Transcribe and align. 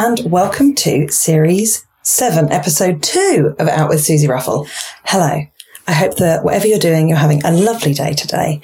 and 0.00 0.30
welcome 0.30 0.76
to 0.76 1.08
Series 1.08 1.84
7, 2.02 2.52
Episode 2.52 3.02
2 3.02 3.56
of 3.58 3.66
Out 3.66 3.88
with 3.88 3.98
Suzi 3.98 4.28
Ruffell. 4.28 4.68
Hello. 5.02 5.44
I 5.88 5.92
hope 5.92 6.18
that 6.18 6.44
whatever 6.44 6.68
you're 6.68 6.78
doing, 6.78 7.08
you're 7.08 7.18
having 7.18 7.44
a 7.44 7.50
lovely 7.50 7.94
day 7.94 8.12
today. 8.12 8.60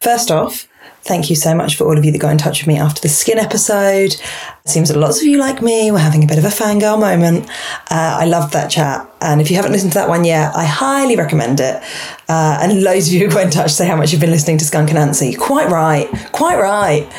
First 0.00 0.30
off, 0.30 0.68
thank 1.02 1.28
you 1.28 1.34
so 1.34 1.56
much 1.56 1.74
for 1.74 1.88
all 1.88 1.98
of 1.98 2.04
you 2.04 2.12
that 2.12 2.20
got 2.20 2.30
in 2.30 2.38
touch 2.38 2.60
with 2.60 2.68
me 2.68 2.78
after 2.78 3.00
the 3.00 3.08
skin 3.08 3.36
episode. 3.36 4.12
It 4.12 4.68
seems 4.68 4.88
that 4.88 4.96
lots 4.96 5.20
of 5.20 5.24
you, 5.26 5.38
like 5.38 5.60
me, 5.60 5.90
were 5.90 5.98
having 5.98 6.22
a 6.22 6.26
bit 6.28 6.38
of 6.38 6.44
a 6.44 6.50
fangirl 6.50 7.00
moment. 7.00 7.50
Uh, 7.90 8.18
I 8.20 8.26
loved 8.26 8.52
that 8.52 8.70
chat. 8.70 9.12
And 9.20 9.40
if 9.40 9.50
you 9.50 9.56
haven't 9.56 9.72
listened 9.72 9.90
to 9.94 9.98
that 9.98 10.08
one 10.08 10.24
yet, 10.24 10.54
I 10.54 10.66
highly 10.66 11.16
recommend 11.16 11.58
it. 11.58 11.82
Uh, 12.28 12.58
and 12.62 12.84
loads 12.84 13.08
of 13.08 13.14
you 13.14 13.28
got 13.28 13.42
in 13.42 13.50
touch 13.50 13.72
to 13.72 13.76
say 13.76 13.88
how 13.88 13.96
much 13.96 14.12
you've 14.12 14.20
been 14.20 14.30
listening 14.30 14.58
to 14.58 14.64
Skunk 14.64 14.90
Anansie. 14.90 15.36
Quite 15.36 15.68
right. 15.68 16.08
Quite 16.30 16.60
right. 16.60 17.12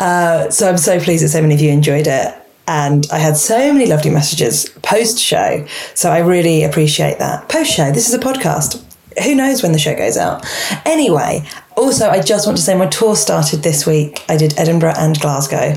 Uh, 0.00 0.50
so 0.50 0.68
I'm 0.68 0.76
so 0.76 0.98
pleased 0.98 1.22
that 1.22 1.28
so 1.28 1.40
many 1.40 1.54
of 1.54 1.60
you 1.60 1.70
enjoyed 1.70 2.08
it 2.08 2.41
and 2.72 3.06
I 3.12 3.18
had 3.18 3.36
so 3.36 3.70
many 3.70 3.84
lovely 3.84 4.10
messages 4.10 4.70
post 4.80 5.18
show. 5.18 5.66
So 5.94 6.10
I 6.10 6.20
really 6.20 6.64
appreciate 6.64 7.18
that. 7.18 7.46
Post 7.50 7.70
show, 7.70 7.92
this 7.92 8.08
is 8.08 8.14
a 8.14 8.18
podcast. 8.18 8.82
Who 9.22 9.34
knows 9.34 9.62
when 9.62 9.72
the 9.72 9.78
show 9.78 9.94
goes 9.94 10.16
out? 10.16 10.46
Anyway, 10.86 11.46
also, 11.76 12.08
I 12.08 12.22
just 12.22 12.46
want 12.46 12.56
to 12.56 12.64
say 12.64 12.74
my 12.74 12.86
tour 12.86 13.14
started 13.14 13.62
this 13.62 13.86
week. 13.86 14.24
I 14.26 14.38
did 14.38 14.58
Edinburgh 14.58 14.94
and 14.96 15.20
Glasgow, 15.20 15.76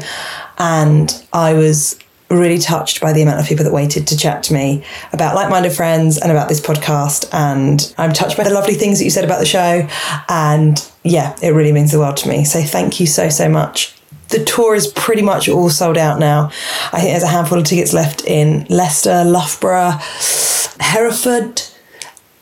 and 0.58 1.26
I 1.34 1.54
was 1.54 1.99
really 2.30 2.59
touched 2.59 3.02
by 3.02 3.12
the 3.12 3.21
amount 3.21 3.41
of 3.41 3.46
people 3.46 3.66
that 3.66 3.73
waited 3.73 4.07
to 4.07 4.18
chat 4.18 4.41
to 4.43 4.54
me 4.54 4.82
about 5.12 5.35
like-minded 5.35 5.73
friends 5.73 6.18
and 6.18 6.32
about 6.32 6.48
this 6.48 6.62
podcast 6.62 7.32
and 7.34 7.93
I'm 7.99 8.13
touched 8.13 8.35
by 8.35 8.43
the 8.43 8.49
lovely 8.49 8.73
things 8.73 8.98
that 8.98 9.04
you 9.04 9.12
said 9.12 9.23
about 9.23 9.40
the 9.40 9.46
show 9.46 9.88
and 10.27 10.91
yeah 11.04 11.35
it 11.43 11.49
really 11.49 11.71
means 11.71 11.91
the 11.91 11.99
world 11.99 12.18
to 12.18 12.27
me 12.27 12.43
so 12.43 12.63
thank 12.63 12.99
you 12.99 13.05
so 13.05 13.30
so 13.30 13.48
much 13.48 13.95
the 14.36 14.44
tour 14.44 14.76
is 14.76 14.88
pretty 14.88 15.22
much 15.22 15.48
all 15.48 15.70
sold 15.70 15.98
out 15.98 16.20
now. 16.20 16.52
I 16.91 17.00
think 17.00 17.12
there's 17.12 17.24
a 17.24 17.28
handful 17.28 17.58
of 17.58 17.64
tickets 17.64 17.94
left 17.94 18.26
in 18.26 18.66
Leicester, 18.70 19.24
Loughborough, 19.24 19.98
Hereford, 20.80 21.62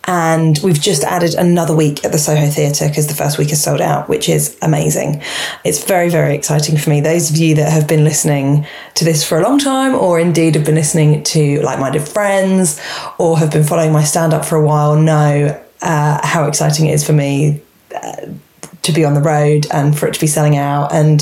and 0.05 0.59
we've 0.63 0.81
just 0.81 1.03
added 1.03 1.35
another 1.35 1.75
week 1.75 2.03
at 2.03 2.11
the 2.11 2.17
Soho 2.17 2.47
Theatre 2.47 2.87
because 2.89 3.07
the 3.07 3.13
first 3.13 3.37
week 3.37 3.51
is 3.51 3.63
sold 3.63 3.79
out, 3.79 4.09
which 4.09 4.27
is 4.27 4.57
amazing. 4.61 5.21
It's 5.63 5.83
very, 5.83 6.09
very 6.09 6.35
exciting 6.35 6.77
for 6.77 6.89
me. 6.89 6.99
Those 6.99 7.29
of 7.29 7.37
you 7.37 7.55
that 7.55 7.71
have 7.71 7.87
been 7.87 8.03
listening 8.03 8.65
to 8.95 9.05
this 9.05 9.25
for 9.25 9.39
a 9.39 9.43
long 9.43 9.59
time, 9.59 9.93
or 9.93 10.19
indeed 10.19 10.55
have 10.55 10.65
been 10.65 10.75
listening 10.75 11.23
to 11.23 11.61
like 11.61 11.79
minded 11.79 12.07
friends, 12.07 12.81
or 13.17 13.37
have 13.37 13.51
been 13.51 13.63
following 13.63 13.93
my 13.93 14.03
stand 14.03 14.33
up 14.33 14.43
for 14.43 14.55
a 14.55 14.65
while, 14.65 14.99
know 14.99 15.61
uh, 15.81 16.27
how 16.27 16.47
exciting 16.47 16.87
it 16.87 16.93
is 16.93 17.05
for 17.05 17.13
me. 17.13 17.61
Uh, 17.95 18.25
to 18.83 18.91
be 18.91 19.03
on 19.03 19.13
the 19.13 19.21
road 19.21 19.67
and 19.71 19.97
for 19.97 20.07
it 20.07 20.13
to 20.13 20.19
be 20.19 20.27
selling 20.27 20.55
out. 20.55 20.93
And 20.93 21.21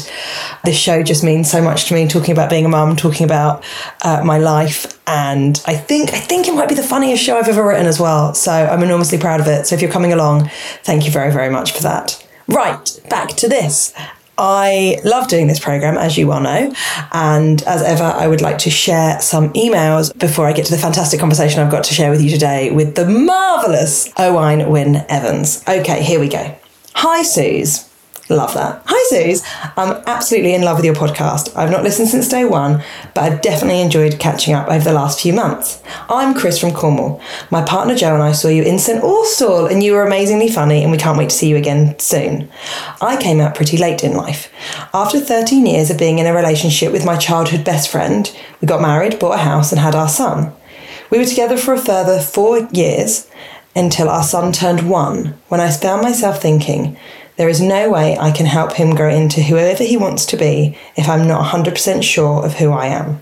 this 0.63 0.77
show 0.77 1.03
just 1.03 1.23
means 1.23 1.49
so 1.49 1.61
much 1.61 1.85
to 1.85 1.93
me. 1.93 2.07
Talking 2.07 2.31
about 2.31 2.49
being 2.49 2.65
a 2.65 2.69
mum, 2.69 2.95
talking 2.95 3.25
about 3.25 3.63
uh, 4.03 4.23
my 4.23 4.37
life, 4.37 4.99
and 5.07 5.61
I 5.65 5.75
think 5.75 6.13
I 6.13 6.19
think 6.19 6.47
it 6.47 6.55
might 6.55 6.69
be 6.69 6.75
the 6.75 6.83
funniest 6.83 7.23
show 7.23 7.37
I've 7.37 7.47
ever 7.47 7.65
written 7.65 7.85
as 7.85 7.99
well. 7.99 8.33
So 8.33 8.51
I'm 8.51 8.83
enormously 8.83 9.17
proud 9.17 9.39
of 9.39 9.47
it. 9.47 9.67
So 9.67 9.75
if 9.75 9.81
you're 9.81 9.91
coming 9.91 10.13
along, 10.13 10.49
thank 10.83 11.05
you 11.05 11.11
very 11.11 11.31
very 11.31 11.49
much 11.49 11.71
for 11.71 11.81
that. 11.83 12.25
Right, 12.47 12.99
back 13.09 13.29
to 13.37 13.47
this. 13.47 13.93
I 14.37 14.97
love 15.03 15.27
doing 15.27 15.47
this 15.47 15.59
program, 15.59 15.97
as 15.97 16.17
you 16.17 16.27
well 16.27 16.41
know. 16.41 16.73
And 17.11 17.61
as 17.63 17.83
ever, 17.83 18.03
I 18.03 18.27
would 18.27 18.41
like 18.41 18.57
to 18.59 18.71
share 18.71 19.21
some 19.21 19.53
emails 19.53 20.17
before 20.17 20.47
I 20.47 20.53
get 20.53 20.65
to 20.65 20.71
the 20.71 20.81
fantastic 20.81 21.19
conversation 21.19 21.61
I've 21.61 21.71
got 21.71 21.83
to 21.85 21.93
share 21.93 22.09
with 22.09 22.21
you 22.21 22.29
today 22.31 22.71
with 22.71 22.95
the 22.95 23.05
marvellous 23.05 24.11
Owain 24.17 24.67
Wyn 24.69 25.05
Evans. 25.09 25.63
Okay, 25.67 26.01
here 26.01 26.19
we 26.19 26.27
go. 26.27 26.57
Hi, 26.95 27.23
Suze. 27.23 27.89
Love 28.29 28.53
that. 28.53 28.81
Hi, 28.85 29.09
Suze. 29.09 29.43
I'm 29.75 30.03
absolutely 30.05 30.53
in 30.53 30.61
love 30.61 30.77
with 30.77 30.85
your 30.85 30.93
podcast. 30.93 31.55
I've 31.55 31.71
not 31.71 31.83
listened 31.83 32.09
since 32.09 32.29
day 32.29 32.45
one, 32.45 32.83
but 33.13 33.23
I've 33.23 33.41
definitely 33.41 33.81
enjoyed 33.81 34.19
catching 34.19 34.53
up 34.53 34.69
over 34.69 34.83
the 34.83 34.93
last 34.93 35.19
few 35.19 35.33
months. 35.33 35.81
I'm 36.09 36.33
Chris 36.33 36.59
from 36.59 36.73
Cornwall. 36.73 37.21
My 37.49 37.61
partner 37.63 37.95
Joe 37.95 38.13
and 38.13 38.23
I 38.23 38.33
saw 38.33 38.49
you 38.49 38.63
in 38.63 38.77
St 38.77 39.03
Austell, 39.03 39.65
and 39.65 39.81
you 39.81 39.93
were 39.93 40.05
amazingly 40.05 40.49
funny, 40.49 40.83
and 40.83 40.91
we 40.91 40.97
can't 40.97 41.17
wait 41.17 41.29
to 41.29 41.35
see 41.35 41.49
you 41.49 41.57
again 41.57 41.97
soon. 41.99 42.49
I 43.01 43.21
came 43.21 43.41
out 43.41 43.55
pretty 43.55 43.77
late 43.77 44.03
in 44.03 44.13
life. 44.13 44.51
After 44.93 45.19
13 45.19 45.65
years 45.65 45.89
of 45.89 45.97
being 45.97 46.19
in 46.19 46.27
a 46.27 46.33
relationship 46.33 46.91
with 46.91 47.05
my 47.05 47.17
childhood 47.17 47.65
best 47.65 47.89
friend, 47.89 48.31
we 48.61 48.67
got 48.67 48.81
married, 48.81 49.19
bought 49.19 49.35
a 49.35 49.43
house, 49.43 49.71
and 49.71 49.81
had 49.81 49.95
our 49.95 50.09
son. 50.09 50.53
We 51.09 51.17
were 51.17 51.25
together 51.25 51.57
for 51.57 51.73
a 51.73 51.77
further 51.77 52.21
four 52.21 52.59
years 52.71 53.27
until 53.75 54.09
our 54.09 54.23
son 54.23 54.51
turned 54.51 54.89
one, 54.89 55.37
when 55.47 55.61
I 55.61 55.71
found 55.71 56.01
myself 56.01 56.41
thinking, 56.41 56.97
there 57.37 57.49
is 57.49 57.61
no 57.61 57.89
way 57.89 58.17
I 58.17 58.31
can 58.31 58.45
help 58.45 58.73
him 58.73 58.95
grow 58.95 59.09
into 59.09 59.41
whoever 59.41 59.83
he 59.83 59.97
wants 59.97 60.25
to 60.27 60.37
be 60.37 60.77
if 60.95 61.07
I'm 61.07 61.27
not 61.27 61.51
100% 61.53 62.03
sure 62.03 62.45
of 62.45 62.55
who 62.55 62.71
I 62.71 62.87
am. 62.87 63.21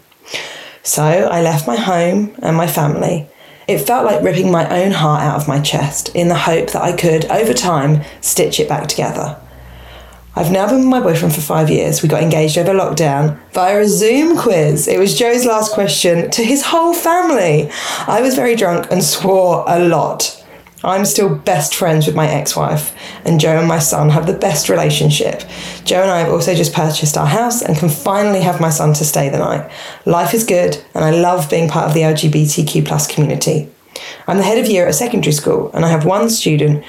So 0.84 1.04
I 1.04 1.42
left 1.42 1.68
my 1.68 1.76
home 1.76 2.36
and 2.42 2.58
my 2.58 2.68
family. 2.68 3.28
It 3.68 3.80
felt 3.80 4.06
like 4.06 4.24
ripping 4.24 4.52
my 4.52 4.68
own 4.70 4.92
heart 4.92 5.22
out 5.22 5.40
of 5.40 5.48
my 5.48 5.60
chest 5.60 6.10
in 6.16 6.28
the 6.28 6.36
hope 6.36 6.72
that 6.72 6.82
I 6.82 6.92
could, 6.98 7.26
over 7.26 7.54
time, 7.54 8.04
stitch 8.20 8.60
it 8.60 8.68
back 8.68 8.88
together. 8.88 9.40
I've 10.36 10.52
now 10.52 10.68
been 10.68 10.80
with 10.80 10.88
my 10.88 11.02
boyfriend 11.02 11.36
for 11.36 11.42
five 11.42 11.70
years. 11.70 12.02
We 12.02 12.10
got 12.10 12.24
engaged 12.24 12.58
over 12.58 12.72
lockdown 12.72 13.40
via 13.52 13.82
a 13.82 13.88
Zoom 13.88 14.38
quiz. 14.38 14.88
It 14.88 14.98
was 14.98 15.18
Joe's 15.18 15.46
last 15.46 15.74
question 15.74 16.32
to 16.32 16.44
his 16.44 16.64
whole 16.66 16.94
family. 16.94 17.70
I 18.08 18.22
was 18.22 18.36
very 18.36 18.56
drunk 18.56 18.88
and 18.90 19.04
swore 19.04 19.66
a 19.68 19.80
lot. 19.80 20.39
I'm 20.84 21.04
still 21.04 21.36
best 21.36 21.76
friends 21.76 22.06
with 22.06 22.16
my 22.16 22.28
ex 22.28 22.56
wife, 22.56 22.96
and 23.26 23.40
Joe 23.40 23.60
and 23.60 23.68
my 23.68 23.80
son 23.80 24.10
have 24.10 24.28
the 24.28 24.34
best 24.34 24.70
relationship. 24.70 25.44
Joe 25.84 26.02
and 26.02 26.12
I 26.12 26.20
have 26.20 26.32
also 26.32 26.56
just 26.56 26.74
purchased 26.74 27.18
our 27.18 27.28
house 27.28 27.62
and 27.62 27.78
can 27.78 27.90
finally 27.90 28.42
have 28.42 28.62
my 28.62 28.70
son 28.70 28.94
to 28.94 29.04
stay 29.04 29.28
the 29.28 29.40
night. 29.40 29.70
Life 30.06 30.34
is 30.34 30.46
good, 30.46 30.82
and 30.94 31.04
I 31.04 31.12
love 31.12 31.50
being 31.50 31.70
part 31.70 31.88
of 31.88 31.94
the 31.94 32.02
LGBTQ 32.02 32.86
plus 32.86 33.14
community. 33.14 33.70
I'm 34.26 34.38
the 34.38 34.44
head 34.44 34.58
of 34.58 34.68
year 34.68 34.86
at 34.86 34.92
a 34.92 34.94
secondary 34.94 35.34
school, 35.34 35.70
and 35.74 35.84
I 35.84 35.90
have 35.90 36.06
one 36.06 36.30
student 36.30 36.86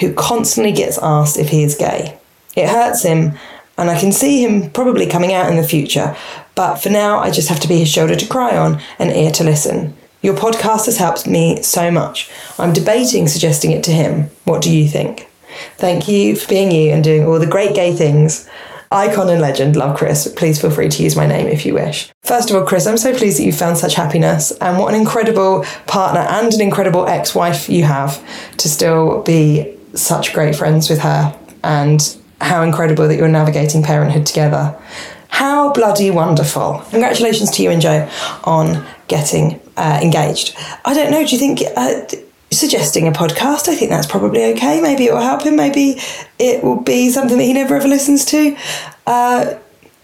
who 0.00 0.12
constantly 0.12 0.72
gets 0.72 0.98
asked 1.00 1.38
if 1.38 1.48
he 1.48 1.62
is 1.62 1.74
gay. 1.74 2.18
It 2.56 2.68
hurts 2.68 3.04
him, 3.04 3.38
and 3.78 3.88
I 3.88 3.98
can 3.98 4.12
see 4.12 4.44
him 4.44 4.70
probably 4.70 5.06
coming 5.06 5.32
out 5.32 5.48
in 5.48 5.56
the 5.56 5.66
future, 5.66 6.14
but 6.54 6.76
for 6.76 6.90
now, 6.90 7.20
I 7.20 7.30
just 7.30 7.48
have 7.48 7.60
to 7.60 7.68
be 7.68 7.78
his 7.78 7.88
shoulder 7.88 8.16
to 8.16 8.26
cry 8.26 8.54
on 8.58 8.82
and 8.98 9.10
ear 9.10 9.30
to 9.30 9.44
listen. 9.44 9.96
Your 10.22 10.34
podcast 10.34 10.86
has 10.86 10.98
helped 10.98 11.26
me 11.26 11.62
so 11.62 11.90
much. 11.90 12.30
I'm 12.58 12.72
debating 12.72 13.26
suggesting 13.26 13.70
it 13.70 13.82
to 13.84 13.90
him. 13.90 14.30
What 14.44 14.60
do 14.60 14.74
you 14.74 14.86
think? 14.86 15.28
Thank 15.76 16.08
you 16.08 16.36
for 16.36 16.46
being 16.48 16.70
you 16.70 16.92
and 16.92 17.02
doing 17.02 17.26
all 17.26 17.38
the 17.38 17.46
great 17.46 17.74
gay 17.74 17.94
things. 17.94 18.48
Icon 18.92 19.30
and 19.30 19.40
legend, 19.40 19.76
love 19.76 19.96
Chris. 19.96 20.26
Please 20.36 20.60
feel 20.60 20.70
free 20.70 20.88
to 20.88 21.02
use 21.02 21.14
my 21.16 21.26
name 21.26 21.46
if 21.46 21.64
you 21.64 21.74
wish. 21.74 22.10
First 22.22 22.50
of 22.50 22.56
all, 22.56 22.66
Chris, 22.66 22.86
I'm 22.86 22.98
so 22.98 23.16
pleased 23.16 23.38
that 23.38 23.44
you 23.44 23.52
found 23.52 23.78
such 23.78 23.94
happiness 23.94 24.50
and 24.60 24.78
what 24.78 24.92
an 24.92 25.00
incredible 25.00 25.64
partner 25.86 26.20
and 26.20 26.52
an 26.52 26.60
incredible 26.60 27.06
ex 27.06 27.34
wife 27.34 27.68
you 27.68 27.84
have 27.84 28.22
to 28.56 28.68
still 28.68 29.22
be 29.22 29.76
such 29.94 30.32
great 30.32 30.56
friends 30.56 30.90
with 30.90 31.00
her 31.00 31.38
and 31.62 32.16
how 32.40 32.62
incredible 32.62 33.06
that 33.08 33.16
you're 33.16 33.28
navigating 33.28 33.82
parenthood 33.82 34.26
together. 34.26 34.76
How 35.30 35.72
bloody 35.72 36.10
wonderful. 36.10 36.84
Congratulations 36.90 37.50
to 37.52 37.62
you 37.62 37.70
and 37.70 37.80
Joe 37.80 38.10
on 38.44 38.84
getting 39.08 39.60
uh, 39.76 40.00
engaged. 40.02 40.56
I 40.84 40.92
don't 40.92 41.10
know. 41.10 41.24
Do 41.24 41.34
you 41.34 41.38
think 41.38 41.60
uh, 41.76 42.02
suggesting 42.50 43.08
a 43.08 43.12
podcast? 43.12 43.68
I 43.68 43.74
think 43.74 43.90
that's 43.90 44.06
probably 44.06 44.44
okay. 44.52 44.80
Maybe 44.80 45.06
it 45.06 45.12
will 45.12 45.20
help 45.20 45.42
him. 45.42 45.56
Maybe 45.56 46.00
it 46.38 46.62
will 46.62 46.80
be 46.80 47.10
something 47.10 47.38
that 47.38 47.44
he 47.44 47.52
never 47.52 47.76
ever 47.76 47.88
listens 47.88 48.24
to. 48.26 48.56
Uh, 49.06 49.54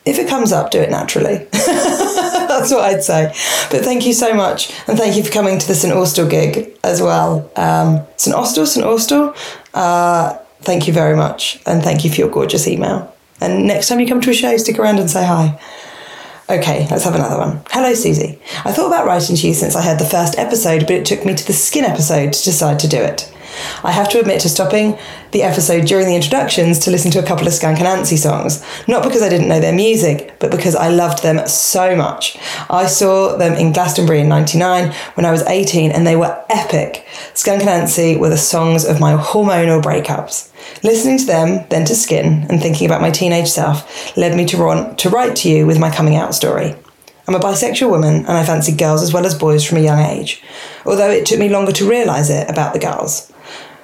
if 0.04 0.20
it 0.20 0.28
comes 0.28 0.53
up, 0.53 0.70
do 0.70 0.78
it 0.81 0.91
naturally. 0.91 1.38
that's 1.50 2.70
what 2.70 2.84
I'd 2.84 3.03
say. 3.03 3.26
But 3.70 3.82
thank 3.82 4.06
you 4.06 4.12
so 4.12 4.32
much, 4.32 4.72
and 4.86 4.97
thank 4.97 5.16
you 5.16 5.25
for 5.25 5.32
coming 5.32 5.59
to 5.59 5.66
the 5.66 5.75
St 5.75 5.92
Austell 5.92 6.28
gig 6.28 6.78
as 6.84 7.03
well. 7.03 7.50
Um, 7.56 8.06
St 8.16 8.34
Austell, 8.34 8.66
St 8.66 8.86
Austell. 8.86 9.34
Uh, 9.74 10.39
thank 10.60 10.86
you 10.86 10.92
very 10.92 11.16
much, 11.16 11.60
and 11.66 11.83
thank 11.83 12.04
you 12.04 12.10
for 12.10 12.16
your 12.16 12.30
gorgeous 12.30 12.68
email. 12.68 13.16
And 13.41 13.66
next 13.66 13.88
time 13.88 14.00
you 14.00 14.06
come 14.06 14.21
to 14.21 14.30
a 14.30 14.34
show, 14.34 14.56
stick 14.56 14.78
around 14.78 14.98
and 14.98 15.10
say 15.10 15.24
hi. 15.24 15.60
Okay, 16.48 16.86
let's 16.91 17.04
have 17.04 17.16
another 17.16 17.38
one. 17.38 17.60
Hello, 17.71 17.92
Suzi. 17.92 18.38
I 18.65 18.72
thought 18.72 18.86
about 18.86 19.06
writing 19.06 19.34
to 19.34 19.48
you 19.48 19.53
since 19.53 19.74
I 19.74 19.83
heard 19.83 19.98
the 19.98 20.04
first 20.04 20.38
episode, 20.38 20.83
but 20.83 20.92
it 20.92 21.04
took 21.04 21.24
me 21.24 21.34
to 21.34 21.47
the 21.47 21.53
skin 21.53 21.84
episode 21.84 22.33
to 22.33 22.44
decide 22.44 22.78
to 22.80 22.88
do 22.88 22.98
it. 22.98 23.33
I 23.83 23.91
have 23.91 24.09
to 24.10 24.21
admit 24.21 24.41
to 24.42 24.48
stopping 24.48 24.98
the 25.33 25.42
episode 25.42 25.86
during 25.86 26.06
the 26.06 26.15
introductions 26.15 26.78
to 26.80 26.91
listen 26.91 27.10
to 27.12 27.18
a 27.18 27.27
couple 27.27 27.47
of 27.47 27.53
Skunk 27.53 27.78
Anansie 27.78 28.18
songs, 28.18 28.65
not 28.86 29.03
because 29.03 29.22
I 29.22 29.28
didn't 29.28 29.48
know 29.48 29.60
their 29.60 29.74
music, 29.74 30.36
but 30.38 30.50
because 30.50 30.77
I 30.77 30.88
loved 30.88 31.22
them 31.22 31.47
so 31.48 31.97
much. 31.97 32.38
I 32.71 32.86
saw 32.86 33.36
them 33.36 33.54
in 33.54 33.72
Glastonbury 33.72 34.21
in 34.21 34.28
99 34.28 34.92
when 35.15 35.27
I 35.27 35.33
was 35.33 35.42
18 35.42 35.91
and 35.91 36.06
they 36.06 36.16
were 36.16 36.44
epic. 36.48 37.06
Skunk 37.34 37.62
Anansie 37.62 38.18
were 38.18 38.28
the 38.28 38.36
songs 38.36 38.84
of 38.84 39.00
my 39.00 39.16
hormonal 39.16 39.83
breakups. 39.83 40.53
Listening 40.83 41.18
to 41.18 41.27
them, 41.27 41.66
then 41.71 41.84
to 41.86 41.95
Skin, 41.95 42.47
and 42.48 42.60
thinking 42.60 42.86
about 42.86 43.01
my 43.01 43.10
teenage 43.10 43.48
self 43.48 44.16
led 44.16 44.36
me 44.36 44.45
to, 44.47 44.95
to 44.97 45.10
write 45.10 45.36
to 45.36 45.48
you 45.48 45.66
with 45.66 45.78
my 45.78 45.91
coming 45.91 46.16
out 46.16 46.34
story. 46.34 46.74
I'm 47.28 47.34
a 47.34 47.41
bisexual 47.41 47.91
woman 47.91 48.15
and 48.15 48.28
I 48.28 48.45
fancy 48.45 48.72
girls 48.72 49.03
as 49.03 49.13
well 49.13 49.27
as 49.27 49.36
boys 49.36 49.65
from 49.65 49.78
a 49.78 49.83
young 49.83 49.98
age, 49.98 50.42
although 50.84 51.10
it 51.10 51.27
took 51.27 51.41
me 51.41 51.48
longer 51.48 51.72
to 51.72 51.89
realise 51.89 52.30
it 52.30 52.48
about 52.48 52.72
the 52.72 52.78
girls. 52.78 53.33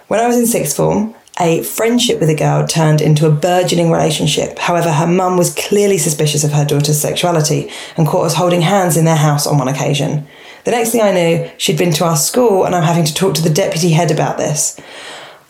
When 0.07 0.21
I 0.21 0.29
was 0.29 0.39
in 0.39 0.47
sixth 0.47 0.77
form, 0.77 1.15
a 1.41 1.63
friendship 1.63 2.21
with 2.21 2.29
a 2.29 2.37
girl 2.37 2.67
turned 2.67 3.01
into 3.01 3.27
a 3.27 3.31
burgeoning 3.33 3.91
relationship. 3.91 4.59
However, 4.59 4.93
her 4.93 5.07
mum 5.07 5.37
was 5.37 5.55
clearly 5.55 5.99
suspicious 5.99 6.45
of 6.45 6.53
her 6.53 6.65
daughter's 6.65 7.01
sexuality 7.01 7.71
and 7.97 8.07
caught 8.07 8.27
us 8.27 8.35
holding 8.35 8.61
hands 8.61 8.97
in 8.97 9.07
their 9.07 9.17
house 9.17 9.47
on 9.47 9.59
one 9.59 9.69
occasion. 9.69 10.27
The 10.65 10.71
next 10.71 10.91
thing 10.91 11.01
I 11.01 11.13
knew, 11.13 11.51
she'd 11.59 11.79
been 11.79 11.93
to 11.95 12.05
our 12.05 12.17
school 12.17 12.65
and 12.65 12.75
I'm 12.75 12.85
having 12.85 13.05
to 13.07 13.15
talk 13.15 13.35
to 13.35 13.43
the 13.43 13.51
deputy 13.51 13.91
head 13.91 14.11
about 14.11 14.37
this. 14.37 14.79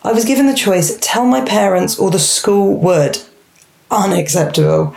I 0.05 0.11
was 0.11 0.25
given 0.25 0.47
the 0.47 0.53
choice 0.53 0.97
tell 0.99 1.25
my 1.25 1.41
parents 1.41 1.97
or 1.97 2.11
the 2.11 2.19
school 2.19 2.75
would. 2.77 3.19
Unacceptable. 3.89 4.95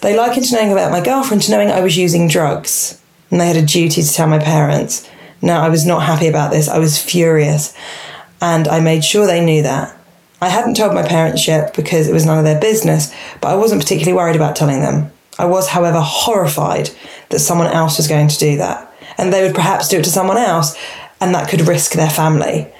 They 0.00 0.16
likened 0.16 0.52
knowing 0.52 0.70
about 0.70 0.92
my 0.92 1.02
girlfriend 1.02 1.42
to 1.42 1.50
knowing 1.50 1.70
I 1.70 1.80
was 1.80 1.96
using 1.96 2.28
drugs, 2.28 3.00
and 3.30 3.40
they 3.40 3.48
had 3.48 3.56
a 3.56 3.66
duty 3.66 4.02
to 4.02 4.12
tell 4.12 4.28
my 4.28 4.38
parents. 4.38 5.08
Now, 5.42 5.62
I 5.62 5.70
was 5.70 5.84
not 5.84 6.04
happy 6.04 6.28
about 6.28 6.52
this. 6.52 6.68
I 6.68 6.78
was 6.78 7.02
furious, 7.02 7.74
and 8.40 8.68
I 8.68 8.78
made 8.80 9.04
sure 9.04 9.26
they 9.26 9.44
knew 9.44 9.62
that. 9.62 9.96
I 10.40 10.50
hadn't 10.50 10.76
told 10.76 10.94
my 10.94 11.06
parents 11.06 11.48
yet 11.48 11.74
because 11.74 12.06
it 12.06 12.12
was 12.12 12.26
none 12.26 12.38
of 12.38 12.44
their 12.44 12.60
business, 12.60 13.12
but 13.40 13.48
I 13.48 13.56
wasn't 13.56 13.82
particularly 13.82 14.16
worried 14.16 14.36
about 14.36 14.54
telling 14.54 14.80
them. 14.80 15.10
I 15.36 15.46
was, 15.46 15.68
however, 15.68 16.00
horrified 16.00 16.90
that 17.30 17.40
someone 17.40 17.66
else 17.66 17.96
was 17.96 18.06
going 18.06 18.28
to 18.28 18.38
do 18.38 18.58
that, 18.58 18.94
and 19.18 19.32
they 19.32 19.42
would 19.42 19.54
perhaps 19.54 19.88
do 19.88 19.98
it 19.98 20.04
to 20.04 20.10
someone 20.10 20.36
else, 20.38 20.76
and 21.20 21.34
that 21.34 21.48
could 21.48 21.66
risk 21.66 21.92
their 21.92 22.10
family. 22.10 22.72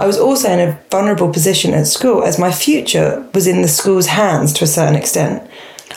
I 0.00 0.06
was 0.06 0.16
also 0.16 0.50
in 0.50 0.66
a 0.66 0.80
vulnerable 0.90 1.30
position 1.30 1.74
at 1.74 1.86
school 1.86 2.24
as 2.24 2.38
my 2.38 2.50
future 2.50 3.28
was 3.34 3.46
in 3.46 3.60
the 3.60 3.68
school's 3.68 4.06
hands 4.06 4.54
to 4.54 4.64
a 4.64 4.66
certain 4.66 4.94
extent. 4.94 5.46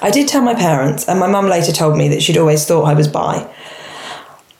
I 0.01 0.11
did 0.11 0.27
tell 0.27 0.41
my 0.41 0.53
parents, 0.53 1.07
and 1.07 1.21
my 1.21 1.27
mum 1.27 1.47
later 1.47 1.71
told 1.71 1.95
me 1.95 2.09
that 2.09 2.21
she'd 2.21 2.37
always 2.37 2.65
thought 2.65 2.83
I 2.83 2.95
was 2.95 3.07
bi. 3.07 3.49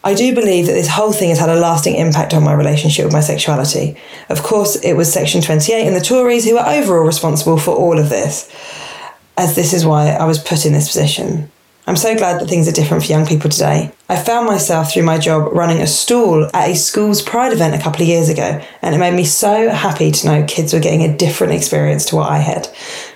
I 0.01 0.13
do 0.13 0.34
believe 0.34 0.68
that 0.68 0.72
this 0.72 0.88
whole 0.88 1.12
thing 1.12 1.28
has 1.28 1.40
had 1.40 1.50
a 1.50 1.60
lasting 1.60 1.95
impact 1.95 2.34
on 2.34 2.45
my 2.45 2.54
relationship 2.54 3.04
with 3.04 3.12
my 3.12 3.19
sexuality. 3.19 3.98
Of 4.30 4.44
course, 4.44 4.78
it 4.78 4.94
was 4.94 5.12
Section 5.12 5.42
28 5.42 5.88
and 5.88 5.96
the 5.96 6.00
Tories 6.00 6.46
who 6.46 6.54
were 6.54 6.66
overall 6.66 7.06
responsible 7.06 7.57
for 7.57 7.75
all 7.75 8.00
of 8.00 8.07
this, 8.07 8.50
as 9.36 9.57
this 9.57 9.74
is 9.74 9.86
why 9.86 10.12
I 10.12 10.24
was 10.24 10.39
put 10.39 10.66
in 10.66 10.72
this 10.72 10.88
position. 10.88 11.51
I'm 11.86 11.98
so 11.98 12.16
glad 12.16 12.40
that 12.40 12.48
things 12.48 12.70
are 12.70 12.72
different 12.72 13.04
for 13.04 13.10
young 13.10 13.26
people 13.26 13.50
today. 13.50 13.92
I 14.08 14.16
found 14.16 14.48
myself 14.48 14.94
through 14.94 15.04
my 15.04 15.18
job 15.18 15.52
running 15.52 15.82
a 15.82 15.88
stall 15.88 16.46
at 16.54 16.70
a 16.70 16.76
school's 16.76 17.22
pride 17.22 17.52
event 17.52 17.76
a 17.76 17.84
couple 17.84 18.02
of 18.02 18.08
years 18.08 18.30
ago, 18.30 18.62
and 18.82 18.96
it 18.96 19.00
made 19.00 19.14
me 19.14 19.26
so 19.26 19.70
happy 19.70 20.10
to 20.10 20.28
know 20.28 20.46
kids 20.48 20.72
were 20.72 20.80
getting 20.80 21.04
a 21.04 21.18
different 21.18 21.52
experience 21.52 22.06
to 22.06 22.16
what 22.16 22.32
I 22.32 22.38
had. 22.38 22.70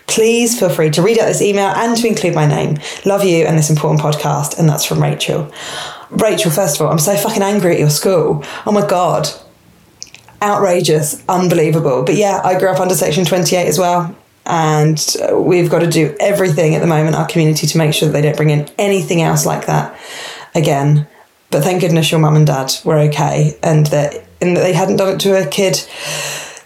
Please 0.08 0.60
feel 0.60 0.69
free 0.69 0.90
to 0.90 1.02
read 1.02 1.18
out 1.18 1.28
this 1.28 1.42
email 1.42 1.68
and 1.68 1.96
to 1.96 2.08
include 2.08 2.36
my 2.36 2.46
name. 2.46 2.78
Love 3.06 3.24
you 3.24 3.46
and 3.46 3.58
this 3.58 3.69
important 3.69 4.02
podcast, 4.02 4.60
and 4.60 4.68
that's 4.68 4.84
from 4.84 5.02
Rachel. 5.02 5.50
Rachel, 6.10 6.52
first 6.52 6.75
of 6.75 6.86
all, 6.86 6.92
I'm 6.92 7.00
so 7.00 7.16
fucking 7.16 7.44
angry 7.44 7.74
at 7.74 7.80
your 7.80 7.90
school. 7.90 8.44
Oh 8.66 8.74
my 8.74 8.86
God. 8.86 9.30
Outrageous, 10.42 11.24
unbelievable. 11.30 12.04
But 12.04 12.16
yeah, 12.16 12.42
I 12.44 12.60
grew 12.60 12.69
up 12.69 12.81
under 12.81 12.96
Section 12.96 13.24
28 13.24 13.66
as 13.66 13.80
well 13.80 14.14
and 14.47 15.15
we've 15.33 15.69
got 15.69 15.79
to 15.79 15.89
do 15.89 16.15
everything 16.19 16.75
at 16.75 16.79
the 16.79 16.88
moment 16.88 17.15
our 17.15 17.27
community 17.27 17.67
to 17.67 17.77
make 17.77 17.94
sure 17.94 18.07
that 18.07 18.13
they 18.13 18.21
don't 18.21 18.38
bring 18.38 18.49
in 18.49 18.67
anything 18.77 19.21
else 19.21 19.45
like 19.45 19.65
that 19.67 19.97
again. 20.55 21.07
But 21.51 21.63
thank 21.63 21.81
goodness 21.81 22.11
your 22.11 22.19
mum 22.19 22.35
and 22.35 22.47
dad 22.47 22.73
were 22.83 22.97
okay 22.99 23.57
and 23.61 23.85
that 23.88 24.25
and 24.41 24.55
that 24.55 24.61
they 24.61 24.73
hadn't 24.73 24.97
done 24.97 25.15
it 25.15 25.19
to 25.21 25.41
a 25.41 25.47
kid 25.47 25.77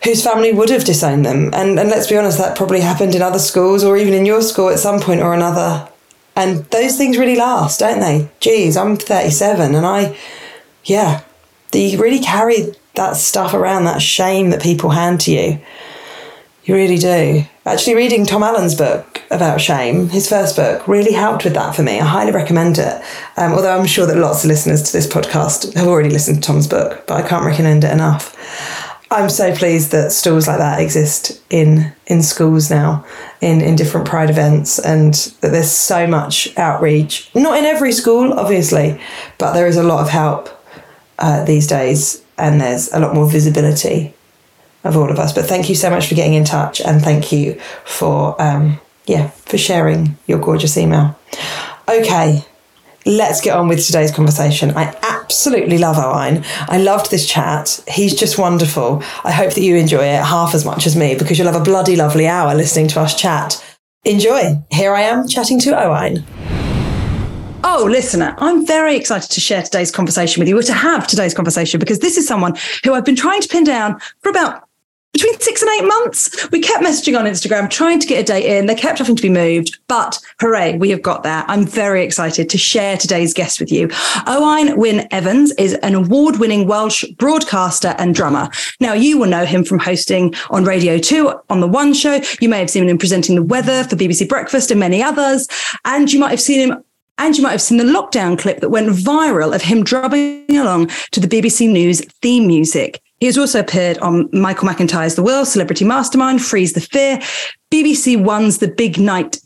whose 0.03 0.23
family 0.23 0.51
would 0.51 0.69
have 0.69 0.85
disowned 0.85 1.25
them. 1.25 1.51
And 1.53 1.79
and 1.79 1.89
let's 1.89 2.07
be 2.07 2.17
honest 2.17 2.37
that 2.37 2.57
probably 2.57 2.81
happened 2.81 3.15
in 3.15 3.21
other 3.21 3.39
schools 3.39 3.83
or 3.83 3.97
even 3.97 4.13
in 4.13 4.25
your 4.25 4.41
school 4.41 4.69
at 4.69 4.79
some 4.79 4.99
point 4.99 5.21
or 5.21 5.33
another. 5.33 5.87
And 6.35 6.65
those 6.65 6.97
things 6.97 7.17
really 7.17 7.35
last 7.35 7.79
don't 7.79 7.99
they? 7.99 8.29
Geez 8.39 8.77
i'm 8.77 8.95
37 8.95 9.75
and 9.75 9.85
i 9.85 10.17
yeah 10.85 11.23
you 11.73 12.01
really 12.01 12.19
carry 12.19 12.73
that 12.95 13.15
stuff 13.15 13.53
around 13.53 13.85
that 13.85 14.01
shame 14.01 14.49
that 14.49 14.61
people 14.61 14.89
hand 14.89 15.21
to 15.21 15.31
you. 15.31 15.59
You 16.63 16.75
really 16.75 16.97
do. 16.97 17.45
Actually, 17.63 17.93
reading 17.93 18.25
Tom 18.25 18.41
Allen's 18.41 18.73
book 18.73 19.21
about 19.29 19.61
shame, 19.61 20.09
his 20.09 20.27
first 20.27 20.55
book, 20.55 20.87
really 20.87 21.11
helped 21.11 21.43
with 21.43 21.53
that 21.53 21.75
for 21.75 21.83
me. 21.83 21.99
I 21.99 22.05
highly 22.05 22.31
recommend 22.31 22.79
it. 22.79 23.03
Um, 23.37 23.53
although 23.53 23.77
I'm 23.77 23.85
sure 23.85 24.07
that 24.07 24.17
lots 24.17 24.43
of 24.43 24.47
listeners 24.47 24.81
to 24.81 24.91
this 24.91 25.05
podcast 25.05 25.71
have 25.75 25.87
already 25.87 26.09
listened 26.09 26.37
to 26.37 26.41
Tom's 26.41 26.67
book, 26.67 27.05
but 27.05 27.23
I 27.23 27.27
can't 27.27 27.45
recommend 27.45 27.83
it 27.83 27.91
enough. 27.91 28.35
I'm 29.11 29.29
so 29.29 29.55
pleased 29.55 29.91
that 29.91 30.11
stalls 30.11 30.47
like 30.47 30.57
that 30.57 30.81
exist 30.81 31.39
in 31.51 31.93
in 32.07 32.23
schools 32.23 32.71
now, 32.71 33.05
in 33.41 33.61
in 33.61 33.75
different 33.75 34.07
Pride 34.07 34.31
events, 34.31 34.79
and 34.79 35.13
that 35.41 35.51
there's 35.51 35.71
so 35.71 36.07
much 36.07 36.57
outreach. 36.57 37.29
Not 37.35 37.59
in 37.59 37.65
every 37.65 37.91
school, 37.91 38.33
obviously, 38.33 38.99
but 39.37 39.53
there 39.53 39.67
is 39.67 39.77
a 39.77 39.83
lot 39.83 40.01
of 40.01 40.09
help 40.09 40.49
uh, 41.19 41.43
these 41.45 41.67
days, 41.67 42.23
and 42.39 42.59
there's 42.59 42.91
a 42.91 42.99
lot 42.99 43.13
more 43.13 43.29
visibility 43.29 44.15
of 44.83 44.97
all 44.97 45.09
of 45.09 45.19
us. 45.19 45.33
But 45.33 45.45
thank 45.45 45.69
you 45.69 45.75
so 45.75 45.89
much 45.89 46.07
for 46.07 46.15
getting 46.15 46.33
in 46.33 46.43
touch 46.43 46.81
and 46.81 47.01
thank 47.01 47.31
you 47.31 47.59
for 47.85 48.41
um, 48.41 48.79
yeah 49.05 49.29
for 49.29 49.57
sharing 49.57 50.17
your 50.27 50.39
gorgeous 50.39 50.77
email. 50.77 51.17
Okay, 51.87 52.45
let's 53.05 53.41
get 53.41 53.55
on 53.55 53.67
with 53.67 53.85
today's 53.85 54.11
conversation. 54.11 54.71
I 54.71 54.95
absolutely 55.03 55.77
love 55.77 55.97
Owain. 55.97 56.43
I 56.67 56.77
loved 56.77 57.11
this 57.11 57.27
chat. 57.27 57.83
He's 57.87 58.13
just 58.13 58.37
wonderful. 58.37 59.03
I 59.23 59.31
hope 59.31 59.53
that 59.53 59.61
you 59.61 59.75
enjoy 59.75 60.05
it 60.05 60.23
half 60.23 60.53
as 60.53 60.65
much 60.65 60.85
as 60.85 60.95
me 60.95 61.15
because 61.15 61.37
you'll 61.37 61.51
have 61.51 61.59
a 61.59 61.63
bloody 61.63 61.95
lovely 61.95 62.27
hour 62.27 62.53
listening 62.53 62.87
to 62.89 63.01
us 63.01 63.19
chat. 63.19 63.63
Enjoy. 64.03 64.55
Here 64.71 64.93
I 64.93 65.01
am 65.01 65.27
chatting 65.27 65.59
to 65.61 65.79
Owain. 65.79 66.25
Oh, 67.63 67.87
listener, 67.89 68.35
I'm 68.39 68.65
very 68.65 68.95
excited 68.95 69.29
to 69.29 69.39
share 69.39 69.61
today's 69.61 69.91
conversation 69.91 70.41
with 70.41 70.49
you, 70.49 70.57
or 70.57 70.63
to 70.63 70.73
have 70.73 71.05
today's 71.05 71.35
conversation, 71.35 71.79
because 71.79 71.99
this 71.99 72.17
is 72.17 72.27
someone 72.27 72.55
who 72.83 72.93
I've 72.93 73.05
been 73.05 73.15
trying 73.15 73.41
to 73.41 73.47
pin 73.47 73.63
down 73.63 73.99
for 74.21 74.29
about 74.29 74.67
between 75.13 75.39
six 75.39 75.61
and 75.61 75.71
eight 75.71 75.87
months. 75.87 76.49
We 76.51 76.61
kept 76.61 76.83
messaging 76.83 77.17
on 77.17 77.25
Instagram, 77.25 77.69
trying 77.69 77.99
to 77.99 78.07
get 78.07 78.21
a 78.21 78.23
date 78.23 78.45
in. 78.45 78.65
They 78.65 78.75
kept 78.75 78.99
having 78.99 79.15
to 79.15 79.21
be 79.21 79.29
moved, 79.29 79.77
but 79.87 80.19
hooray, 80.39 80.77
we 80.77 80.89
have 80.89 81.01
got 81.01 81.23
there. 81.23 81.43
I'm 81.47 81.65
very 81.65 82.03
excited 82.03 82.49
to 82.49 82.57
share 82.57 82.97
today's 82.97 83.33
guest 83.33 83.59
with 83.59 83.71
you. 83.71 83.89
Owain 84.27 84.77
Wyn 84.77 85.07
Evans 85.11 85.51
is 85.53 85.73
an 85.75 85.95
award 85.95 86.39
winning 86.39 86.67
Welsh 86.67 87.03
broadcaster 87.17 87.93
and 87.97 88.15
drummer. 88.15 88.49
Now, 88.79 88.93
you 88.93 89.17
will 89.17 89.27
know 89.29 89.45
him 89.45 89.63
from 89.63 89.79
hosting 89.79 90.33
on 90.49 90.63
Radio 90.63 90.97
2 90.97 91.33
on 91.49 91.59
The 91.59 91.67
One 91.67 91.93
Show. 91.93 92.21
You 92.39 92.49
may 92.49 92.59
have 92.59 92.69
seen 92.69 92.87
him 92.87 92.97
presenting 92.97 93.35
the 93.35 93.43
weather 93.43 93.83
for 93.83 93.95
BBC 93.95 94.27
Breakfast 94.27 94.71
and 94.71 94.79
many 94.79 95.03
others. 95.03 95.47
And 95.85 96.11
you 96.11 96.19
might 96.19 96.31
have 96.31 96.41
seen 96.41 96.71
him 96.71 96.83
and 97.17 97.37
you 97.37 97.43
might 97.43 97.51
have 97.51 97.61
seen 97.61 97.77
the 97.77 97.83
lockdown 97.83 98.39
clip 98.39 98.61
that 98.61 98.69
went 98.69 98.89
viral 98.89 99.53
of 99.53 99.61
him 99.61 99.83
drumming 99.83 100.57
along 100.57 100.87
to 101.11 101.19
the 101.19 101.27
BBC 101.27 101.69
News 101.69 102.01
theme 102.21 102.47
music. 102.47 102.99
He 103.21 103.27
has 103.27 103.37
also 103.37 103.59
appeared 103.59 103.99
on 103.99 104.27
Michael 104.33 104.67
McIntyre's 104.67 105.13
The 105.13 105.21
Wheel, 105.21 105.45
Celebrity 105.45 105.85
Mastermind, 105.85 106.43
Freeze 106.43 106.73
the 106.73 106.81
Fear, 106.81 107.19
BBC 107.71 108.21
One's 108.21 108.57
The 108.57 108.67
Big 108.67 108.97
Night, 108.97 109.37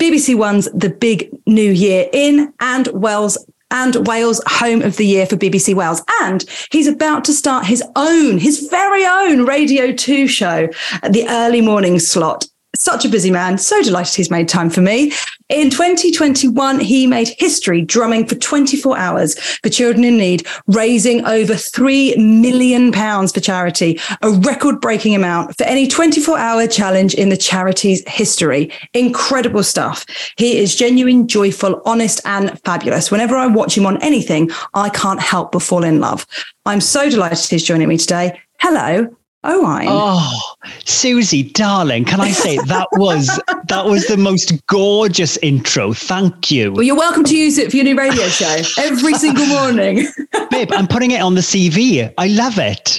BBC 0.00 0.34
One's 0.34 0.64
The 0.72 0.88
Big 0.88 1.28
New 1.46 1.70
Year 1.70 2.08
In, 2.14 2.54
and 2.60 2.88
Wales 2.88 3.36
and 3.70 4.06
Wales 4.06 4.40
Home 4.46 4.80
of 4.80 4.96
the 4.96 5.04
Year 5.04 5.26
for 5.26 5.36
BBC 5.36 5.74
Wales. 5.74 6.02
And 6.22 6.46
he's 6.72 6.86
about 6.86 7.26
to 7.26 7.34
start 7.34 7.66
his 7.66 7.82
own, 7.94 8.38
his 8.38 8.68
very 8.68 9.04
own 9.04 9.44
Radio 9.44 9.92
2 9.92 10.26
show 10.26 10.68
at 11.02 11.12
the 11.12 11.28
early 11.28 11.60
morning 11.60 11.98
slot 11.98 12.46
such 12.80 13.04
a 13.04 13.08
busy 13.08 13.30
man. 13.30 13.58
So 13.58 13.82
delighted 13.82 14.14
he's 14.14 14.30
made 14.30 14.48
time 14.48 14.70
for 14.70 14.80
me. 14.80 15.12
In 15.48 15.70
2021, 15.70 16.80
he 16.80 17.06
made 17.06 17.28
history 17.38 17.80
drumming 17.80 18.26
for 18.26 18.34
24 18.34 18.98
hours 18.98 19.38
for 19.38 19.68
children 19.68 20.02
in 20.02 20.16
need, 20.16 20.44
raising 20.66 21.24
over 21.24 21.52
£3 21.52 22.16
million 22.16 22.92
for 22.92 23.40
charity, 23.40 24.00
a 24.22 24.30
record 24.30 24.80
breaking 24.80 25.14
amount 25.14 25.56
for 25.56 25.62
any 25.64 25.86
24 25.86 26.36
hour 26.36 26.66
challenge 26.66 27.14
in 27.14 27.28
the 27.28 27.36
charity's 27.36 28.02
history. 28.08 28.72
Incredible 28.92 29.62
stuff. 29.62 30.04
He 30.36 30.58
is 30.58 30.74
genuine, 30.74 31.28
joyful, 31.28 31.80
honest, 31.84 32.20
and 32.24 32.60
fabulous. 32.64 33.12
Whenever 33.12 33.36
I 33.36 33.46
watch 33.46 33.76
him 33.76 33.86
on 33.86 34.02
anything, 34.02 34.50
I 34.74 34.88
can't 34.88 35.20
help 35.20 35.52
but 35.52 35.62
fall 35.62 35.84
in 35.84 36.00
love. 36.00 36.26
I'm 36.64 36.80
so 36.80 37.08
delighted 37.08 37.48
he's 37.48 37.62
joining 37.62 37.88
me 37.88 37.98
today. 37.98 38.40
Hello, 38.58 39.14
Owain. 39.46 39.86
Oh, 39.88 40.54
Suzi, 40.84 41.52
darling, 41.52 42.04
can 42.04 42.20
I 42.20 42.30
say 42.30 42.56
that 42.66 42.88
was 42.92 43.26
that 43.68 43.86
was 43.86 44.06
the 44.06 44.16
most 44.16 44.66
gorgeous 44.66 45.36
intro. 45.38 45.92
Thank 45.92 46.50
you. 46.50 46.72
Well, 46.72 46.82
you're 46.82 46.96
welcome 46.96 47.24
to 47.24 47.36
use 47.36 47.58
it 47.58 47.70
for 47.70 47.76
your 47.76 47.84
new 47.84 47.96
radio 47.96 48.26
show 48.28 48.62
every 48.78 49.14
single 49.14 49.46
morning. 49.46 50.06
Babe, 50.50 50.72
I'm 50.72 50.86
putting 50.86 51.12
it 51.12 51.20
on 51.20 51.34
the 51.34 51.40
CV. 51.40 52.12
I 52.18 52.28
love 52.28 52.58
it. 52.58 52.98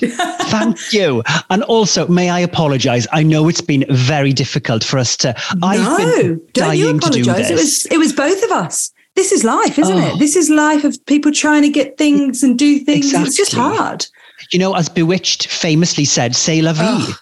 Thank 0.49 0.93
you. 0.93 1.23
And 1.49 1.63
also, 1.63 2.07
may 2.07 2.29
I 2.29 2.39
apologize? 2.39 3.07
I 3.11 3.23
know 3.23 3.47
it's 3.49 3.61
been 3.61 3.85
very 3.89 4.33
difficult 4.33 4.83
for 4.83 4.97
us 4.97 5.17
to. 5.17 5.35
No, 5.55 5.67
I've 5.67 5.97
been 5.97 6.41
don't 6.53 6.77
you 6.77 6.95
apologize. 6.95 7.51
It 7.51 7.55
was 7.55 7.85
it 7.87 7.97
was 7.97 8.13
both 8.13 8.41
of 8.43 8.51
us. 8.51 8.91
This 9.17 9.31
is 9.31 9.43
life, 9.43 9.79
isn't 9.79 9.97
oh. 9.97 10.13
it? 10.13 10.19
This 10.19 10.35
is 10.35 10.47
life 10.47 10.83
of 10.83 11.03
people 11.07 11.31
trying 11.31 11.63
to 11.63 11.69
get 11.69 11.97
things 11.97 12.43
and 12.43 12.57
do 12.57 12.77
things. 12.77 13.07
Exactly. 13.07 13.27
It's 13.27 13.37
just 13.37 13.53
hard. 13.53 14.05
You 14.51 14.59
know, 14.59 14.75
as 14.75 14.89
Bewitched 14.89 15.47
famously 15.47 16.05
said, 16.05 16.35
"Say 16.35 16.61
la 16.61 16.73
vie." 16.73 16.83
Oh, 16.85 17.17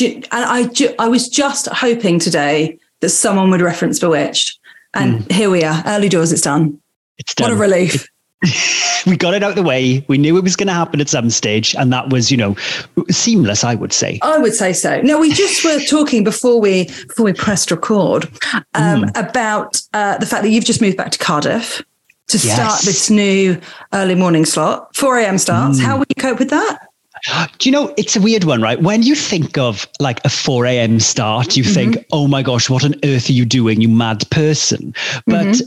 and 0.00 0.26
I, 0.32 0.68
I 0.98 1.08
was 1.08 1.28
just 1.28 1.68
hoping 1.68 2.18
today 2.18 2.78
that 3.00 3.10
someone 3.10 3.50
would 3.50 3.60
reference 3.60 3.98
Bewitched, 3.98 4.58
and 4.94 5.20
mm. 5.20 5.32
here 5.32 5.50
we 5.50 5.62
are. 5.62 5.82
Early 5.86 6.08
doors, 6.08 6.32
it's 6.32 6.42
done. 6.42 6.80
It's 7.18 7.34
done. 7.34 7.50
What 7.50 7.56
a 7.56 7.60
relief! 7.60 8.08
we 9.06 9.16
got 9.16 9.34
it 9.34 9.42
out 9.42 9.54
the 9.54 9.62
way. 9.62 10.04
We 10.08 10.18
knew 10.18 10.36
it 10.36 10.42
was 10.42 10.56
going 10.56 10.66
to 10.66 10.74
happen 10.74 11.00
at 11.00 11.08
some 11.08 11.30
stage, 11.30 11.74
and 11.76 11.92
that 11.92 12.10
was, 12.10 12.30
you 12.30 12.36
know, 12.36 12.56
seamless. 13.10 13.64
I 13.64 13.74
would 13.74 13.92
say. 13.92 14.18
I 14.22 14.38
would 14.38 14.54
say 14.54 14.72
so. 14.72 15.00
No, 15.02 15.18
we 15.18 15.32
just 15.32 15.64
were 15.64 15.80
talking 15.88 16.24
before 16.24 16.60
we 16.60 16.84
before 16.84 17.24
we 17.24 17.32
pressed 17.32 17.70
record 17.70 18.24
um, 18.74 19.04
mm. 19.04 19.10
about 19.16 19.80
uh, 19.94 20.18
the 20.18 20.26
fact 20.26 20.42
that 20.42 20.50
you've 20.50 20.64
just 20.64 20.80
moved 20.80 20.96
back 20.96 21.12
to 21.12 21.18
Cardiff 21.18 21.82
to 22.28 22.38
yes. 22.38 22.54
start 22.54 22.82
this 22.82 23.10
new 23.10 23.60
early 23.92 24.14
morning 24.14 24.44
slot. 24.44 24.94
Four 24.96 25.18
a.m. 25.18 25.38
starts. 25.38 25.78
Mm. 25.78 25.84
How 25.84 25.96
will 25.96 26.06
you 26.08 26.20
cope 26.20 26.38
with 26.38 26.50
that? 26.50 26.88
Do 27.58 27.68
you 27.68 27.72
know, 27.72 27.94
it's 27.96 28.14
a 28.14 28.20
weird 28.20 28.44
one, 28.44 28.60
right? 28.60 28.80
When 28.80 29.02
you 29.02 29.14
think 29.14 29.56
of 29.58 29.88
like 30.00 30.24
a 30.24 30.28
4 30.28 30.66
a.m. 30.66 31.00
start, 31.00 31.56
you 31.56 31.64
mm-hmm. 31.64 31.72
think, 31.72 32.06
oh 32.12 32.28
my 32.28 32.42
gosh, 32.42 32.68
what 32.68 32.84
on 32.84 32.94
earth 33.04 33.28
are 33.28 33.32
you 33.32 33.44
doing, 33.44 33.80
you 33.80 33.88
mad 33.88 34.28
person? 34.30 34.94
But 35.26 35.46
mm-hmm. 35.46 35.66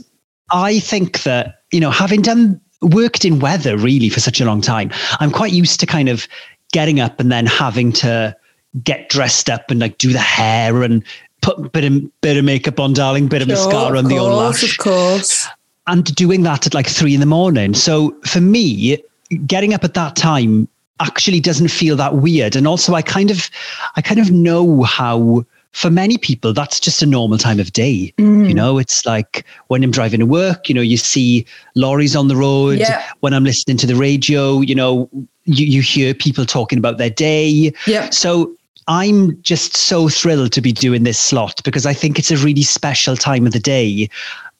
I 0.52 0.78
think 0.78 1.24
that, 1.24 1.62
you 1.72 1.80
know, 1.80 1.90
having 1.90 2.22
done 2.22 2.60
worked 2.82 3.24
in 3.24 3.40
weather 3.40 3.76
really 3.76 4.08
for 4.08 4.20
such 4.20 4.40
a 4.40 4.44
long 4.44 4.60
time, 4.60 4.90
I'm 5.18 5.30
quite 5.30 5.52
used 5.52 5.80
to 5.80 5.86
kind 5.86 6.08
of 6.08 6.26
getting 6.72 7.00
up 7.00 7.20
and 7.20 7.30
then 7.30 7.46
having 7.46 7.92
to 7.94 8.36
get 8.84 9.08
dressed 9.08 9.50
up 9.50 9.70
and 9.70 9.80
like 9.80 9.98
do 9.98 10.12
the 10.12 10.20
hair 10.20 10.82
and 10.82 11.04
put 11.42 11.58
a 11.58 11.68
bit 11.68 11.84
of, 11.84 12.20
bit 12.20 12.36
of 12.36 12.44
makeup 12.44 12.78
on, 12.78 12.92
darling, 12.92 13.26
bit 13.26 13.42
of 13.42 13.48
sure, 13.48 13.56
mascara 13.56 13.98
on 13.98 14.04
the 14.04 14.18
old 14.18 14.32
lash. 14.32 14.62
Of 14.62 14.78
course. 14.78 15.48
And 15.86 16.14
doing 16.14 16.42
that 16.42 16.66
at 16.66 16.74
like 16.74 16.86
three 16.86 17.14
in 17.14 17.20
the 17.20 17.26
morning. 17.26 17.74
So 17.74 18.14
for 18.22 18.40
me, 18.40 19.02
getting 19.46 19.74
up 19.74 19.84
at 19.84 19.94
that 19.94 20.14
time 20.16 20.68
actually 21.00 21.40
doesn't 21.40 21.68
feel 21.68 21.96
that 21.96 22.16
weird. 22.16 22.54
And 22.54 22.66
also 22.66 22.94
I 22.94 23.02
kind 23.02 23.30
of 23.30 23.50
I 23.96 24.02
kind 24.02 24.20
of 24.20 24.30
know 24.30 24.82
how 24.82 25.44
for 25.72 25.90
many 25.90 26.18
people 26.18 26.52
that's 26.52 26.80
just 26.80 27.02
a 27.02 27.06
normal 27.06 27.38
time 27.38 27.60
of 27.60 27.72
day. 27.72 28.12
Mm. 28.18 28.48
You 28.48 28.54
know, 28.54 28.78
it's 28.78 29.06
like 29.06 29.44
when 29.68 29.82
I'm 29.82 29.90
driving 29.90 30.20
to 30.20 30.26
work, 30.26 30.68
you 30.68 30.74
know, 30.74 30.80
you 30.80 30.96
see 30.96 31.46
lorries 31.74 32.14
on 32.14 32.28
the 32.28 32.36
road. 32.36 32.78
Yeah. 32.78 33.04
When 33.20 33.32
I'm 33.32 33.44
listening 33.44 33.76
to 33.78 33.86
the 33.86 33.94
radio, 33.96 34.60
you 34.60 34.74
know, 34.74 35.08
you, 35.44 35.66
you 35.66 35.80
hear 35.80 36.12
people 36.12 36.44
talking 36.44 36.78
about 36.78 36.98
their 36.98 37.10
day. 37.10 37.72
Yeah. 37.86 38.10
So 38.10 38.54
I'm 38.88 39.40
just 39.42 39.76
so 39.76 40.08
thrilled 40.08 40.52
to 40.52 40.60
be 40.60 40.72
doing 40.72 41.04
this 41.04 41.18
slot 41.18 41.62
because 41.64 41.86
I 41.86 41.94
think 41.94 42.18
it's 42.18 42.30
a 42.30 42.36
really 42.36 42.62
special 42.62 43.16
time 43.16 43.46
of 43.46 43.52
the 43.52 43.60
day. 43.60 44.10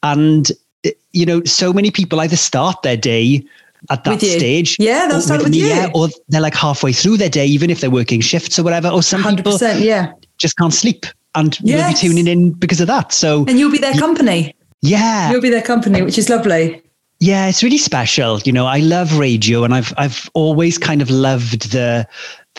And, 0.03 0.51
you 1.13 1.25
know, 1.25 1.43
so 1.43 1.73
many 1.73 1.91
people 1.91 2.19
either 2.19 2.35
start 2.35 2.81
their 2.81 2.97
day 2.97 3.45
at 3.89 4.03
that 4.03 4.21
stage. 4.21 4.77
Yeah, 4.79 5.07
they'll 5.07 5.21
start 5.21 5.39
with, 5.39 5.47
with 5.47 5.55
you. 5.55 5.67
Yeah, 5.67 5.89
or 5.93 6.09
they're 6.29 6.41
like 6.41 6.53
halfway 6.53 6.93
through 6.93 7.17
their 7.17 7.29
day, 7.29 7.45
even 7.45 7.69
if 7.69 7.81
they're 7.81 7.89
working 7.89 8.21
shifts 8.21 8.59
or 8.59 8.63
whatever. 8.63 8.89
Or 8.89 9.01
some 9.01 9.21
100%, 9.21 9.37
people 9.37 9.57
yeah. 9.79 10.13
just 10.37 10.57
can't 10.57 10.73
sleep 10.73 11.05
and 11.35 11.57
yes. 11.61 11.81
will 11.81 11.93
be 11.93 12.13
tuning 12.13 12.27
in 12.27 12.51
because 12.51 12.81
of 12.81 12.87
that. 12.87 13.11
So 13.11 13.45
And 13.47 13.57
you'll 13.57 13.71
be 13.71 13.77
their 13.77 13.93
company. 13.93 14.55
Yeah. 14.81 15.31
You'll 15.31 15.41
be 15.41 15.49
their 15.49 15.61
company, 15.61 16.01
which 16.01 16.17
is 16.17 16.29
lovely. 16.29 16.81
Yeah, 17.19 17.47
it's 17.47 17.61
really 17.61 17.77
special. 17.77 18.39
You 18.39 18.51
know, 18.51 18.65
I 18.65 18.79
love 18.79 19.19
radio 19.19 19.63
and 19.63 19.75
I've 19.75 19.93
I've 19.95 20.29
always 20.33 20.79
kind 20.79 21.03
of 21.03 21.11
loved 21.11 21.71
the 21.71 22.07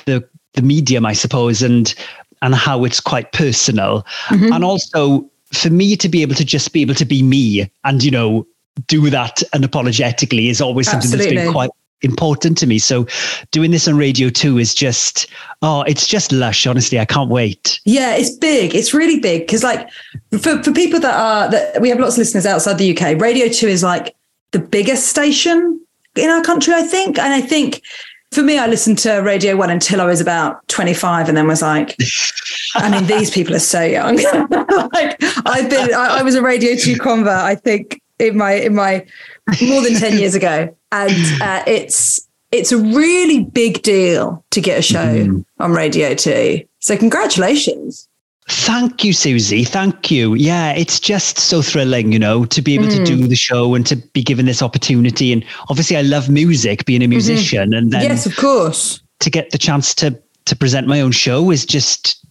the 0.06 0.26
the 0.54 0.62
medium, 0.62 1.04
I 1.04 1.14
suppose, 1.14 1.62
and 1.62 1.92
and 2.42 2.54
how 2.54 2.84
it's 2.84 3.00
quite 3.00 3.32
personal. 3.32 4.06
Mm-hmm. 4.26 4.52
And 4.52 4.64
also 4.64 5.28
for 5.52 5.70
me 5.70 5.96
to 5.96 6.08
be 6.08 6.22
able 6.22 6.34
to 6.34 6.44
just 6.44 6.72
be 6.72 6.82
able 6.82 6.94
to 6.94 7.04
be 7.04 7.22
me 7.22 7.70
and, 7.84 8.02
you 8.02 8.10
know, 8.10 8.46
do 8.86 9.10
that 9.10 9.42
unapologetically 9.54 10.48
is 10.48 10.60
always 10.60 10.90
something 10.90 11.12
Absolutely. 11.12 11.36
that's 11.36 11.46
been 11.46 11.52
quite 11.52 11.70
important 12.02 12.58
to 12.58 12.66
me. 12.66 12.78
So 12.78 13.06
doing 13.50 13.70
this 13.70 13.88
on 13.88 13.96
radio 13.96 14.28
2 14.28 14.58
is 14.58 14.74
just 14.74 15.26
oh, 15.62 15.82
it's 15.82 16.06
just 16.06 16.32
lush. 16.32 16.66
Honestly, 16.66 16.98
I 16.98 17.04
can't 17.04 17.30
wait. 17.30 17.80
Yeah, 17.84 18.14
it's 18.14 18.30
big. 18.30 18.74
It's 18.74 18.92
really 18.92 19.20
big 19.20 19.42
because 19.42 19.62
like 19.62 19.88
for 20.40 20.62
for 20.62 20.72
people 20.72 21.00
that 21.00 21.14
are 21.14 21.50
that 21.50 21.80
we 21.80 21.88
have 21.88 21.98
lots 21.98 22.14
of 22.14 22.18
listeners 22.18 22.46
outside 22.46 22.78
the 22.78 22.96
UK. 22.96 23.20
Radio 23.20 23.48
Two 23.48 23.68
is 23.68 23.82
like 23.82 24.14
the 24.50 24.58
biggest 24.58 25.06
station 25.06 25.80
in 26.16 26.30
our 26.30 26.42
country, 26.42 26.74
I 26.74 26.82
think, 26.82 27.18
and 27.18 27.32
I 27.32 27.40
think. 27.40 27.82
For 28.32 28.42
me, 28.42 28.56
I 28.56 28.66
listened 28.66 28.96
to 29.00 29.16
Radio 29.16 29.56
One 29.56 29.68
until 29.68 30.00
I 30.00 30.06
was 30.06 30.18
about 30.18 30.66
25 30.68 31.28
and 31.28 31.36
then 31.36 31.46
was 31.46 31.60
like, 31.60 31.94
I 32.74 32.88
mean, 32.88 33.06
these 33.06 33.30
people 33.30 33.54
are 33.54 33.58
so 33.58 33.82
young. 33.82 34.16
like 34.94 35.20
I've 35.44 35.70
been, 35.70 35.94
I, 35.94 36.18
I 36.18 36.22
was 36.22 36.34
a 36.34 36.42
Radio 36.42 36.76
2 36.76 36.96
convert, 36.98 37.28
I 37.28 37.54
think 37.54 38.02
in 38.22 38.36
my 38.36 38.52
in 38.52 38.74
my 38.74 39.04
more 39.62 39.82
than 39.82 39.94
10 39.94 40.18
years 40.18 40.34
ago 40.34 40.74
and 40.92 41.42
uh, 41.42 41.62
it's 41.66 42.26
it's 42.52 42.70
a 42.72 42.78
really 42.78 43.44
big 43.44 43.82
deal 43.82 44.44
to 44.50 44.60
get 44.60 44.78
a 44.78 44.82
show 44.82 45.26
mm. 45.26 45.44
on 45.58 45.72
radio 45.72 46.14
2 46.14 46.62
so 46.78 46.96
congratulations 46.96 48.08
Thank 48.48 49.04
you, 49.04 49.12
Susie. 49.12 49.62
Thank 49.62 50.10
you. 50.10 50.34
Yeah, 50.34 50.72
it's 50.72 50.98
just 50.98 51.38
so 51.38 51.62
thrilling, 51.62 52.12
you 52.12 52.18
know, 52.18 52.44
to 52.46 52.60
be 52.60 52.74
able 52.74 52.86
mm. 52.86 52.96
to 52.96 53.04
do 53.04 53.28
the 53.28 53.36
show 53.36 53.76
and 53.76 53.86
to 53.86 53.94
be 53.94 54.22
given 54.22 54.46
this 54.46 54.60
opportunity. 54.60 55.32
And 55.32 55.44
obviously, 55.68 55.96
I 55.96 56.02
love 56.02 56.28
music, 56.28 56.84
being 56.84 57.02
a 57.02 57.04
mm-hmm. 57.04 57.10
musician, 57.10 57.70
mm-hmm. 57.70 57.78
and 57.78 57.92
then 57.92 58.02
yes, 58.02 58.26
of 58.26 58.36
course, 58.36 59.00
to 59.20 59.30
get 59.30 59.50
the 59.50 59.58
chance 59.58 59.94
to 59.94 60.20
to 60.46 60.56
present 60.56 60.88
my 60.88 61.00
own 61.00 61.12
show 61.12 61.52
is 61.52 61.64
just 61.64 62.21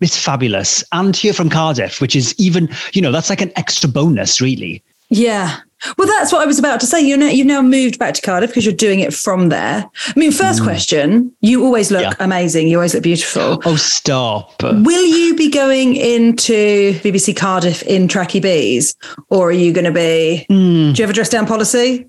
it's 0.00 0.16
fabulous. 0.16 0.84
And 0.92 1.16
here 1.16 1.32
from 1.32 1.50
Cardiff, 1.50 2.00
which 2.00 2.16
is 2.16 2.34
even, 2.38 2.68
you 2.92 3.02
know, 3.02 3.12
that's 3.12 3.30
like 3.30 3.40
an 3.40 3.52
extra 3.56 3.88
bonus, 3.88 4.40
really. 4.40 4.82
Yeah. 5.10 5.60
Well, 5.96 6.08
that's 6.08 6.32
what 6.32 6.42
I 6.42 6.46
was 6.46 6.58
about 6.58 6.80
to 6.80 6.86
say. 6.86 7.00
You 7.00 7.16
know, 7.16 7.28
you've 7.28 7.46
now 7.46 7.62
moved 7.62 7.98
back 7.98 8.14
to 8.14 8.20
Cardiff 8.20 8.50
because 8.50 8.64
you're 8.64 8.74
doing 8.74 9.00
it 9.00 9.14
from 9.14 9.48
there. 9.48 9.88
I 10.08 10.18
mean, 10.18 10.32
first 10.32 10.60
mm. 10.60 10.64
question, 10.64 11.32
you 11.40 11.64
always 11.64 11.90
look 11.90 12.02
yeah. 12.02 12.14
amazing. 12.18 12.68
You 12.68 12.78
always 12.78 12.94
look 12.94 13.04
beautiful. 13.04 13.62
Oh, 13.64 13.76
stop. 13.76 14.60
Will 14.62 15.06
you 15.06 15.36
be 15.36 15.50
going 15.50 15.94
into 15.94 16.94
BBC 17.00 17.36
Cardiff 17.36 17.82
in 17.84 18.08
tracky 18.08 18.42
bees 18.42 18.96
or 19.30 19.48
are 19.48 19.52
you 19.52 19.72
going 19.72 19.84
to 19.84 19.92
be, 19.92 20.46
mm. 20.50 20.94
do 20.94 21.00
you 21.00 21.02
have 21.04 21.10
a 21.10 21.14
dress 21.14 21.28
down 21.28 21.46
policy? 21.46 22.08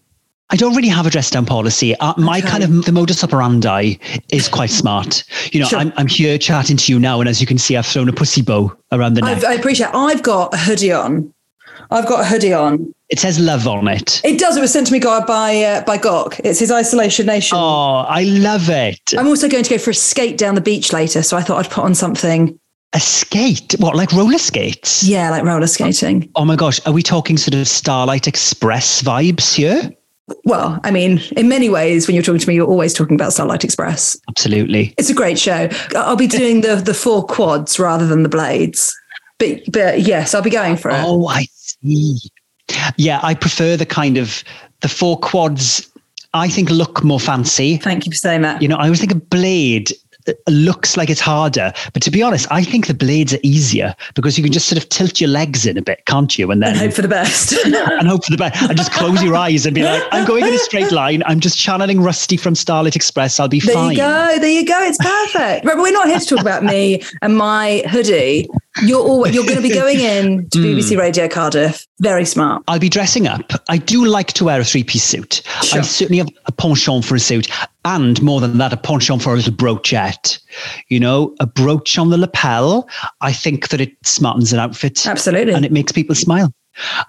I 0.52 0.56
don't 0.56 0.76
really 0.76 0.90
have 0.90 1.06
a 1.06 1.10
dress 1.10 1.30
down 1.30 1.46
policy. 1.46 1.96
Uh, 1.98 2.14
my 2.18 2.42
kind 2.42 2.64
of 2.64 2.86
the 2.86 2.92
modus 2.92 3.24
operandi 3.24 4.00
is 4.32 4.48
quite 4.48 4.72
smart. 4.72 5.24
You 5.54 5.60
know, 5.60 5.68
sure. 5.68 5.80
I'm, 5.80 5.94
I'm 5.96 6.08
here 6.08 6.38
chatting 6.38 6.78
to 6.78 6.92
you 6.92 7.00
now, 7.00 7.20
and 7.20 7.30
as 7.30 7.40
you 7.40 7.48
can 7.48 7.58
see, 7.58 7.78
I've 7.78 7.86
thrown 7.86 8.10
a 8.10 8.14
pussy 8.14 8.42
bow 8.42 8.76
around 8.92 9.14
the 9.14 9.22
neck. 9.22 9.38
I've, 9.38 9.46
I 9.46 9.54
appreciate. 9.54 9.92
I've 9.94 10.24
got 10.24 10.54
a 10.54 10.58
hoodie 10.58 10.92
on 10.92 11.34
I've 11.92 12.08
got 12.08 12.22
a 12.22 12.26
hoodie 12.26 12.54
on. 12.54 12.94
It 13.10 13.20
says 13.20 13.40
love 13.40 13.68
on 13.68 13.88
it. 13.88 14.22
It 14.24 14.40
does. 14.40 14.56
It 14.56 14.62
was 14.62 14.72
sent 14.72 14.88
to 14.88 14.94
me 14.94 15.00
by 15.00 15.64
uh, 15.64 15.84
by 15.84 15.98
Gok. 15.98 16.40
It's 16.44 16.60
his 16.60 16.72
Isolation 16.72 17.26
Nation. 17.26 17.58
Oh, 17.60 18.06
I 18.08 18.24
love 18.24 18.70
it. 18.70 19.02
I'm 19.18 19.28
also 19.28 19.50
going 19.50 19.64
to 19.64 19.70
go 19.70 19.80
for 19.80 19.90
a 19.90 19.96
skate 19.96 20.38
down 20.38 20.54
the 20.54 20.62
beach 20.62 20.94
later, 20.94 21.24
so 21.24 21.36
I 21.36 21.42
thought 21.42 21.66
I'd 21.66 21.72
put 21.72 21.84
on 21.84 21.96
something. 21.96 22.60
A 22.94 23.00
skate? 23.00 23.76
What, 23.80 23.96
like 23.96 24.12
roller 24.12 24.38
skates? 24.38 25.04
Yeah, 25.04 25.30
like 25.30 25.44
roller 25.44 25.68
skating. 25.68 26.30
Oh 26.36 26.46
my 26.46 26.56
gosh, 26.56 26.80
are 26.86 26.94
we 26.94 27.04
talking 27.04 27.38
sort 27.38 27.56
of 27.56 27.68
Starlight 27.68 28.28
Express 28.28 29.02
vibes 29.02 29.56
here? 29.56 29.92
Well, 30.46 30.80
I 30.84 30.92
mean, 30.92 31.22
in 31.38 31.48
many 31.50 31.70
ways, 31.70 32.08
when 32.08 32.16
you're 32.16 32.24
talking 32.24 32.40
to 32.40 32.48
me, 32.48 32.56
you're 32.56 32.68
always 32.68 32.94
talking 32.94 33.16
about 33.16 33.34
Starlight 33.34 33.64
Express. 33.64 34.18
Absolutely. 34.30 34.94
It's 34.98 35.10
a 35.10 35.14
great 35.14 35.40
show. 35.40 35.70
I'll 35.96 36.16
be 36.16 36.28
doing 36.28 36.62
the 36.62 36.76
the 36.76 36.94
four 36.94 37.26
quads 37.26 37.80
rather 37.80 38.08
than 38.08 38.24
the 38.24 38.30
blades. 38.30 38.96
But 39.38 39.62
but 39.72 40.02
yes, 40.02 40.34
I'll 40.34 40.42
be 40.42 40.50
going 40.50 40.78
for 40.78 40.92
it. 40.92 40.98
Oh, 40.98 41.28
I 41.28 41.46
see. 41.52 42.20
yeah, 42.98 43.20
I 43.24 43.34
prefer 43.34 43.78
the 43.78 43.86
kind 43.86 44.18
of 44.18 44.44
the 44.82 44.90
four 44.90 45.18
quads. 45.18 45.90
I 46.34 46.48
think 46.48 46.70
look 46.70 47.04
more 47.04 47.20
fancy. 47.20 47.78
Thank 47.78 48.06
you 48.06 48.12
for 48.12 48.18
saying 48.18 48.42
that. 48.42 48.62
You 48.62 48.68
know, 48.68 48.76
I 48.76 48.84
always 48.84 49.00
think 49.00 49.12
a 49.12 49.16
blade 49.16 49.92
looks 50.48 50.98
like 50.98 51.10
it's 51.10 51.22
harder. 51.22 51.74
But 51.94 52.02
to 52.04 52.12
be 52.12 52.22
honest, 52.22 52.48
I 52.52 52.64
think 52.64 52.88
the 52.88 52.94
blades 52.94 53.34
are 53.34 53.40
easier 53.44 53.96
because 54.16 54.38
you 54.38 54.44
can 54.44 54.54
just 54.54 54.68
sort 54.68 54.82
of 54.82 54.90
tilt 54.90 55.20
your 55.20 55.30
legs 55.30 55.66
in 55.66 55.78
a 55.78 55.82
bit, 55.82 56.06
can't 56.06 56.38
you? 56.38 56.52
And 56.52 56.62
then 56.62 56.72
and 56.72 56.80
hope 56.80 56.94
for 56.94 57.02
the 57.02 57.08
best. 57.08 57.54
and 57.66 58.08
hope 58.08 58.26
for 58.26 58.32
the 58.32 58.38
best. 58.38 58.62
And 58.62 58.78
just 58.78 58.92
close 58.92 59.22
your 59.24 59.36
eyes 59.36 59.66
and 59.66 59.76
be 59.76 59.84
like, 59.84 60.04
I'm 60.12 60.26
going 60.26 60.46
in 60.46 60.54
a 60.54 60.60
straight 60.60 60.92
line. 60.92 61.24
I'm 61.26 61.40
just 61.40 61.58
channeling 61.58 62.02
Rusty 62.02 62.38
from 62.38 62.56
Starlight 62.56 62.96
Express. 62.96 63.40
I'll 63.40 63.48
be 63.48 63.60
there 63.60 63.74
fine. 63.74 63.96
There 63.96 64.28
you 64.30 64.36
go. 64.36 64.40
There 64.40 64.50
you 64.50 64.66
go. 64.66 64.80
It's 64.82 64.98
perfect. 64.98 65.66
but 65.66 65.78
we're 65.78 65.92
not 65.92 66.08
here 66.08 66.20
to 66.20 66.26
talk 66.26 66.40
about 66.40 66.64
me 66.64 67.02
and 67.22 67.38
my 67.38 67.84
hoodie. 67.90 68.48
You're 68.84 69.02
all, 69.02 69.28
you're 69.28 69.44
going 69.44 69.58
to 69.58 69.62
be 69.62 69.74
going 69.74 70.00
in 70.00 70.50
to 70.50 70.60
BBC 70.60 70.96
mm. 70.96 71.00
Radio 71.00 71.28
Cardiff. 71.28 71.86
Very 72.00 72.26
smart. 72.26 72.64
I'll 72.68 72.80
be 72.80 72.90
dressing 72.90 73.28
up. 73.28 73.52
I 73.70 73.78
do 73.78 74.06
like 74.06 74.34
to 74.34 74.46
wear 74.46 74.60
a 74.60 74.64
three 74.64 74.84
piece 74.84 75.04
suit. 75.04 75.42
Sure. 75.64 75.80
I 75.80 75.84
certainly 75.84 76.20
have 76.20 76.30
a 76.46 76.52
penchant 76.52 77.06
for 77.06 77.16
a 77.16 77.20
suit, 77.20 77.48
and 77.86 78.22
more 78.22 78.42
than 78.42 78.58
that, 78.58 78.74
a 78.74 78.78
penchant 78.78 79.22
for 79.22 79.34
a 79.34 79.36
little 79.38 79.54
broochette. 79.54 80.40
You 80.88 81.00
know, 81.00 81.36
a 81.40 81.48
brooch 81.48 81.98
on 81.98 82.10
the 82.10 82.18
lapel. 82.18 82.90
I 83.22 83.34
think 83.34 83.70
that 83.70 83.82
it 83.82 84.02
smartens 84.04 84.54
an 84.54 84.60
outfit. 84.60 85.06
Absolutely. 85.06 85.54
And 85.54 85.66
it 85.66 85.72
makes 85.72 85.92
people 85.92 86.16
smile. 86.16 86.54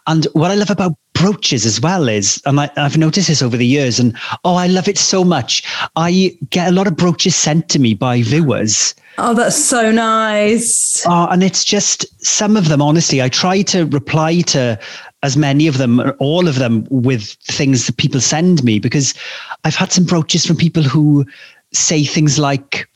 And 0.06 0.26
what 0.32 0.50
I 0.50 0.54
love 0.54 0.70
about 0.70 0.94
brooches 1.14 1.66
as 1.66 1.80
well 1.80 2.08
is, 2.08 2.42
and 2.46 2.60
I, 2.60 2.70
have 2.76 2.96
noticed 2.96 3.28
this 3.28 3.42
over 3.42 3.56
the 3.56 3.66
years, 3.66 4.00
and 4.00 4.16
oh, 4.44 4.54
I 4.54 4.66
love 4.66 4.88
it 4.88 4.98
so 4.98 5.22
much. 5.22 5.62
I 5.96 6.36
get 6.48 6.68
a 6.68 6.72
lot 6.72 6.86
of 6.86 6.96
brooches 6.96 7.36
sent 7.36 7.68
to 7.70 7.78
me 7.78 7.94
by 7.94 8.22
viewers. 8.22 8.94
Oh, 9.18 9.34
that's 9.34 9.62
so 9.62 9.90
nice. 9.90 11.04
Oh, 11.06 11.28
and 11.30 11.42
it's 11.42 11.64
just 11.64 12.06
some 12.24 12.56
of 12.56 12.68
them, 12.68 12.80
honestly, 12.80 13.20
I 13.20 13.28
try 13.28 13.62
to 13.62 13.84
reply 13.86 14.40
to 14.42 14.78
as 15.22 15.36
many 15.36 15.66
of 15.66 15.78
them, 15.78 16.00
all 16.18 16.48
of 16.48 16.56
them, 16.56 16.86
with 16.90 17.34
things 17.44 17.86
that 17.86 17.96
people 17.96 18.20
send 18.20 18.64
me 18.64 18.78
because 18.78 19.14
I've 19.64 19.74
had 19.74 19.92
some 19.92 20.04
brooches 20.04 20.46
from 20.46 20.56
people 20.56 20.82
who 20.82 21.26
say 21.72 22.04
things 22.04 22.38
like, 22.38 22.88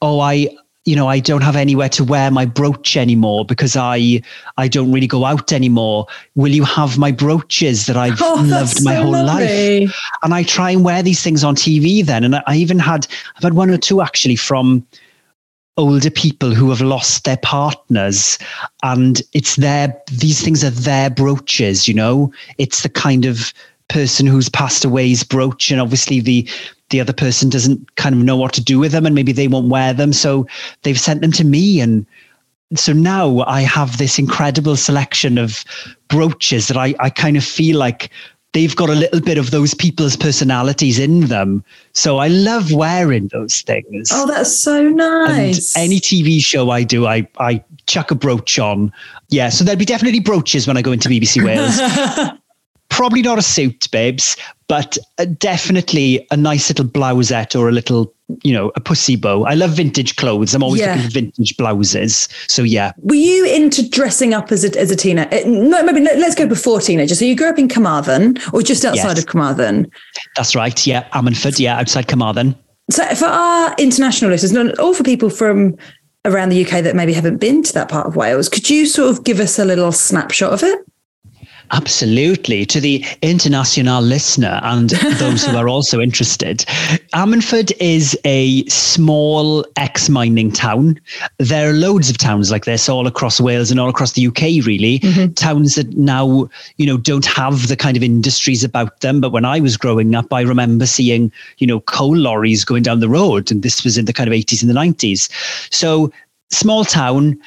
oh, 0.00 0.20
I, 0.20 0.48
you 0.86 0.96
know, 0.96 1.08
I 1.08 1.18
don't 1.18 1.42
have 1.42 1.56
anywhere 1.56 1.88
to 1.90 2.04
wear 2.04 2.30
my 2.30 2.46
brooch 2.46 2.96
anymore 2.96 3.44
because 3.44 3.76
I 3.76 4.22
I 4.56 4.68
don't 4.68 4.92
really 4.92 5.08
go 5.08 5.24
out 5.24 5.52
anymore. 5.52 6.06
Will 6.36 6.52
you 6.52 6.64
have 6.64 6.96
my 6.96 7.10
brooches 7.10 7.86
that 7.86 7.96
I've 7.96 8.18
oh, 8.22 8.42
loved 8.46 8.84
my 8.84 8.94
so 8.94 9.02
whole 9.02 9.12
lovely. 9.12 9.86
life? 9.86 10.00
And 10.22 10.32
I 10.32 10.44
try 10.44 10.70
and 10.70 10.84
wear 10.84 11.02
these 11.02 11.22
things 11.22 11.42
on 11.44 11.56
TV 11.56 12.04
then. 12.04 12.24
And 12.24 12.36
I 12.46 12.56
even 12.56 12.78
had 12.78 13.06
I've 13.36 13.42
had 13.42 13.54
one 13.54 13.68
or 13.68 13.76
two 13.76 14.00
actually 14.00 14.36
from 14.36 14.86
older 15.76 16.10
people 16.10 16.54
who 16.54 16.70
have 16.70 16.80
lost 16.80 17.24
their 17.24 17.36
partners 17.38 18.38
and 18.82 19.22
it's 19.32 19.56
their 19.56 19.94
these 20.10 20.40
things 20.40 20.64
are 20.64 20.70
their 20.70 21.10
brooches, 21.10 21.86
you 21.86 21.94
know? 21.94 22.32
It's 22.58 22.82
the 22.82 22.88
kind 22.88 23.24
of 23.26 23.52
person 23.88 24.26
who's 24.26 24.48
passed 24.48 24.84
away's 24.84 25.22
brooch 25.22 25.70
and 25.70 25.80
obviously 25.80 26.20
the 26.20 26.48
the 26.90 27.00
other 27.00 27.12
person 27.12 27.48
doesn't 27.48 27.96
kind 27.96 28.14
of 28.14 28.22
know 28.22 28.36
what 28.36 28.52
to 28.54 28.62
do 28.62 28.78
with 28.78 28.92
them 28.92 29.06
and 29.06 29.14
maybe 29.14 29.32
they 29.32 29.48
won't 29.48 29.68
wear 29.68 29.92
them. 29.92 30.12
So 30.12 30.46
they've 30.82 30.98
sent 30.98 31.20
them 31.20 31.32
to 31.32 31.44
me. 31.44 31.80
And 31.80 32.06
so 32.76 32.92
now 32.92 33.40
I 33.40 33.62
have 33.62 33.98
this 33.98 34.18
incredible 34.18 34.76
selection 34.76 35.36
of 35.36 35.64
brooches 36.08 36.68
that 36.68 36.76
I, 36.76 36.94
I 37.00 37.10
kind 37.10 37.36
of 37.36 37.44
feel 37.44 37.76
like 37.76 38.10
they've 38.56 38.74
got 38.74 38.88
a 38.88 38.94
little 38.94 39.20
bit 39.20 39.36
of 39.36 39.50
those 39.50 39.74
people's 39.74 40.16
personalities 40.16 40.98
in 40.98 41.26
them. 41.26 41.62
So 41.92 42.16
I 42.16 42.28
love 42.28 42.72
wearing 42.72 43.28
those 43.28 43.60
things. 43.60 44.08
Oh, 44.10 44.26
that's 44.26 44.56
so 44.56 44.88
nice. 44.88 45.76
And 45.76 45.84
any 45.84 46.00
TV 46.00 46.42
show 46.42 46.70
I 46.70 46.82
do, 46.82 47.06
I, 47.06 47.28
I 47.38 47.62
chuck 47.86 48.10
a 48.10 48.14
brooch 48.14 48.58
on. 48.58 48.94
Yeah. 49.28 49.50
So 49.50 49.62
there'll 49.62 49.78
be 49.78 49.84
definitely 49.84 50.20
brooches 50.20 50.66
when 50.66 50.78
I 50.78 50.80
go 50.80 50.92
into 50.92 51.10
BBC 51.10 51.44
Wales. 51.44 52.38
Probably 52.88 53.20
not 53.20 53.36
a 53.36 53.42
suit, 53.42 53.90
babes, 53.90 54.38
but 54.68 54.96
uh, 55.18 55.26
definitely 55.38 56.26
a 56.30 56.36
nice 56.38 56.70
little 56.70 56.86
blousette 56.86 57.60
or 57.60 57.68
a 57.68 57.72
little, 57.72 58.14
you 58.42 58.52
know, 58.52 58.72
a 58.74 58.80
pussy 58.80 59.16
bow. 59.16 59.44
I 59.44 59.54
love 59.54 59.70
vintage 59.70 60.16
clothes. 60.16 60.54
I'm 60.54 60.62
always 60.62 60.80
yeah. 60.80 60.94
looking 60.94 61.08
for 61.08 61.14
vintage 61.14 61.56
blouses. 61.56 62.28
So 62.48 62.62
yeah. 62.62 62.92
Were 62.98 63.14
you 63.14 63.46
into 63.46 63.88
dressing 63.88 64.34
up 64.34 64.50
as 64.50 64.64
a 64.64 64.78
as 64.78 64.90
a 64.90 64.96
teenager? 64.96 65.28
Uh, 65.32 65.40
no, 65.46 65.82
maybe 65.82 66.00
let's 66.00 66.34
go 66.34 66.46
before 66.46 66.80
teenager. 66.80 67.14
So 67.14 67.24
you 67.24 67.36
grew 67.36 67.48
up 67.48 67.58
in 67.58 67.68
Carmarthen 67.68 68.38
or 68.52 68.62
just 68.62 68.84
outside 68.84 69.16
yes. 69.16 69.20
of 69.20 69.26
Carmarthen? 69.26 69.90
That's 70.34 70.54
right. 70.54 70.86
Yeah, 70.86 71.08
Ammanford. 71.10 71.58
Yeah, 71.58 71.78
outside 71.78 72.08
Carmarthen. 72.08 72.56
So 72.90 73.04
for 73.14 73.26
our 73.26 73.74
international 73.78 74.30
listeners, 74.30 74.52
not 74.52 74.78
all 74.78 74.94
for 74.94 75.02
people 75.02 75.30
from 75.30 75.76
around 76.24 76.48
the 76.48 76.64
UK 76.64 76.82
that 76.82 76.96
maybe 76.96 77.12
haven't 77.12 77.38
been 77.38 77.62
to 77.62 77.72
that 77.74 77.88
part 77.88 78.06
of 78.06 78.16
Wales, 78.16 78.48
could 78.48 78.68
you 78.68 78.86
sort 78.86 79.10
of 79.10 79.24
give 79.24 79.40
us 79.40 79.58
a 79.58 79.64
little 79.64 79.92
snapshot 79.92 80.52
of 80.52 80.62
it? 80.62 80.78
Absolutely. 81.72 82.64
To 82.66 82.80
the 82.80 83.04
international 83.22 84.02
listener 84.02 84.60
and 84.62 84.90
those 84.90 85.44
who 85.44 85.56
are 85.56 85.68
also 85.68 86.00
interested, 86.00 86.58
Ammanford 87.12 87.72
is 87.80 88.18
a 88.24 88.64
small 88.66 89.64
ex 89.76 90.08
mining 90.08 90.52
town. 90.52 91.00
There 91.38 91.70
are 91.70 91.72
loads 91.72 92.08
of 92.08 92.18
towns 92.18 92.50
like 92.50 92.64
this 92.64 92.88
all 92.88 93.06
across 93.06 93.40
Wales 93.40 93.70
and 93.70 93.80
all 93.80 93.88
across 93.88 94.12
the 94.12 94.26
UK, 94.26 94.64
really. 94.64 95.00
Mm-hmm. 95.00 95.32
Towns 95.32 95.74
that 95.74 95.96
now, 95.96 96.48
you 96.76 96.86
know, 96.86 96.98
don't 96.98 97.26
have 97.26 97.68
the 97.68 97.76
kind 97.76 97.96
of 97.96 98.02
industries 98.02 98.62
about 98.62 99.00
them. 99.00 99.20
But 99.20 99.32
when 99.32 99.44
I 99.44 99.58
was 99.60 99.76
growing 99.76 100.14
up, 100.14 100.32
I 100.32 100.42
remember 100.42 100.86
seeing, 100.86 101.32
you 101.58 101.66
know, 101.66 101.80
coal 101.80 102.16
lorries 102.16 102.64
going 102.64 102.84
down 102.84 103.00
the 103.00 103.08
road. 103.08 103.50
And 103.50 103.62
this 103.62 103.82
was 103.82 103.98
in 103.98 104.04
the 104.04 104.12
kind 104.12 104.28
of 104.28 104.34
80s 104.34 104.62
and 104.62 104.70
the 104.70 104.74
90s. 104.74 105.28
So 105.72 106.12
small 106.50 106.84
town. 106.84 107.38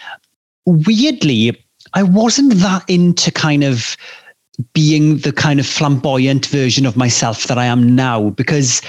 Weirdly, 0.66 1.58
I 1.94 2.04
wasn't 2.04 2.54
that 2.56 2.84
into 2.88 3.32
kind 3.32 3.64
of 3.64 3.98
being 4.74 5.18
the 5.20 5.32
kind 5.32 5.60
of 5.60 5.66
flamboyant 5.66 6.46
version 6.48 6.86
of 6.86 6.98
myself 6.98 7.46
that 7.46 7.58
I 7.58 7.66
am 7.66 7.96
now 7.96 8.30
because 8.32 8.82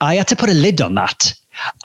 I 0.00 0.16
had 0.16 0.28
to 0.28 0.36
put 0.36 0.50
a 0.50 0.54
lid 0.54 0.80
on 0.80 0.94
that. 0.94 1.34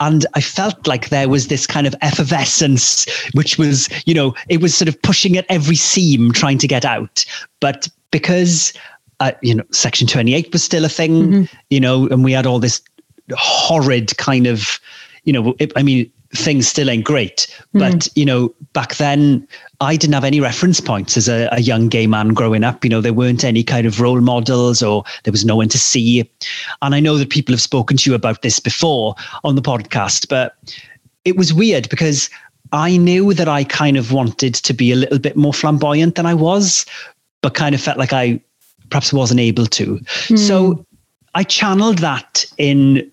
And 0.00 0.26
I 0.34 0.40
felt 0.40 0.86
like 0.86 1.10
there 1.10 1.28
was 1.28 1.46
this 1.46 1.66
kind 1.66 1.86
of 1.86 1.94
effervescence, 2.02 3.06
which 3.34 3.56
was, 3.56 3.88
you 4.04 4.14
know, 4.14 4.34
it 4.48 4.60
was 4.60 4.74
sort 4.74 4.88
of 4.88 5.00
pushing 5.02 5.36
at 5.36 5.46
every 5.48 5.76
seam, 5.76 6.32
trying 6.32 6.58
to 6.58 6.66
get 6.66 6.84
out. 6.84 7.24
But 7.60 7.88
because, 8.10 8.72
uh, 9.20 9.32
you 9.42 9.54
know, 9.54 9.64
Section 9.70 10.08
28 10.08 10.52
was 10.52 10.64
still 10.64 10.84
a 10.84 10.88
thing, 10.88 11.22
mm-hmm. 11.22 11.56
you 11.70 11.78
know, 11.78 12.08
and 12.08 12.24
we 12.24 12.32
had 12.32 12.46
all 12.46 12.58
this 12.58 12.82
horrid 13.36 14.16
kind 14.16 14.48
of, 14.48 14.80
you 15.22 15.32
know, 15.32 15.54
it, 15.60 15.72
I 15.76 15.84
mean, 15.84 16.10
things 16.34 16.68
still 16.68 16.88
ain't 16.88 17.04
great. 17.04 17.46
But, 17.72 17.92
mm. 17.92 18.10
you 18.14 18.24
know, 18.24 18.54
back 18.72 18.96
then 18.96 19.46
I 19.80 19.96
didn't 19.96 20.14
have 20.14 20.24
any 20.24 20.40
reference 20.40 20.80
points 20.80 21.16
as 21.16 21.28
a, 21.28 21.48
a, 21.50 21.60
young 21.60 21.88
gay 21.88 22.06
man 22.06 22.28
growing 22.28 22.62
up. 22.62 22.84
You 22.84 22.90
know, 22.90 23.00
there 23.00 23.12
weren't 23.12 23.44
any 23.44 23.64
kind 23.64 23.86
of 23.86 24.00
role 24.00 24.20
models 24.20 24.82
or 24.82 25.04
there 25.24 25.32
was 25.32 25.44
no 25.44 25.56
one 25.56 25.68
to 25.70 25.78
see. 25.78 26.30
And 26.82 26.94
I 26.94 27.00
know 27.00 27.18
that 27.18 27.30
people 27.30 27.52
have 27.52 27.60
spoken 27.60 27.96
to 27.96 28.10
you 28.10 28.14
about 28.14 28.42
this 28.42 28.60
before 28.60 29.14
on 29.42 29.56
the 29.56 29.62
podcast, 29.62 30.28
but 30.28 30.56
it 31.24 31.36
was 31.36 31.52
weird 31.52 31.88
because 31.88 32.30
I 32.72 32.96
knew 32.96 33.34
that 33.34 33.48
I 33.48 33.64
kind 33.64 33.96
of 33.96 34.12
wanted 34.12 34.54
to 34.54 34.72
be 34.72 34.92
a 34.92 34.96
little 34.96 35.18
bit 35.18 35.36
more 35.36 35.52
flamboyant 35.52 36.14
than 36.14 36.26
I 36.26 36.34
was, 36.34 36.86
but 37.42 37.54
kind 37.54 37.74
of 37.74 37.80
felt 37.80 37.98
like 37.98 38.12
I 38.12 38.40
perhaps 38.90 39.12
wasn't 39.12 39.40
able 39.40 39.66
to. 39.66 39.96
Mm. 39.96 40.38
So 40.38 40.86
I 41.34 41.42
channeled 41.42 41.98
that 41.98 42.44
in 42.58 43.10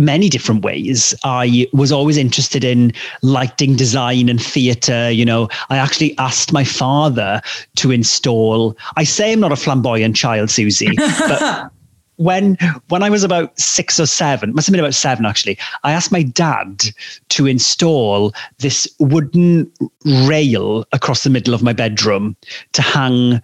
many 0.00 0.28
different 0.28 0.64
ways. 0.64 1.14
I 1.24 1.66
was 1.72 1.92
always 1.92 2.16
interested 2.16 2.64
in 2.64 2.92
lighting 3.22 3.76
design 3.76 4.28
and 4.28 4.42
theatre. 4.42 5.10
You 5.10 5.24
know, 5.24 5.48
I 5.68 5.76
actually 5.76 6.16
asked 6.18 6.52
my 6.52 6.64
father 6.64 7.42
to 7.76 7.90
install. 7.90 8.76
I 8.96 9.04
say 9.04 9.32
I'm 9.32 9.40
not 9.40 9.52
a 9.52 9.56
flamboyant 9.56 10.16
child, 10.16 10.48
Suzi, 10.48 10.96
but 10.96 11.70
when 12.16 12.56
when 12.88 13.02
I 13.02 13.10
was 13.10 13.22
about 13.22 13.58
six 13.60 14.00
or 14.00 14.06
seven, 14.06 14.54
must 14.54 14.66
have 14.66 14.72
been 14.72 14.80
about 14.80 14.94
seven 14.94 15.26
actually, 15.26 15.58
I 15.84 15.92
asked 15.92 16.10
my 16.10 16.22
dad 16.22 16.84
to 17.28 17.46
install 17.46 18.32
this 18.58 18.88
wooden 18.98 19.70
rail 20.04 20.86
across 20.92 21.22
the 21.22 21.30
middle 21.30 21.54
of 21.54 21.62
my 21.62 21.72
bedroom 21.72 22.36
to 22.72 22.82
hang 22.82 23.40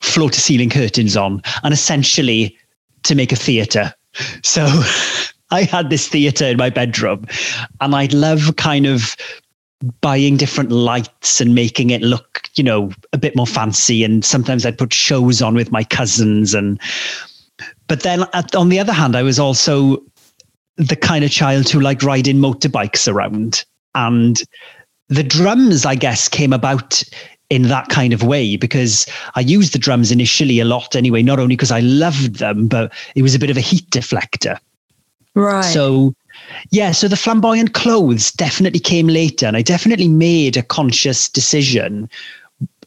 floor 0.00 0.30
to 0.30 0.40
ceiling 0.40 0.70
curtains 0.70 1.16
on, 1.16 1.42
and 1.64 1.74
essentially 1.74 2.56
to 3.02 3.14
make 3.16 3.32
a 3.32 3.36
theatre. 3.36 3.92
So 4.42 4.66
I 5.50 5.62
had 5.62 5.90
this 5.90 6.08
theater 6.08 6.46
in 6.46 6.56
my 6.56 6.70
bedroom 6.70 7.26
and 7.80 7.94
I'd 7.94 8.12
love 8.12 8.56
kind 8.56 8.86
of 8.86 9.16
buying 10.00 10.36
different 10.36 10.70
lights 10.70 11.40
and 11.40 11.54
making 11.54 11.90
it 11.90 12.02
look, 12.02 12.48
you 12.56 12.64
know, 12.64 12.90
a 13.12 13.18
bit 13.18 13.36
more 13.36 13.46
fancy. 13.46 14.04
And 14.04 14.24
sometimes 14.24 14.66
I'd 14.66 14.78
put 14.78 14.92
shows 14.92 15.40
on 15.40 15.54
with 15.54 15.70
my 15.70 15.84
cousins. 15.84 16.54
And, 16.54 16.80
but 17.86 18.02
then 18.02 18.24
at, 18.34 18.54
on 18.54 18.68
the 18.68 18.80
other 18.80 18.92
hand, 18.92 19.16
I 19.16 19.22
was 19.22 19.38
also 19.38 20.02
the 20.76 20.96
kind 20.96 21.24
of 21.24 21.30
child 21.30 21.68
who 21.68 21.80
liked 21.80 22.02
riding 22.02 22.38
motorbikes 22.38 23.10
around. 23.10 23.64
And 23.94 24.42
the 25.08 25.22
drums, 25.22 25.86
I 25.86 25.94
guess, 25.94 26.28
came 26.28 26.52
about 26.52 27.02
in 27.50 27.62
that 27.62 27.88
kind 27.88 28.12
of 28.12 28.22
way 28.22 28.56
because 28.56 29.06
I 29.34 29.40
used 29.40 29.72
the 29.72 29.78
drums 29.78 30.12
initially 30.12 30.60
a 30.60 30.64
lot 30.66 30.94
anyway, 30.94 31.22
not 31.22 31.38
only 31.38 31.56
because 31.56 31.70
I 31.70 31.80
loved 31.80 32.36
them, 32.36 32.68
but 32.68 32.92
it 33.14 33.22
was 33.22 33.34
a 33.34 33.38
bit 33.38 33.48
of 33.48 33.56
a 33.56 33.62
heat 33.62 33.88
deflector. 33.90 34.58
Right. 35.34 35.62
So, 35.62 36.14
yeah, 36.70 36.92
so 36.92 37.08
the 37.08 37.16
flamboyant 37.16 37.74
clothes 37.74 38.32
definitely 38.32 38.80
came 38.80 39.08
later. 39.08 39.46
And 39.46 39.56
I 39.56 39.62
definitely 39.62 40.08
made 40.08 40.56
a 40.56 40.62
conscious 40.62 41.28
decision 41.28 42.08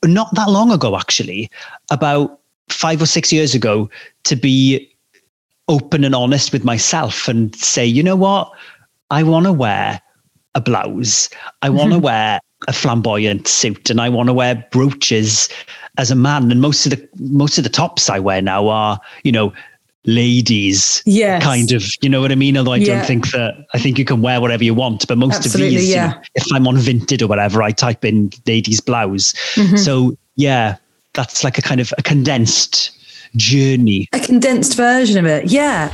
not 0.06 0.34
that 0.36 0.50
long 0.50 0.72
ago, 0.72 0.98
actually, 0.98 1.50
about 1.92 2.40
five 2.70 3.02
or 3.02 3.06
six 3.06 3.32
years 3.32 3.54
ago, 3.54 3.90
to 4.24 4.36
be 4.36 4.90
open 5.68 6.04
and 6.04 6.16
honest 6.16 6.52
with 6.52 6.64
myself 6.64 7.28
and 7.28 7.56
say, 7.56 7.86
you 7.86 8.02
know 8.04 8.16
what? 8.16 8.52
I 9.10 9.24
want 9.24 9.46
to 9.46 9.54
wear 9.54 10.02
a 10.56 10.62
blouse. 10.62 11.30
I 11.62 11.70
want 11.70 11.92
to 11.92 11.98
mm-hmm. 11.98 12.06
wear 12.06 12.40
a 12.68 12.74
flamboyant 12.74 13.48
suit 13.48 13.90
and 13.90 14.02
I 14.02 14.10
want 14.10 14.28
to 14.28 14.34
wear 14.34 14.68
brooches 14.72 15.50
as 15.98 16.12
a 16.12 16.16
man. 16.16 16.52
And 16.52 16.62
most 16.62 16.86
of 16.86 16.92
the 16.92 17.10
most 17.20 17.58
of 17.58 17.64
the 17.64 17.70
tops 17.70 18.10
I 18.10 18.20
wear 18.20 18.42
now 18.42 18.68
are, 18.68 19.00
you 19.24 19.32
know, 19.32 19.54
ladies 20.06 21.04
yes. 21.06 21.44
kind 21.44 21.72
of 21.72 21.84
you 22.02 22.10
know 22.10 22.22
what 22.22 22.32
i 22.32 22.36
mean 22.36 22.58
although 22.58 22.74
i 22.74 22.78
yeah. 22.78 22.98
don't 22.98 23.06
think 23.06 23.30
that 23.32 23.68
i 23.76 23.78
think 23.78 24.00
you 24.00 24.06
can 24.06 24.22
wear 24.22 24.42
whatever 24.42 24.64
you 24.64 24.74
want 24.74 25.08
but 25.08 25.18
most 25.18 25.38
Absolutely, 25.38 25.76
of 25.76 25.82
these 25.82 25.90
yeah. 25.90 26.08
you 26.08 26.16
know, 26.16 26.22
if 26.36 26.54
i'm 26.54 26.68
on 26.68 26.76
vinted 26.78 27.22
or 27.22 27.28
whatever 27.28 27.62
i 27.62 27.72
type 27.72 28.04
in 28.04 28.32
ladies 28.48 28.82
blouse 28.82 29.34
mm-hmm. 29.54 29.76
so 29.76 30.18
yeah 30.36 30.78
that's 31.14 31.44
like 31.44 31.60
a 31.60 31.62
kind 31.62 31.80
of 31.80 31.94
a 32.00 32.02
condensed 32.04 32.98
journey 33.36 34.08
a 34.14 34.20
condensed 34.20 34.76
version 34.76 35.20
of 35.20 35.26
it 35.28 35.52
yeah 35.52 35.94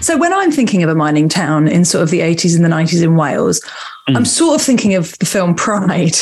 so 0.00 0.16
when 0.16 0.32
i'm 0.32 0.50
thinking 0.50 0.82
of 0.82 0.88
a 0.88 0.94
mining 0.94 1.28
town 1.28 1.68
in 1.68 1.84
sort 1.84 2.02
of 2.02 2.10
the 2.10 2.20
80s 2.20 2.56
and 2.56 2.64
the 2.64 2.70
90s 2.70 3.02
in 3.02 3.16
wales 3.16 3.60
mm. 4.08 4.16
i'm 4.16 4.24
sort 4.24 4.58
of 4.58 4.64
thinking 4.64 4.94
of 4.94 5.18
the 5.18 5.26
film 5.26 5.54
pride 5.54 6.16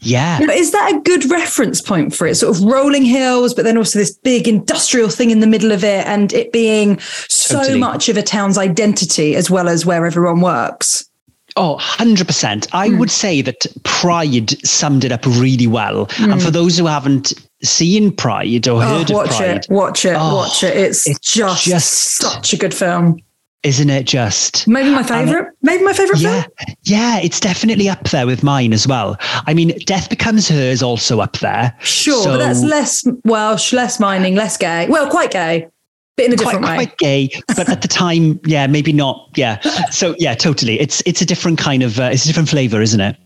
yeah. 0.00 0.38
Know, 0.38 0.52
is 0.52 0.72
that 0.72 0.94
a 0.94 1.00
good 1.00 1.30
reference 1.30 1.80
point 1.80 2.14
for 2.14 2.26
it? 2.26 2.36
Sort 2.36 2.56
of 2.56 2.62
rolling 2.62 3.04
hills, 3.04 3.54
but 3.54 3.64
then 3.64 3.76
also 3.76 3.98
this 3.98 4.16
big 4.16 4.48
industrial 4.48 5.08
thing 5.08 5.30
in 5.30 5.40
the 5.40 5.46
middle 5.46 5.72
of 5.72 5.84
it, 5.84 6.06
and 6.06 6.32
it 6.32 6.52
being 6.52 6.98
so 7.00 7.58
totally. 7.58 7.78
much 7.78 8.08
of 8.08 8.16
a 8.16 8.22
town's 8.22 8.58
identity 8.58 9.34
as 9.36 9.50
well 9.50 9.68
as 9.68 9.86
where 9.86 10.06
everyone 10.06 10.40
works. 10.40 11.08
Oh, 11.56 11.78
100%. 11.80 12.68
I 12.72 12.88
mm. 12.88 12.98
would 12.98 13.10
say 13.10 13.40
that 13.40 13.66
Pride 13.84 14.50
summed 14.66 15.04
it 15.04 15.12
up 15.12 15.24
really 15.24 15.68
well. 15.68 16.06
Mm. 16.06 16.32
And 16.32 16.42
for 16.42 16.50
those 16.50 16.76
who 16.76 16.86
haven't 16.86 17.32
seen 17.62 18.10
Pride 18.10 18.66
or 18.66 18.82
oh, 18.82 18.86
heard 18.86 19.10
of 19.10 19.26
Pride, 19.26 19.28
Watch 19.28 19.40
it, 19.40 19.66
watch 19.70 20.04
it, 20.04 20.16
oh, 20.18 20.34
watch 20.34 20.64
it. 20.64 20.76
It's, 20.76 21.06
it's 21.06 21.20
just, 21.20 21.64
just 21.64 22.16
such 22.16 22.52
a 22.52 22.56
good 22.56 22.74
film 22.74 23.20
isn't 23.64 23.90
it 23.90 24.04
just 24.04 24.68
maybe 24.68 24.90
my 24.90 25.02
favorite? 25.02 25.52
Maybe 25.62 25.82
my 25.82 25.92
favorite 25.92 26.20
yeah. 26.20 26.42
film? 26.42 26.76
yeah 26.84 27.18
it's 27.20 27.40
definitely 27.40 27.88
up 27.88 28.04
there 28.10 28.26
with 28.26 28.42
mine 28.42 28.72
as 28.72 28.86
well. 28.86 29.16
I 29.46 29.54
mean 29.54 29.76
death 29.86 30.10
becomes 30.10 30.48
her 30.48 30.56
is 30.56 30.82
also 30.82 31.20
up 31.20 31.38
there. 31.38 31.76
Sure 31.80 32.22
so, 32.22 32.30
but 32.32 32.38
that's 32.38 32.62
less 32.62 33.04
welsh 33.24 33.72
less 33.72 33.98
mining 33.98 34.34
less 34.34 34.56
gay. 34.56 34.86
Well 34.88 35.10
quite 35.10 35.30
gay 35.30 35.68
but 36.16 36.26
in 36.26 36.32
a 36.32 36.36
different 36.36 36.60
quite, 36.60 36.78
way. 36.78 36.86
quite 36.86 36.98
gay 36.98 37.30
but 37.56 37.68
at 37.68 37.82
the 37.82 37.88
time 37.88 38.38
yeah 38.44 38.66
maybe 38.66 38.92
not 38.92 39.30
yeah. 39.34 39.60
So 39.90 40.14
yeah 40.18 40.34
totally. 40.34 40.78
It's 40.78 41.02
it's 41.06 41.22
a 41.22 41.26
different 41.26 41.58
kind 41.58 41.82
of 41.82 41.98
uh, 41.98 42.10
it's 42.12 42.24
a 42.24 42.28
different 42.28 42.48
flavor 42.48 42.80
isn't 42.82 43.00
it? 43.00 43.16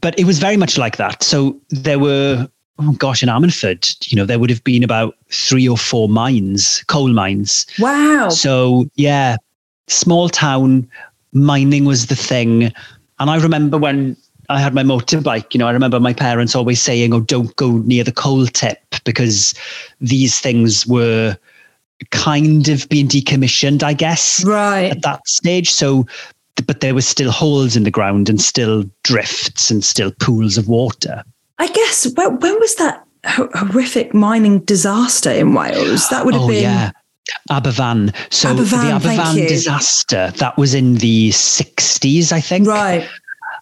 But 0.00 0.18
it 0.18 0.24
was 0.24 0.38
very 0.38 0.56
much 0.56 0.78
like 0.78 0.98
that. 0.98 1.22
So 1.22 1.58
there 1.70 1.98
were 1.98 2.48
oh 2.78 2.92
gosh, 2.92 3.22
in 3.22 3.28
Ammanford, 3.28 4.10
you 4.10 4.16
know, 4.16 4.24
there 4.24 4.38
would 4.38 4.50
have 4.50 4.64
been 4.64 4.82
about 4.82 5.14
three 5.30 5.68
or 5.68 5.76
four 5.76 6.08
mines, 6.08 6.84
coal 6.88 7.08
mines. 7.12 7.66
Wow. 7.78 8.28
So 8.30 8.86
yeah, 8.94 9.36
small 9.92 10.28
town, 10.28 10.88
mining 11.32 11.84
was 11.84 12.06
the 12.06 12.16
thing. 12.16 12.72
And 13.18 13.30
I 13.30 13.36
remember 13.36 13.78
when 13.78 14.16
I 14.48 14.60
had 14.60 14.74
my 14.74 14.82
motorbike, 14.82 15.54
you 15.54 15.58
know, 15.58 15.68
I 15.68 15.72
remember 15.72 16.00
my 16.00 16.12
parents 16.12 16.54
always 16.54 16.80
saying, 16.80 17.12
oh, 17.14 17.20
don't 17.20 17.54
go 17.56 17.78
near 17.78 18.04
the 18.04 18.12
coal 18.12 18.46
tip 18.46 18.82
because 19.04 19.54
these 20.00 20.40
things 20.40 20.86
were 20.86 21.36
kind 22.10 22.68
of 22.68 22.88
being 22.88 23.08
decommissioned, 23.08 23.82
I 23.82 23.92
guess. 23.92 24.44
Right. 24.44 24.90
At 24.90 25.02
that 25.02 25.26
stage. 25.26 25.70
So, 25.70 26.06
but 26.66 26.80
there 26.80 26.94
was 26.94 27.06
still 27.06 27.30
holes 27.30 27.76
in 27.76 27.84
the 27.84 27.90
ground 27.90 28.28
and 28.28 28.40
still 28.40 28.84
drifts 29.04 29.70
and 29.70 29.84
still 29.84 30.12
pools 30.20 30.58
of 30.58 30.68
water. 30.68 31.22
I 31.58 31.68
guess, 31.68 32.12
when, 32.14 32.40
when 32.40 32.58
was 32.58 32.74
that 32.76 33.06
horrific 33.24 34.12
mining 34.12 34.60
disaster 34.60 35.30
in 35.30 35.54
Wales? 35.54 36.08
That 36.08 36.24
would 36.24 36.34
have 36.34 36.44
oh, 36.44 36.48
been. 36.48 36.62
Yeah. 36.62 36.90
Aberfan. 37.50 38.14
So 38.30 38.54
Aberfan, 38.54 39.00
the 39.02 39.08
Aberfan 39.08 39.48
disaster, 39.48 40.32
that 40.36 40.56
was 40.56 40.74
in 40.74 40.96
the 40.96 41.30
60s, 41.30 42.32
I 42.32 42.40
think. 42.40 42.66
Right. 42.66 43.08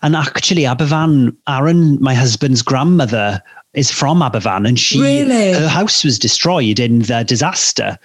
And 0.03 0.17
actually, 0.17 0.63
Aberfan, 0.63 1.37
Aaron, 1.49 2.01
my 2.01 2.15
husband's 2.15 2.63
grandmother, 2.63 3.43
is 3.75 3.91
from 3.91 4.21
Aberfan, 4.21 4.67
and 4.67 4.79
she 4.79 5.01
really? 5.01 5.53
her 5.53 5.69
house 5.69 6.03
was 6.03 6.19
destroyed 6.19 6.81
in 6.81 7.01
the 7.01 7.23
disaster. 7.23 7.99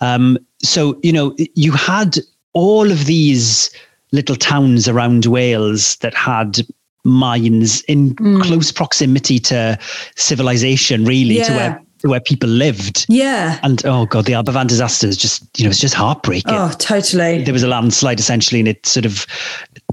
Um, 0.00 0.38
so 0.62 0.98
you 1.02 1.12
know, 1.12 1.36
you 1.54 1.72
had 1.72 2.18
all 2.54 2.90
of 2.90 3.06
these 3.06 3.70
little 4.10 4.36
towns 4.36 4.88
around 4.88 5.26
Wales 5.26 5.96
that 5.96 6.14
had 6.14 6.60
mines 7.04 7.82
in 7.82 8.14
mm. 8.14 8.42
close 8.42 8.72
proximity 8.72 9.38
to 9.38 9.78
civilization, 10.16 11.04
really, 11.04 11.38
yeah. 11.38 11.44
to 11.44 11.52
where 11.52 11.82
where 12.02 12.20
people 12.20 12.48
lived. 12.48 13.06
Yeah. 13.08 13.58
And 13.62 13.84
oh 13.84 14.06
god, 14.06 14.24
the 14.24 14.32
Aberfan 14.32 14.68
disaster 14.68 15.06
is 15.06 15.16
just 15.16 15.58
you 15.58 15.64
know 15.64 15.70
it's 15.70 15.78
just 15.78 15.94
heartbreaking. 15.94 16.54
Oh, 16.54 16.72
totally. 16.78 17.44
There 17.44 17.52
was 17.52 17.62
a 17.62 17.68
landslide 17.68 18.20
essentially, 18.20 18.60
and 18.60 18.68
it 18.68 18.84
sort 18.86 19.06
of 19.06 19.26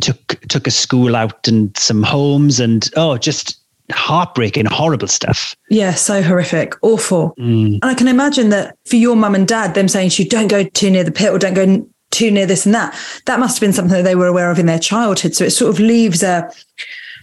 took 0.01 0.39
took 0.47 0.67
a 0.67 0.71
school 0.71 1.15
out 1.15 1.47
and 1.47 1.75
some 1.77 2.03
homes, 2.03 2.59
and 2.59 2.89
oh, 2.95 3.17
just 3.17 3.59
heartbreaking, 3.91 4.65
horrible 4.65 5.07
stuff. 5.07 5.55
Yeah, 5.69 5.93
so 5.93 6.21
horrific, 6.21 6.75
awful. 6.81 7.33
Mm. 7.39 7.79
And 7.81 7.85
I 7.85 7.93
can 7.93 8.07
imagine 8.07 8.49
that 8.49 8.77
for 8.85 8.95
your 8.95 9.15
mum 9.15 9.35
and 9.35 9.47
dad, 9.47 9.73
them 9.73 9.87
saying 9.87 10.11
to 10.11 10.23
you, 10.23 10.29
"Don't 10.29 10.47
go 10.47 10.63
too 10.63 10.89
near 10.89 11.03
the 11.03 11.11
pit," 11.11 11.31
or 11.31 11.39
"Don't 11.39 11.53
go 11.53 11.87
too 12.11 12.31
near 12.31 12.45
this 12.45 12.65
and 12.65 12.75
that." 12.75 12.97
That 13.25 13.39
must 13.39 13.57
have 13.57 13.61
been 13.61 13.73
something 13.73 13.97
that 13.97 14.03
they 14.03 14.15
were 14.15 14.27
aware 14.27 14.51
of 14.51 14.59
in 14.59 14.65
their 14.65 14.79
childhood. 14.79 15.35
So 15.35 15.45
it 15.45 15.51
sort 15.51 15.69
of 15.69 15.79
leaves 15.79 16.23
a 16.23 16.51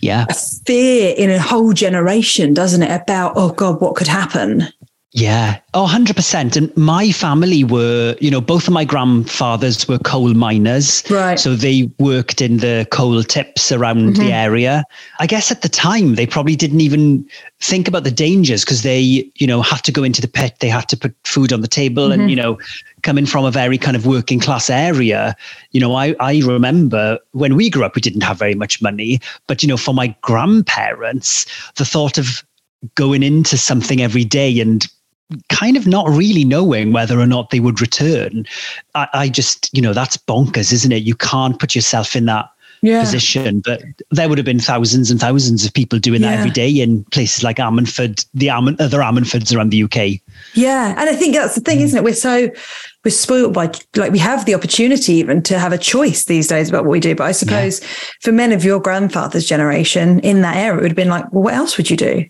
yeah 0.01 0.27
a 0.29 0.35
fear 0.35 1.14
in 1.16 1.31
a 1.31 1.40
whole 1.40 1.72
generation 1.72 2.53
doesn't 2.53 2.83
it 2.83 2.90
about 2.90 3.33
oh 3.37 3.51
god 3.51 3.81
what 3.81 3.94
could 3.94 4.07
happen 4.07 4.68
yeah. 5.16 5.61
Oh, 5.72 5.87
100%. 5.90 6.57
And 6.57 6.76
my 6.76 7.11
family 7.11 7.64
were, 7.64 8.14
you 8.20 8.31
know, 8.31 8.42
both 8.42 8.68
of 8.68 8.74
my 8.74 8.85
grandfathers 8.85 9.88
were 9.88 9.98
coal 9.98 10.35
miners. 10.35 11.02
Right. 11.11 11.40
So 11.40 11.55
they 11.55 11.90
worked 11.98 12.42
in 12.42 12.59
the 12.59 12.87
coal 12.90 13.22
tips 13.22 13.72
around 13.72 13.96
mm-hmm. 14.00 14.22
the 14.22 14.33
area. 14.35 14.85
I 15.18 15.26
guess 15.26 15.50
at 15.50 15.62
the 15.62 15.70
time, 15.70 16.16
they 16.16 16.26
probably 16.26 16.55
didn't 16.55 16.83
even 16.83 17.26
think 17.61 17.88
about 17.88 18.05
the 18.05 18.11
dangers 18.11 18.62
because 18.62 18.83
they, 18.83 19.31
you 19.37 19.46
know, 19.46 19.62
had 19.62 19.83
to 19.85 19.92
go 19.92 20.05
into 20.05 20.20
the 20.20 20.29
pit. 20.29 20.57
They 20.61 20.68
had 20.68 20.87
to 20.90 20.98
put 20.98 21.14
food 21.24 21.50
on 21.50 21.62
the 21.62 21.68
table 21.68 22.11
mm-hmm. 22.11 22.20
and, 22.20 22.31
you 22.31 22.37
know, 22.37 22.59
coming 23.02 23.24
from 23.24 23.46
a 23.46 23.50
very 23.50 23.79
kind 23.79 23.96
of 23.96 24.05
working 24.05 24.38
class 24.38 24.68
area, 24.68 25.35
you 25.70 25.81
know, 25.81 25.94
I, 25.94 26.14
I 26.20 26.42
remember 26.44 27.18
when 27.33 27.57
we 27.57 27.70
grew 27.70 27.85
up, 27.85 27.94
we 27.94 28.02
didn't 28.02 28.22
have 28.22 28.38
very 28.38 28.55
much 28.55 28.83
money. 28.83 29.20
But, 29.46 29.62
you 29.62 29.68
know, 29.68 29.79
for 29.79 29.94
my 29.94 30.14
grandparents, 30.20 31.46
the 31.76 31.87
thought 31.87 32.18
of 32.18 32.44
going 32.94 33.22
into 33.22 33.57
something 33.57 34.02
every 34.02 34.24
day 34.24 34.61
and 34.61 34.87
kind 35.48 35.76
of 35.76 35.86
not 35.86 36.08
really 36.08 36.44
knowing 36.44 36.92
whether 36.92 37.18
or 37.18 37.26
not 37.26 37.50
they 37.50 37.60
would 37.60 37.80
return. 37.80 38.46
I, 38.94 39.08
I, 39.12 39.28
just, 39.28 39.70
you 39.74 39.82
know, 39.82 39.92
that's 39.92 40.16
bonkers, 40.16 40.72
isn't 40.72 40.92
it? 40.92 41.02
You 41.02 41.14
can't 41.14 41.58
put 41.58 41.74
yourself 41.74 42.14
in 42.14 42.26
that 42.26 42.48
yeah. 42.82 43.00
position. 43.00 43.60
But 43.60 43.82
there 44.10 44.28
would 44.28 44.38
have 44.38 44.44
been 44.44 44.60
thousands 44.60 45.10
and 45.10 45.20
thousands 45.20 45.64
of 45.64 45.72
people 45.72 45.98
doing 45.98 46.22
yeah. 46.22 46.30
that 46.30 46.38
every 46.38 46.50
day 46.50 46.70
in 46.70 47.04
places 47.04 47.42
like 47.42 47.56
Ammanford, 47.56 48.24
the 48.34 48.50
Ammon, 48.50 48.76
other 48.78 49.02
Ammanfords 49.02 49.54
around 49.54 49.70
the 49.70 49.82
UK. 49.82 50.20
Yeah. 50.54 50.94
And 50.96 51.10
I 51.10 51.14
think 51.14 51.34
that's 51.34 51.54
the 51.54 51.60
thing, 51.60 51.78
mm. 51.78 51.82
isn't 51.82 51.98
it? 51.98 52.04
We're 52.04 52.14
so 52.14 52.50
we're 53.04 53.10
spoiled 53.10 53.54
by 53.54 53.70
like 53.94 54.12
we 54.12 54.18
have 54.18 54.46
the 54.46 54.54
opportunity 54.54 55.14
even 55.14 55.42
to 55.44 55.58
have 55.58 55.72
a 55.72 55.78
choice 55.78 56.24
these 56.24 56.48
days 56.48 56.68
about 56.68 56.84
what 56.84 56.90
we 56.90 57.00
do. 57.00 57.14
But 57.14 57.24
I 57.24 57.32
suppose 57.32 57.80
yeah. 57.80 57.88
for 58.22 58.32
men 58.32 58.52
of 58.52 58.64
your 58.64 58.80
grandfather's 58.80 59.46
generation 59.46 60.20
in 60.20 60.42
that 60.42 60.56
era, 60.56 60.78
it 60.78 60.82
would 60.82 60.90
have 60.90 60.96
been 60.96 61.08
like, 61.08 61.32
well, 61.32 61.44
what 61.44 61.54
else 61.54 61.76
would 61.76 61.90
you 61.90 61.96
do? 61.96 62.24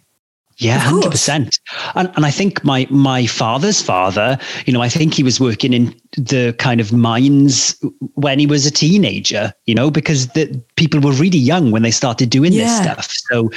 Yeah, 0.59 0.79
hundred 0.79 1.11
percent. 1.11 1.61
And 1.95 2.11
and 2.17 2.25
I 2.25 2.31
think 2.31 2.65
my 2.65 2.87
my 2.89 3.27
father's 3.27 3.83
father, 3.83 4.39
you 4.65 4.73
know, 4.73 4.81
I 4.81 4.89
think 4.89 5.13
he 5.13 5.23
was 5.23 5.39
working 5.39 5.75
in 5.75 5.95
the 6.17 6.55
kind 6.59 6.81
of 6.81 6.95
mines 6.95 7.77
when 8.15 8.39
he 8.39 8.47
was 8.47 8.65
a 8.65 8.71
teenager, 8.71 9.53
you 9.67 9.75
know, 9.75 9.91
because 9.91 10.29
the 10.29 10.63
people 10.77 11.01
were 11.01 11.13
really 11.13 11.39
young 11.39 11.73
when 11.73 11.83
they 11.83 11.91
started 11.91 12.31
doing 12.31 12.55
yeah. 12.55 12.65
this 12.65 12.77
stuff. 12.79 13.13
So, 13.31 13.51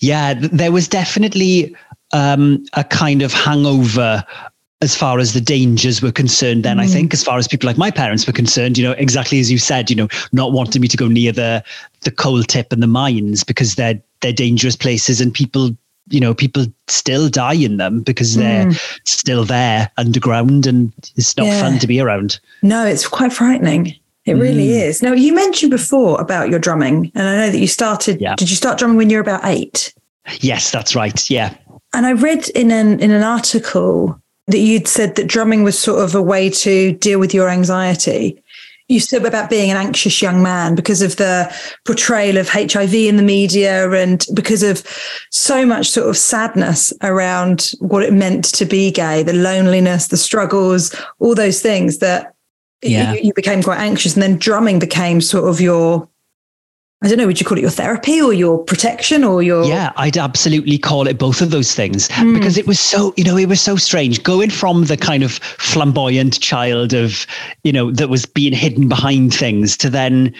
yeah, 0.00 0.32
there 0.34 0.72
was 0.72 0.88
definitely 0.88 1.76
um, 2.12 2.64
a 2.72 2.84
kind 2.84 3.20
of 3.20 3.34
hangover 3.34 4.24
as 4.82 4.96
far 4.96 5.18
as 5.18 5.34
the 5.34 5.42
dangers 5.42 6.00
were 6.00 6.10
concerned 6.10 6.64
then 6.64 6.78
mm. 6.78 6.80
i 6.80 6.86
think 6.86 7.12
as 7.12 7.22
far 7.22 7.36
as 7.36 7.46
people 7.46 7.66
like 7.66 7.76
my 7.76 7.90
parents 7.90 8.26
were 8.26 8.32
concerned 8.32 8.78
you 8.78 8.84
know 8.84 8.92
exactly 8.92 9.38
as 9.38 9.52
you 9.52 9.58
said 9.58 9.90
you 9.90 9.94
know 9.94 10.08
not 10.32 10.52
wanting 10.52 10.80
me 10.80 10.88
to 10.88 10.96
go 10.96 11.06
near 11.06 11.32
the 11.32 11.62
the 12.00 12.10
coal 12.10 12.42
tip 12.42 12.72
and 12.72 12.82
the 12.82 12.86
mines 12.86 13.44
because 13.44 13.74
they're 13.74 14.00
they're 14.22 14.32
dangerous 14.32 14.76
places 14.76 15.20
and 15.20 15.34
people 15.34 15.76
you 16.10 16.20
know 16.20 16.34
people 16.34 16.66
still 16.88 17.28
die 17.28 17.54
in 17.54 17.76
them 17.76 18.02
because 18.02 18.34
they're 18.36 18.66
mm. 18.66 19.00
still 19.06 19.44
there 19.44 19.90
underground 19.96 20.66
and 20.66 20.92
it's 21.16 21.36
not 21.36 21.46
yeah. 21.46 21.60
fun 21.60 21.78
to 21.78 21.86
be 21.86 22.00
around 22.00 22.38
no 22.62 22.84
it's 22.84 23.08
quite 23.08 23.32
frightening 23.32 23.94
it 24.26 24.34
really 24.34 24.68
mm. 24.68 24.82
is 24.82 25.02
now 25.02 25.12
you 25.12 25.34
mentioned 25.34 25.70
before 25.70 26.20
about 26.20 26.50
your 26.50 26.58
drumming 26.58 27.10
and 27.14 27.28
i 27.28 27.36
know 27.36 27.50
that 27.50 27.58
you 27.58 27.66
started 27.66 28.20
yeah. 28.20 28.34
did 28.36 28.50
you 28.50 28.56
start 28.56 28.78
drumming 28.78 28.96
when 28.96 29.08
you 29.08 29.16
were 29.16 29.22
about 29.22 29.40
eight 29.44 29.94
yes 30.40 30.70
that's 30.70 30.94
right 30.94 31.30
yeah 31.30 31.56
and 31.94 32.06
i 32.06 32.12
read 32.12 32.48
in 32.50 32.70
an 32.70 33.00
in 33.00 33.10
an 33.10 33.22
article 33.22 34.20
that 34.46 34.58
you'd 34.58 34.88
said 34.88 35.14
that 35.14 35.28
drumming 35.28 35.62
was 35.62 35.78
sort 35.78 36.02
of 36.02 36.14
a 36.14 36.22
way 36.22 36.50
to 36.50 36.92
deal 36.94 37.20
with 37.20 37.32
your 37.32 37.48
anxiety 37.48 38.42
you 38.90 38.98
said 38.98 39.24
about 39.24 39.48
being 39.48 39.70
an 39.70 39.76
anxious 39.76 40.20
young 40.20 40.42
man 40.42 40.74
because 40.74 41.00
of 41.00 41.14
the 41.14 41.54
portrayal 41.86 42.36
of 42.36 42.48
HIV 42.48 42.92
in 42.92 43.16
the 43.16 43.22
media 43.22 43.88
and 43.92 44.26
because 44.34 44.64
of 44.64 44.84
so 45.30 45.64
much 45.64 45.88
sort 45.88 46.08
of 46.08 46.16
sadness 46.16 46.92
around 47.02 47.70
what 47.78 48.02
it 48.02 48.12
meant 48.12 48.44
to 48.46 48.64
be 48.64 48.90
gay, 48.90 49.22
the 49.22 49.32
loneliness, 49.32 50.08
the 50.08 50.16
struggles, 50.16 50.92
all 51.20 51.36
those 51.36 51.62
things 51.62 51.98
that 51.98 52.34
yeah. 52.82 53.12
you, 53.12 53.20
you 53.22 53.32
became 53.34 53.62
quite 53.62 53.78
anxious. 53.78 54.14
And 54.14 54.22
then 54.24 54.36
drumming 54.36 54.80
became 54.80 55.20
sort 55.20 55.48
of 55.48 55.60
your 55.60 56.08
I 57.02 57.08
don't 57.08 57.16
know, 57.16 57.26
would 57.26 57.40
you 57.40 57.46
call 57.46 57.56
it 57.56 57.62
your 57.62 57.70
therapy 57.70 58.20
or 58.20 58.34
your 58.34 58.58
protection 58.58 59.24
or 59.24 59.42
your. 59.42 59.64
Yeah, 59.64 59.90
I'd 59.96 60.18
absolutely 60.18 60.76
call 60.76 61.06
it 61.06 61.18
both 61.18 61.40
of 61.40 61.50
those 61.50 61.74
things 61.74 62.08
mm. 62.08 62.34
because 62.34 62.58
it 62.58 62.66
was 62.66 62.78
so, 62.78 63.14
you 63.16 63.24
know, 63.24 63.38
it 63.38 63.48
was 63.48 63.60
so 63.60 63.76
strange 63.76 64.22
going 64.22 64.50
from 64.50 64.84
the 64.84 64.98
kind 64.98 65.22
of 65.22 65.32
flamboyant 65.32 66.40
child 66.40 66.92
of, 66.92 67.26
you 67.64 67.72
know, 67.72 67.90
that 67.90 68.10
was 68.10 68.26
being 68.26 68.52
hidden 68.52 68.86
behind 68.86 69.32
things 69.32 69.78
to 69.78 69.88
then 69.88 70.34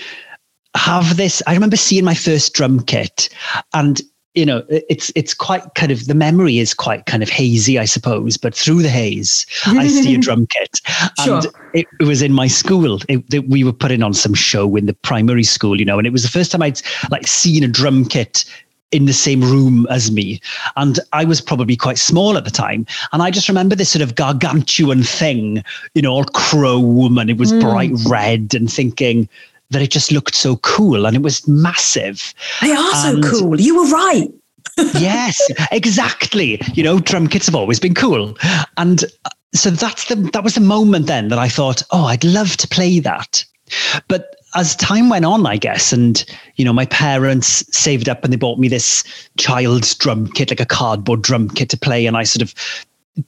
have 0.76 1.16
this. 1.16 1.42
I 1.46 1.54
remember 1.54 1.76
seeing 1.76 2.04
my 2.04 2.14
first 2.14 2.52
drum 2.52 2.80
kit 2.80 3.30
and 3.72 4.02
you 4.34 4.46
know 4.46 4.64
it's 4.68 5.10
it's 5.16 5.34
quite 5.34 5.62
kind 5.74 5.90
of 5.90 6.06
the 6.06 6.14
memory 6.14 6.58
is 6.58 6.72
quite 6.72 7.06
kind 7.06 7.22
of 7.22 7.28
hazy 7.28 7.78
i 7.78 7.84
suppose 7.84 8.36
but 8.36 8.54
through 8.54 8.82
the 8.82 8.88
haze 8.88 9.44
i 9.66 9.88
see 9.88 10.14
a 10.14 10.18
drum 10.26 10.46
kit 10.46 10.80
sure. 11.24 11.36
and 11.36 11.46
it, 11.74 11.86
it, 11.98 12.04
was 12.04 12.22
in 12.22 12.32
my 12.32 12.46
school 12.46 13.00
it, 13.08 13.22
it, 13.32 13.48
we 13.48 13.64
were 13.64 13.72
putting 13.72 14.02
on 14.02 14.14
some 14.14 14.34
show 14.34 14.76
in 14.76 14.86
the 14.86 14.94
primary 14.94 15.42
school 15.42 15.78
you 15.78 15.84
know 15.84 15.98
and 15.98 16.06
it 16.06 16.12
was 16.12 16.22
the 16.22 16.28
first 16.28 16.52
time 16.52 16.62
i'd 16.62 16.80
like 17.10 17.26
seen 17.26 17.64
a 17.64 17.68
drum 17.68 18.04
kit 18.04 18.44
in 18.92 19.04
the 19.04 19.12
same 19.12 19.40
room 19.40 19.86
as 19.88 20.10
me. 20.10 20.40
And 20.76 20.98
I 21.12 21.24
was 21.24 21.40
probably 21.40 21.76
quite 21.76 21.96
small 21.96 22.36
at 22.36 22.44
the 22.44 22.50
time. 22.50 22.86
And 23.12 23.22
I 23.22 23.30
just 23.30 23.48
remember 23.48 23.76
this 23.76 23.90
sort 23.90 24.02
of 24.02 24.16
gargantuan 24.16 25.04
thing, 25.04 25.62
you 25.94 26.02
know, 26.02 26.12
all 26.12 26.24
chrome 26.24 27.16
and 27.18 27.30
it 27.30 27.38
was 27.38 27.52
mm. 27.52 27.60
bright 27.60 27.92
red 28.08 28.52
and 28.52 28.68
thinking, 28.68 29.28
that 29.70 29.82
it 29.82 29.90
just 29.90 30.12
looked 30.12 30.34
so 30.34 30.56
cool 30.56 31.06
and 31.06 31.16
it 31.16 31.22
was 31.22 31.46
massive. 31.48 32.34
They 32.60 32.72
are 32.72 32.94
and 33.06 33.24
so 33.24 33.30
cool. 33.30 33.60
You 33.60 33.76
were 33.76 33.90
right. 33.90 34.28
yes, 34.94 35.40
exactly. 35.70 36.60
You 36.74 36.82
know, 36.82 37.00
drum 37.00 37.28
kits 37.28 37.46
have 37.46 37.54
always 37.54 37.80
been 37.80 37.94
cool. 37.94 38.36
And 38.76 39.04
uh, 39.24 39.30
so 39.54 39.70
that's 39.70 40.06
the 40.08 40.16
that 40.32 40.44
was 40.44 40.54
the 40.54 40.60
moment 40.60 41.06
then 41.06 41.28
that 41.28 41.38
I 41.38 41.48
thought, 41.48 41.82
oh, 41.90 42.04
I'd 42.04 42.24
love 42.24 42.56
to 42.58 42.68
play 42.68 43.00
that. 43.00 43.44
But 44.08 44.36
as 44.54 44.74
time 44.76 45.08
went 45.08 45.24
on, 45.24 45.46
I 45.46 45.56
guess, 45.56 45.92
and 45.92 46.24
you 46.56 46.64
know, 46.64 46.72
my 46.72 46.86
parents 46.86 47.64
saved 47.76 48.08
up 48.08 48.24
and 48.24 48.32
they 48.32 48.36
bought 48.36 48.58
me 48.58 48.68
this 48.68 49.04
child's 49.38 49.94
drum 49.94 50.26
kit, 50.32 50.50
like 50.50 50.60
a 50.60 50.66
cardboard 50.66 51.22
drum 51.22 51.48
kit 51.50 51.68
to 51.70 51.76
play, 51.76 52.06
and 52.06 52.16
I 52.16 52.24
sort 52.24 52.42
of 52.42 52.54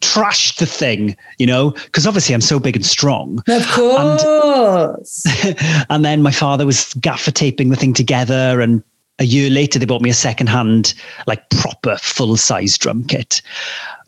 trashed 0.00 0.58
the 0.58 0.66
thing, 0.66 1.16
you 1.38 1.46
know, 1.46 1.70
because 1.70 2.06
obviously 2.06 2.34
I'm 2.34 2.40
so 2.40 2.58
big 2.58 2.76
and 2.76 2.86
strong. 2.86 3.42
Of 3.48 3.66
course. 3.68 5.24
And, 5.44 5.56
and, 5.90 6.04
then 6.04 6.22
my 6.22 6.30
father 6.30 6.66
was 6.66 6.94
gaffer 6.94 7.30
taping 7.30 7.70
the 7.70 7.76
thing 7.76 7.94
together. 7.94 8.60
And 8.60 8.82
a 9.18 9.24
year 9.24 9.50
later, 9.50 9.78
they 9.78 9.86
bought 9.86 10.02
me 10.02 10.10
a 10.10 10.14
second 10.14 10.48
hand, 10.48 10.94
like 11.26 11.48
proper 11.50 11.96
full 11.96 12.36
size 12.36 12.78
drum 12.78 13.04
kit. 13.04 13.42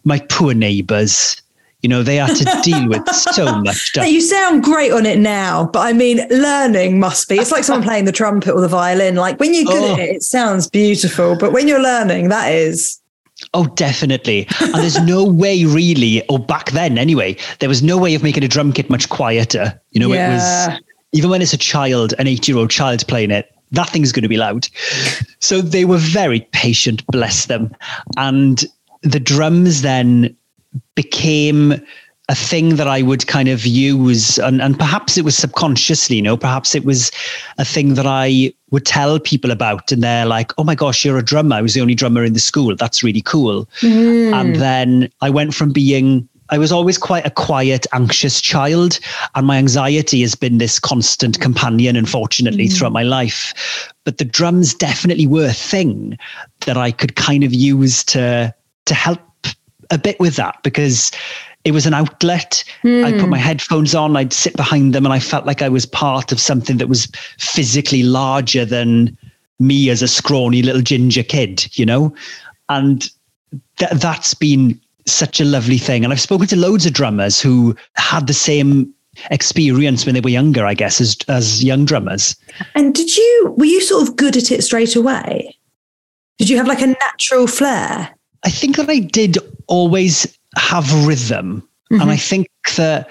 My 0.05 0.19
poor 0.29 0.55
neighbors, 0.55 1.41
you 1.83 1.89
know, 1.89 2.03
they 2.03 2.17
had 2.17 2.37
to 2.37 2.61
deal 2.63 2.89
with 2.89 3.07
so 3.09 3.61
much 3.63 3.77
stuff. 3.77 4.07
You 4.07 4.21
sound 4.21 4.63
great 4.65 4.93
on 4.93 5.07
it 5.07 5.19
now, 5.19 5.67
but 5.67 5.81
I 5.81 5.93
mean, 5.93 6.27
learning 6.31 6.99
must 6.99 7.29
be. 7.29 7.37
It's 7.37 7.51
like 7.51 7.65
someone 7.65 7.87
playing 7.87 8.05
the 8.07 8.13
trumpet 8.13 8.53
or 8.53 8.61
the 8.61 8.69
violin. 8.69 9.17
Like 9.17 9.39
when 9.39 9.53
you're 9.55 9.65
good 9.65 9.83
oh. 9.83 9.93
at 9.95 9.99
it, 9.99 10.17
it 10.17 10.23
sounds 10.23 10.69
beautiful, 10.69 11.37
but 11.37 11.53
when 11.53 11.69
you're 11.69 11.83
learning, 11.83 12.29
that 12.29 12.53
is. 12.53 13.01
Oh, 13.55 13.67
definitely. 13.67 14.49
And 14.61 14.75
there's 14.75 15.01
no 15.01 15.25
way 15.43 15.65
really, 15.65 16.27
or 16.29 16.39
back 16.39 16.73
then 16.73 16.99
anyway, 16.99 17.37
there 17.61 17.69
was 17.69 17.83
no 17.83 17.97
way 17.97 18.15
of 18.15 18.23
making 18.23 18.45
a 18.45 18.49
drum 18.49 18.73
kit 18.73 18.91
much 18.91 19.09
quieter. 19.09 19.81
You 19.93 20.01
know, 20.01 20.13
yeah. 20.13 20.31
it 20.31 20.35
was 20.35 20.81
even 21.13 21.31
when 21.31 21.41
it's 21.41 21.53
a 21.53 21.59
child, 21.59 22.13
an 22.19 22.27
eight 22.27 22.49
year 22.49 22.59
old 22.59 22.71
child 22.71 23.07
playing 23.07 23.31
it, 23.31 23.55
that 23.71 23.89
thing's 23.91 24.13
going 24.13 24.23
to 24.23 24.29
be 24.29 24.37
loud. 24.37 24.69
So 25.41 25.61
they 25.61 25.85
were 25.85 25.99
very 25.99 26.41
patient, 26.53 27.07
bless 27.09 27.47
them. 27.47 27.71
And 28.17 28.65
the 29.03 29.21
drums 29.21 29.83
then 29.83 30.35
became 30.95 31.75
a 32.29 32.35
thing 32.35 32.77
that 32.77 32.89
I 32.89 33.03
would 33.03 33.27
kind 33.27 33.49
of 33.49 33.67
use, 33.67 34.39
and, 34.39 34.63
and 34.63 34.79
perhaps 34.79 35.19
it 35.19 35.25
was 35.25 35.37
subconsciously, 35.37 36.17
you 36.17 36.23
know, 36.23 36.37
perhaps 36.37 36.75
it 36.75 36.85
was 36.85 37.11
a 37.59 37.65
thing 37.65 37.95
that 37.95 38.07
I 38.07 38.53
would 38.71 38.87
tell 38.87 39.19
people 39.21 39.51
about, 39.51 39.93
and 39.93 40.03
they're 40.03 40.25
like, 40.27 40.53
"Oh 40.57 40.65
my 40.65 40.75
gosh, 40.75 41.05
you're 41.05 41.19
a 41.19 41.25
drummer! 41.25 41.57
I 41.57 41.63
was 41.63 41.75
the 41.75 41.83
only 41.83 41.95
drummer 41.95 42.25
in 42.25 42.33
the 42.33 42.41
school. 42.41 42.75
That's 42.77 43.03
really 43.03 43.21
cool." 43.21 43.67
Mm. 43.81 44.33
And 44.33 44.57
then 44.57 45.11
I 45.21 45.29
went 45.29 45.55
from 45.55 45.73
being 45.73 46.27
I 46.51 46.59
was 46.59 46.73
always 46.73 46.99
quite 46.99 47.27
a 47.27 47.31
quiet, 47.31 47.87
anxious 47.93 48.41
child, 48.41 49.01
and 49.35 49.47
my 49.47 49.57
anxiety 49.57 50.21
has 50.21 50.35
been 50.35 50.59
this 50.59 50.79
constant 50.79 51.41
companion, 51.41 51.97
unfortunately, 51.97 52.69
mm. 52.69 52.77
throughout 52.77 52.93
my 52.93 53.03
life. 53.03 53.93
But 54.05 54.19
the 54.19 54.25
drums 54.25 54.75
definitely 54.75 55.27
were 55.27 55.47
a 55.47 55.53
thing 55.53 56.19
that 56.67 56.77
I 56.77 56.91
could 56.91 57.17
kind 57.17 57.45
of 57.45 57.53
use 57.55 58.05
to 58.05 58.55
to 58.87 58.95
help 58.95 59.21
a 59.91 59.99
bit 59.99 60.19
with 60.21 60.37
that 60.37 60.63
because 60.63 61.11
it 61.65 61.73
was 61.73 61.87
an 61.87 61.95
outlet. 61.95 62.63
Mm. 62.83 63.05
I 63.05 63.13
put 63.13 63.29
my 63.29 63.39
hmm. 63.39 63.45
headphones 63.45 63.95
on, 63.95 64.17
I'd 64.17 64.33
sit 64.33 64.57
behind 64.57 64.95
them, 64.95 65.07
and 65.07 65.13
I 65.13 65.19
felt 65.19 65.47
like 65.47 65.63
I 65.63 65.69
was 65.69 65.87
part 65.87 66.31
of 66.31 66.39
something 66.39 66.77
that 66.77 66.89
was 66.89 67.09
physically 67.39 68.03
larger 68.03 68.65
than 68.65 69.17
me 69.59 69.89
as 69.91 70.03
a 70.03 70.09
scrawny 70.09 70.63
little 70.63 70.83
ginger 70.83 71.23
kid, 71.23 71.67
you 71.77 71.87
know? 71.87 72.15
And 72.69 73.09
th- 73.79 73.93
that's 73.93 74.35
been 74.35 74.79
such 75.07 75.41
a 75.41 75.45
lovely 75.45 75.79
thing. 75.79 76.05
And 76.05 76.13
I've 76.13 76.21
spoken 76.21 76.47
to 76.49 76.57
loads 76.57 76.87
of 76.87 76.93
drummers 76.93 77.41
who 77.41 77.77
had 77.97 78.27
the 78.27 78.35
same 78.35 78.93
experience 79.31 80.05
when 80.05 80.15
they 80.15 80.21
were 80.21 80.31
younger, 80.31 80.67
I 80.67 80.75
guess, 80.75 81.01
as 81.01 81.17
as 81.29 81.63
young 81.63 81.85
drummers. 81.85 82.37
And 82.75 82.95
did 82.95 83.17
you 83.17 83.55
were 83.57 83.67
you 83.67 83.81
sort 83.81 84.09
of 84.09 84.17
good 84.17 84.37
at 84.37 84.51
it 84.51 84.65
straight 84.65 84.97
away? 84.97 85.57
Did 86.39 86.49
you 86.49 86.57
have 86.57 86.67
like 86.67 86.81
a 86.81 86.87
natural 86.87 87.47
flair? 87.47 88.11
I 88.45 88.51
think 88.51 88.77
that 88.77 88.91
I 88.91 88.99
did 88.99 89.39
always 89.69 90.39
have 90.57 91.07
rhythm. 91.07 91.67
Mm-hmm. 91.93 92.01
And 92.01 92.11
I 92.11 92.17
think 92.17 92.49
that 92.77 93.09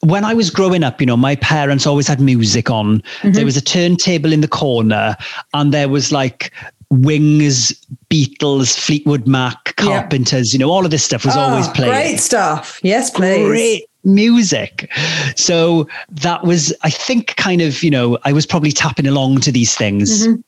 when 0.00 0.24
I 0.24 0.34
was 0.34 0.50
growing 0.50 0.82
up, 0.82 1.00
you 1.00 1.06
know, 1.06 1.16
my 1.16 1.36
parents 1.36 1.86
always 1.86 2.08
had 2.08 2.20
music 2.20 2.70
on. 2.70 3.00
Mm-hmm. 3.00 3.32
There 3.32 3.44
was 3.44 3.56
a 3.56 3.62
turntable 3.62 4.32
in 4.32 4.40
the 4.40 4.48
corner, 4.48 5.16
and 5.52 5.72
there 5.72 5.88
was 5.88 6.10
like 6.10 6.52
Wings, 6.90 7.72
Beatles, 8.08 8.78
Fleetwood 8.78 9.26
Mac, 9.26 9.76
Carpenters, 9.76 10.52
yeah. 10.52 10.58
you 10.58 10.64
know, 10.64 10.70
all 10.70 10.84
of 10.84 10.90
this 10.90 11.04
stuff 11.04 11.24
was 11.24 11.36
oh, 11.36 11.40
always 11.40 11.68
playing. 11.68 11.92
Great 11.92 12.20
stuff. 12.20 12.80
Yes, 12.82 13.10
please. 13.10 13.46
Great 13.46 13.84
music. 14.04 14.90
So 15.36 15.88
that 16.10 16.44
was, 16.44 16.74
I 16.82 16.90
think, 16.90 17.36
kind 17.36 17.62
of, 17.62 17.82
you 17.82 17.90
know, 17.90 18.18
I 18.24 18.32
was 18.32 18.46
probably 18.46 18.72
tapping 18.72 19.06
along 19.06 19.40
to 19.40 19.52
these 19.52 19.74
things. 19.74 20.26
Mm-hmm. 20.26 20.40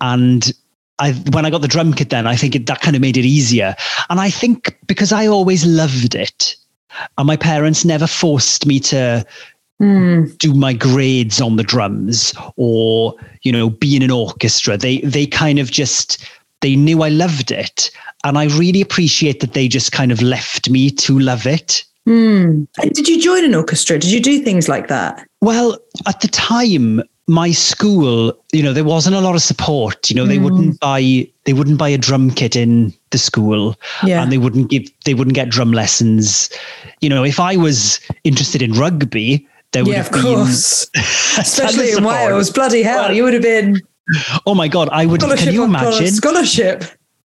And 0.00 0.52
I, 0.98 1.12
when 1.32 1.44
I 1.44 1.50
got 1.50 1.62
the 1.62 1.68
drum 1.68 1.92
kit, 1.94 2.10
then 2.10 2.26
I 2.26 2.36
think 2.36 2.54
it, 2.54 2.66
that 2.66 2.80
kind 2.80 2.94
of 2.94 3.02
made 3.02 3.16
it 3.16 3.24
easier. 3.24 3.74
And 4.10 4.20
I 4.20 4.30
think 4.30 4.78
because 4.86 5.12
I 5.12 5.26
always 5.26 5.66
loved 5.66 6.14
it, 6.14 6.56
and 7.18 7.26
my 7.26 7.36
parents 7.36 7.84
never 7.84 8.06
forced 8.06 8.66
me 8.66 8.78
to 8.80 9.26
mm. 9.80 10.38
do 10.38 10.54
my 10.54 10.72
grades 10.72 11.40
on 11.40 11.56
the 11.56 11.62
drums 11.62 12.34
or 12.56 13.14
you 13.42 13.52
know 13.52 13.70
be 13.70 13.96
in 13.96 14.02
an 14.02 14.10
orchestra. 14.10 14.76
They 14.76 14.98
they 14.98 15.26
kind 15.26 15.58
of 15.58 15.70
just 15.70 16.24
they 16.60 16.76
knew 16.76 17.02
I 17.02 17.08
loved 17.08 17.50
it, 17.50 17.90
and 18.24 18.38
I 18.38 18.44
really 18.44 18.80
appreciate 18.80 19.40
that 19.40 19.54
they 19.54 19.68
just 19.68 19.92
kind 19.92 20.12
of 20.12 20.22
left 20.22 20.70
me 20.70 20.90
to 20.90 21.18
love 21.18 21.46
it. 21.46 21.84
Mm. 22.08 22.66
Did 22.92 23.08
you 23.08 23.20
join 23.20 23.44
an 23.44 23.54
orchestra? 23.54 23.98
Did 23.98 24.10
you 24.10 24.20
do 24.20 24.40
things 24.40 24.68
like 24.68 24.88
that? 24.88 25.26
Well, 25.40 25.78
at 26.06 26.20
the 26.20 26.28
time, 26.28 27.02
my 27.28 27.52
school, 27.52 28.36
you 28.52 28.62
know, 28.62 28.72
there 28.72 28.84
wasn't 28.84 29.14
a 29.14 29.20
lot 29.20 29.34
of 29.34 29.42
support. 29.42 30.10
You 30.10 30.16
know, 30.16 30.26
they 30.26 30.38
mm. 30.38 30.44
wouldn't 30.44 30.80
buy 30.80 31.28
they 31.44 31.52
wouldn't 31.52 31.78
buy 31.78 31.88
a 31.88 31.98
drum 31.98 32.30
kit 32.30 32.56
in 32.56 32.92
the 33.10 33.18
school, 33.18 33.76
yeah. 34.04 34.22
and 34.22 34.32
they 34.32 34.38
wouldn't 34.38 34.70
give 34.70 34.90
they 35.04 35.14
wouldn't 35.14 35.34
get 35.34 35.48
drum 35.48 35.72
lessons. 35.72 36.50
You 37.00 37.08
know, 37.08 37.24
if 37.24 37.38
I 37.38 37.56
was 37.56 38.00
interested 38.24 38.62
in 38.62 38.72
rugby, 38.72 39.46
there 39.72 39.84
would 39.84 39.92
yeah, 39.92 39.98
have 39.98 40.06
of 40.06 40.12
been, 40.12 40.22
course, 40.22 40.90
especially 41.38 41.92
in 41.92 42.04
Wales. 42.04 42.50
Bloody 42.50 42.82
hell, 42.82 43.02
well, 43.02 43.12
you 43.12 43.24
would 43.24 43.34
have 43.34 43.42
been. 43.42 43.80
Oh 44.46 44.54
my 44.54 44.68
god, 44.68 44.88
I 44.90 45.06
would. 45.06 45.20
Can 45.20 45.54
you 45.54 45.64
imagine 45.64 46.08
scholarship? 46.08 46.84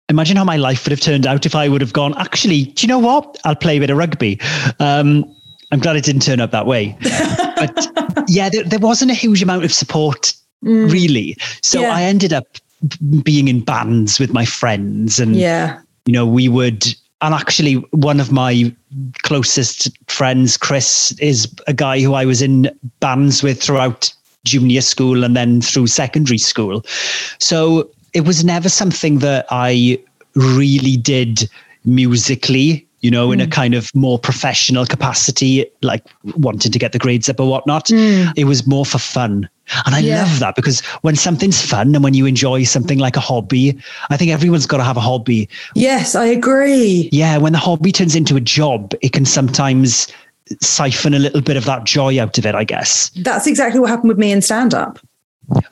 Imagine 0.08 0.36
how 0.36 0.44
my 0.44 0.56
life 0.56 0.84
would 0.84 0.90
have 0.90 1.00
turned 1.00 1.26
out 1.26 1.46
if 1.46 1.54
I 1.54 1.68
would 1.68 1.80
have 1.80 1.92
gone. 1.92 2.16
Actually, 2.18 2.64
do 2.64 2.84
you 2.84 2.88
know 2.88 2.98
what? 2.98 3.38
I'll 3.44 3.54
play 3.54 3.76
a 3.76 3.80
bit 3.80 3.88
of 3.88 3.96
rugby. 3.96 4.40
Um, 4.78 5.24
I'm 5.72 5.80
glad 5.80 5.96
it 5.96 6.04
didn't 6.04 6.22
turn 6.22 6.40
out 6.40 6.50
that 6.50 6.66
way. 6.66 6.96
but 7.56 8.24
yeah, 8.28 8.48
there, 8.48 8.62
there, 8.62 8.78
wasn't 8.78 9.10
a 9.10 9.14
huge 9.14 9.42
amount 9.42 9.64
of 9.64 9.72
support 9.72 10.34
mm. 10.62 10.92
really. 10.92 11.36
So 11.62 11.80
yeah. 11.80 11.94
I 11.94 12.02
ended 12.02 12.32
up 12.32 12.46
being 13.22 13.48
in 13.48 13.64
bands 13.64 14.20
with 14.20 14.32
my 14.32 14.44
friends 14.44 15.18
and 15.18 15.34
yeah. 15.34 15.80
you 16.04 16.12
know, 16.12 16.26
we 16.26 16.48
would 16.48 16.94
and 17.22 17.34
actually 17.34 17.74
one 17.92 18.20
of 18.20 18.32
my 18.32 18.74
closest 19.22 19.88
friends, 20.10 20.56
Chris, 20.56 21.12
is 21.20 21.52
a 21.66 21.72
guy 21.72 22.00
who 22.00 22.14
I 22.14 22.24
was 22.24 22.42
in 22.42 22.68
bands 23.00 23.42
with 23.42 23.62
throughout 23.62 24.12
junior 24.44 24.80
school 24.80 25.22
and 25.22 25.36
then 25.36 25.60
through 25.60 25.86
secondary 25.86 26.38
school. 26.38 26.84
So 27.38 27.88
it 28.12 28.26
was 28.26 28.44
never 28.44 28.68
something 28.68 29.20
that 29.20 29.46
I 29.50 30.02
really 30.34 30.96
did 30.96 31.48
musically 31.84 32.86
you 33.02 33.10
know, 33.10 33.28
mm. 33.28 33.34
in 33.34 33.40
a 33.40 33.46
mm. 33.46 33.52
kind 33.52 33.74
of 33.74 33.94
more 33.94 34.18
professional 34.18 34.86
capacity, 34.86 35.66
like 35.82 36.04
wanting 36.36 36.72
to 36.72 36.78
get 36.78 36.92
the 36.92 36.98
grades 36.98 37.28
up 37.28 37.38
or 37.40 37.48
whatnot. 37.48 37.86
Mm. 37.86 38.32
It 38.36 38.44
was 38.44 38.66
more 38.66 38.86
for 38.86 38.98
fun. 38.98 39.48
And 39.86 39.94
I 39.94 40.00
yeah. 40.00 40.22
love 40.22 40.38
that 40.40 40.56
because 40.56 40.80
when 41.02 41.16
something's 41.16 41.60
fun 41.60 41.94
and 41.94 42.02
when 42.02 42.14
you 42.14 42.26
enjoy 42.26 42.64
something 42.64 42.98
like 42.98 43.16
a 43.16 43.20
hobby, 43.20 43.78
I 44.10 44.16
think 44.16 44.30
everyone's 44.30 44.66
got 44.66 44.78
to 44.78 44.84
have 44.84 44.96
a 44.96 45.00
hobby. 45.00 45.48
Yes, 45.74 46.14
I 46.14 46.26
agree. 46.26 47.08
Yeah, 47.12 47.38
when 47.38 47.52
the 47.52 47.58
hobby 47.58 47.92
turns 47.92 48.14
into 48.14 48.36
a 48.36 48.40
job, 48.40 48.94
it 49.02 49.12
can 49.12 49.24
sometimes 49.24 50.08
siphon 50.60 51.14
a 51.14 51.18
little 51.18 51.40
bit 51.40 51.56
of 51.56 51.64
that 51.64 51.84
joy 51.84 52.20
out 52.20 52.38
of 52.38 52.46
it, 52.46 52.54
I 52.54 52.64
guess. 52.64 53.10
That's 53.16 53.46
exactly 53.46 53.80
what 53.80 53.90
happened 53.90 54.08
with 54.08 54.18
me 54.18 54.32
in 54.32 54.42
stand 54.42 54.74
up. 54.74 54.98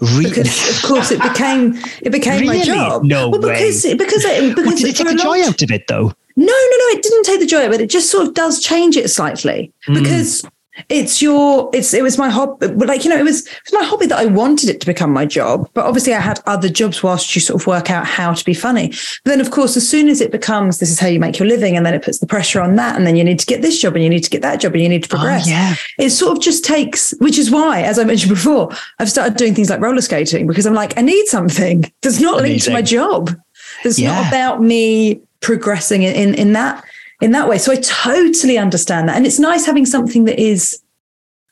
Really? 0.01 0.31
Because 0.31 0.79
of 0.79 0.89
course 0.89 1.11
it 1.11 1.23
became 1.23 1.79
it 2.03 2.11
became 2.11 2.41
really? 2.41 2.59
my 2.59 2.65
job. 2.65 3.05
No 3.05 3.31
well, 3.31 3.41
because, 3.41 3.85
way. 3.85 3.95
Because 3.95 4.25
it, 4.25 4.55
because 4.55 4.67
what, 4.67 4.77
did 4.79 4.89
it 4.89 4.97
take 4.97 5.07
the 5.07 5.15
joy 5.15 5.43
out 5.43 5.63
of 5.63 5.71
it 5.71 5.87
though? 5.87 6.13
No, 6.41 6.47
no, 6.47 6.77
no. 6.79 6.87
It 6.97 7.03
didn't 7.03 7.25
take 7.25 7.41
the 7.41 7.47
joy, 7.47 7.69
but 7.69 7.81
it 7.81 7.91
just 7.91 8.11
sort 8.11 8.27
of 8.27 8.35
does 8.35 8.63
change 8.63 8.97
it 8.97 9.11
slightly 9.11 9.73
mm. 9.87 10.03
because 10.03 10.43
it's 10.89 11.21
your 11.21 11.69
it's 11.75 11.93
it 11.93 12.03
was 12.03 12.17
my 12.17 12.31
hobby 12.31 12.69
like 12.69 13.05
you 13.05 13.11
know 13.11 13.19
it 13.19 13.25
was 13.25 13.47
it 13.47 13.61
was 13.67 13.73
my 13.73 13.85
hobby 13.85 14.07
that 14.07 14.19
I 14.19 14.27
wanted 14.27 14.71
it 14.71 14.81
to 14.81 14.87
become 14.87 15.13
my 15.13 15.27
job 15.27 15.69
but 15.75 15.85
obviously 15.85 16.15
I 16.15 16.21
had 16.21 16.41
other 16.47 16.69
jobs 16.69 17.03
whilst 17.03 17.35
you 17.35 17.41
sort 17.41 17.61
of 17.61 17.67
work 17.67 17.91
out 17.91 18.07
how 18.07 18.33
to 18.33 18.45
be 18.45 18.55
funny 18.55 18.89
but 18.89 19.31
then 19.31 19.41
of 19.41 19.51
course 19.51 19.77
as 19.77 19.89
soon 19.89 20.09
as 20.09 20.21
it 20.21 20.31
becomes 20.31 20.79
this 20.79 20.91
is 20.91 20.99
how 20.99 21.09
you 21.09 21.21
make 21.21 21.39
your 21.39 21.49
living 21.49 21.77
and 21.77 21.85
then 21.85 21.93
it 21.93 22.03
puts 22.03 22.21
the 22.21 22.27
pressure 22.27 22.61
on 22.61 22.77
that 22.77 22.97
and 22.97 23.07
then 23.07 23.17
you 23.17 23.25
need 23.25 23.39
to 23.39 23.47
get 23.47 23.63
this 23.63 23.81
job 23.81 23.95
and 23.95 24.05
you 24.05 24.09
need 24.09 24.25
to 24.25 24.31
get 24.31 24.43
that 24.43 24.61
job 24.61 24.73
and 24.73 24.83
you 24.83 24.89
need 24.89 25.03
to 25.05 25.09
oh, 25.09 25.19
progress 25.19 25.47
oh, 25.47 25.51
yeah 25.51 25.75
it 25.99 26.11
sort 26.11 26.37
of 26.37 26.43
just 26.43 26.65
takes 26.65 27.13
which 27.19 27.37
is 27.37 27.51
why 27.51 27.83
as 27.83 27.99
I 27.99 28.05
mentioned 28.05 28.31
before 28.31 28.71
I've 28.99 29.11
started 29.11 29.37
doing 29.37 29.55
things 29.55 29.71
like 29.71 29.81
roller 29.81 30.01
skating 30.01 30.47
because 30.47 30.67
I'm 30.67 30.75
like 30.75 30.97
I 30.97 31.03
need 31.03 31.27
something 31.27 31.93
that's 32.01 32.21
not 32.21 32.39
Amazing. 32.39 32.51
linked 32.51 32.65
to 32.67 32.73
my 32.73 32.83
job 32.83 33.37
that's 33.85 33.99
yeah. 33.99 34.15
not 34.15 34.29
about 34.29 34.63
me 34.63 35.21
progressing 35.41 36.03
in, 36.03 36.35
in, 36.35 36.53
that 36.53 36.85
in 37.21 37.33
that 37.33 37.49
way. 37.49 37.59
So 37.59 37.73
I 37.73 37.77
totally 37.77 38.59
understand 38.59 39.09
that. 39.09 39.17
And 39.17 39.27
it's 39.27 39.39
nice 39.39 39.67
having 39.67 39.87
something 39.87 40.25
that 40.25 40.39
is 40.39 40.81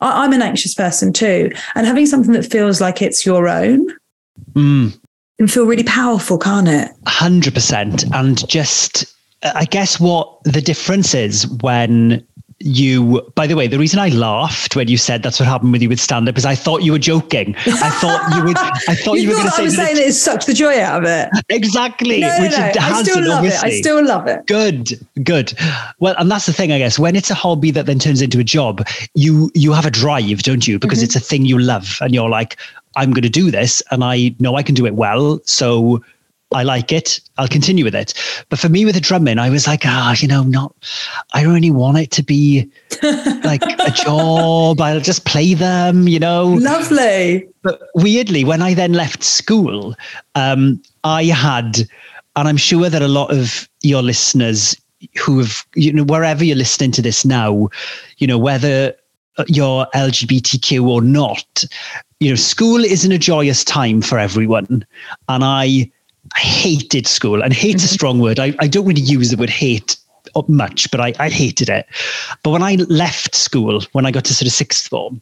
I, 0.01 0.25
am 0.25 0.33
an 0.33 0.43
anxious 0.43 0.75
person 0.75 1.13
too. 1.13 1.51
And 1.75 1.87
having 1.87 2.07
something 2.07 2.33
that 2.33 2.51
feels 2.51 2.81
like 2.81 3.03
it's 3.03 3.27
your 3.27 3.49
own 3.49 3.89
mm. 4.53 4.99
can 5.39 5.49
feel 5.49 5.67
really 5.67 5.85
powerful, 5.85 6.39
can't 6.39 6.69
it? 6.69 6.91
hundred 7.07 7.55
percent. 7.55 8.05
And 8.15 8.47
just 8.49 9.15
I 9.43 9.65
guess 9.65 10.01
what 10.01 10.43
the 10.45 10.61
difference 10.61 11.15
is 11.15 11.49
when 11.61 12.27
you 12.61 13.23
by 13.37 13.47
the 13.47 13.55
way 13.55 13.69
the 13.69 13.79
reason 13.79 14.01
i 14.01 14.09
laughed 14.09 14.75
when 14.75 14.89
you 14.89 14.97
said 14.97 15.23
that's 15.23 15.39
what 15.39 15.49
happened 15.49 15.71
with 15.71 15.81
you 15.81 15.89
with 15.89 16.01
stand 16.01 16.29
up 16.29 16.37
is 16.37 16.45
i 16.45 16.57
thought 16.57 16.83
you 16.83 16.91
were 16.91 16.99
joking 16.99 17.55
i 17.67 17.89
thought 18.01 18.35
you 18.37 18.43
would 18.43 18.57
i 18.59 18.95
thought 18.97 19.15
you, 19.15 19.23
you 19.23 19.29
were 19.29 19.35
going 19.37 19.47
to 19.47 19.53
say 19.53 19.63
I 19.63 19.65
was 19.65 19.77
that 19.77 19.85
saying 19.85 19.97
that 19.97 20.07
it 20.09 20.13
sucked 20.15 20.47
the 20.47 20.55
joy 20.55 20.81
out 20.81 21.05
of 21.05 21.09
it. 21.09 21.31
exactly 21.51 22.21
No, 22.21 22.27
no, 22.37 22.43
which 22.43 22.51
no. 22.59 22.67
it 22.67 22.77
I 22.83 23.03
still 23.05 23.29
love 23.29 23.45
it. 23.45 23.63
I 23.63 23.71
still 23.71 24.05
love 24.05 24.27
it. 24.27 24.45
good 24.47 24.89
good 25.23 25.53
well 26.01 26.17
and 26.19 26.29
that's 26.31 26.47
the 26.47 26.53
thing 26.53 26.73
i 26.73 26.79
guess 26.79 26.99
when 26.99 27.15
it's 27.15 27.31
a 27.31 27.35
hobby 27.35 27.71
that 27.71 27.87
then 27.87 28.01
turns 28.01 28.21
into 28.23 28.41
a 28.41 28.45
job 28.45 28.85
you 29.15 29.53
you 29.55 29.73
have 29.73 29.87
a 29.87 29.91
drive 29.91 30.43
don't 30.43 30.67
you 30.67 30.81
because 30.81 30.99
Mhm. 30.99 31.05
it's 31.05 31.17
a 31.17 31.21
thing 31.21 31.45
you 31.45 31.61
love 31.61 31.99
and 32.01 32.13
you're 32.13 32.29
like 32.29 32.57
i'm 32.97 33.13
going 33.13 33.23
to 33.23 33.29
do 33.29 33.53
this 33.53 33.83
and 33.93 34.03
i 34.03 34.35
know 34.41 34.57
i 34.57 34.65
can 34.65 34.75
do 34.75 34.85
it 34.85 34.95
well 34.95 35.41
so 35.45 36.03
I 36.53 36.63
like 36.63 36.93
it. 36.93 37.21
I'll 37.37 37.49
continue 37.49 37.85
with 37.85 37.95
it. 37.95 38.15
But 38.49 38.59
for 38.59 38.69
me, 38.69 38.85
with 38.85 38.95
the 38.95 39.01
drumming, 39.01 39.39
I 39.39 39.51
was 39.51 39.67
like, 39.67 39.83
ah, 39.85 40.15
you 40.19 40.27
know, 40.27 40.43
not. 40.43 40.75
I 41.35 41.43
don't 41.43 41.53
really 41.53 41.71
want 41.71 41.99
it 41.99 42.11
to 42.13 42.23
be 42.23 42.71
like 43.45 43.63
a 43.63 43.91
job. 43.91 44.81
I'll 44.81 45.01
just 45.01 45.27
play 45.27 45.53
them, 45.55 46.09
you 46.09 46.19
know. 46.19 46.47
Lovely. 46.47 47.47
But 47.63 47.83
weirdly, 47.95 48.45
when 48.45 48.63
I 48.63 48.73
then 48.73 48.95
left 48.95 49.23
school, 49.23 49.95
um, 50.37 50.83
I 51.05 51.25
had, 51.25 51.81
and 52.37 52.49
I'm 52.49 52.57
sure 52.57 52.89
that 52.89 53.03
a 53.03 53.09
lot 53.09 53.31
of 53.31 53.69
your 53.83 54.03
listeners 54.03 54.75
who 55.23 55.41
have, 55.41 55.67
you 55.75 55.93
know, 55.93 56.05
wherever 56.05 56.45
you're 56.45 56.57
listening 56.57 56.93
to 56.93 57.03
this 57.03 57.27
now, 57.27 57.69
you 58.17 58.27
know, 58.27 58.39
whether 58.39 58.95
you're 59.49 59.87
LGBTQ 59.95 60.87
or 60.87 61.03
not, 61.03 61.65
you 62.21 62.31
know, 62.31 62.37
school 62.37 62.83
isn't 62.85 63.13
a 63.13 63.19
joyous 63.19 63.65
time 63.65 64.01
for 64.01 64.19
everyone. 64.19 64.85
And 65.29 65.45
I, 65.45 65.91
I 66.35 66.41
hated 66.41 67.07
school, 67.07 67.43
and 67.43 67.53
hate's 67.53 67.85
a 67.85 67.89
Mhm. 67.89 67.93
strong 67.93 68.19
word. 68.21 68.39
I, 68.39 68.55
I 68.59 68.69
don't 68.69 68.87
really 68.87 69.01
use 69.03 69.31
the 69.31 69.37
word 69.37 69.51
hate 69.51 69.97
much, 70.47 70.91
but 70.91 71.01
I, 71.01 71.15
I 71.19 71.31
hated 71.31 71.69
it. 71.69 71.87
But 72.43 72.51
when 72.51 72.63
I 72.63 72.75
left 72.89 73.35
school, 73.35 73.83
when 73.93 74.07
I 74.07 74.11
got 74.11 74.25
to 74.27 74.35
sort 74.35 74.47
of 74.47 74.53
sixth 74.53 74.87
form, 74.89 75.21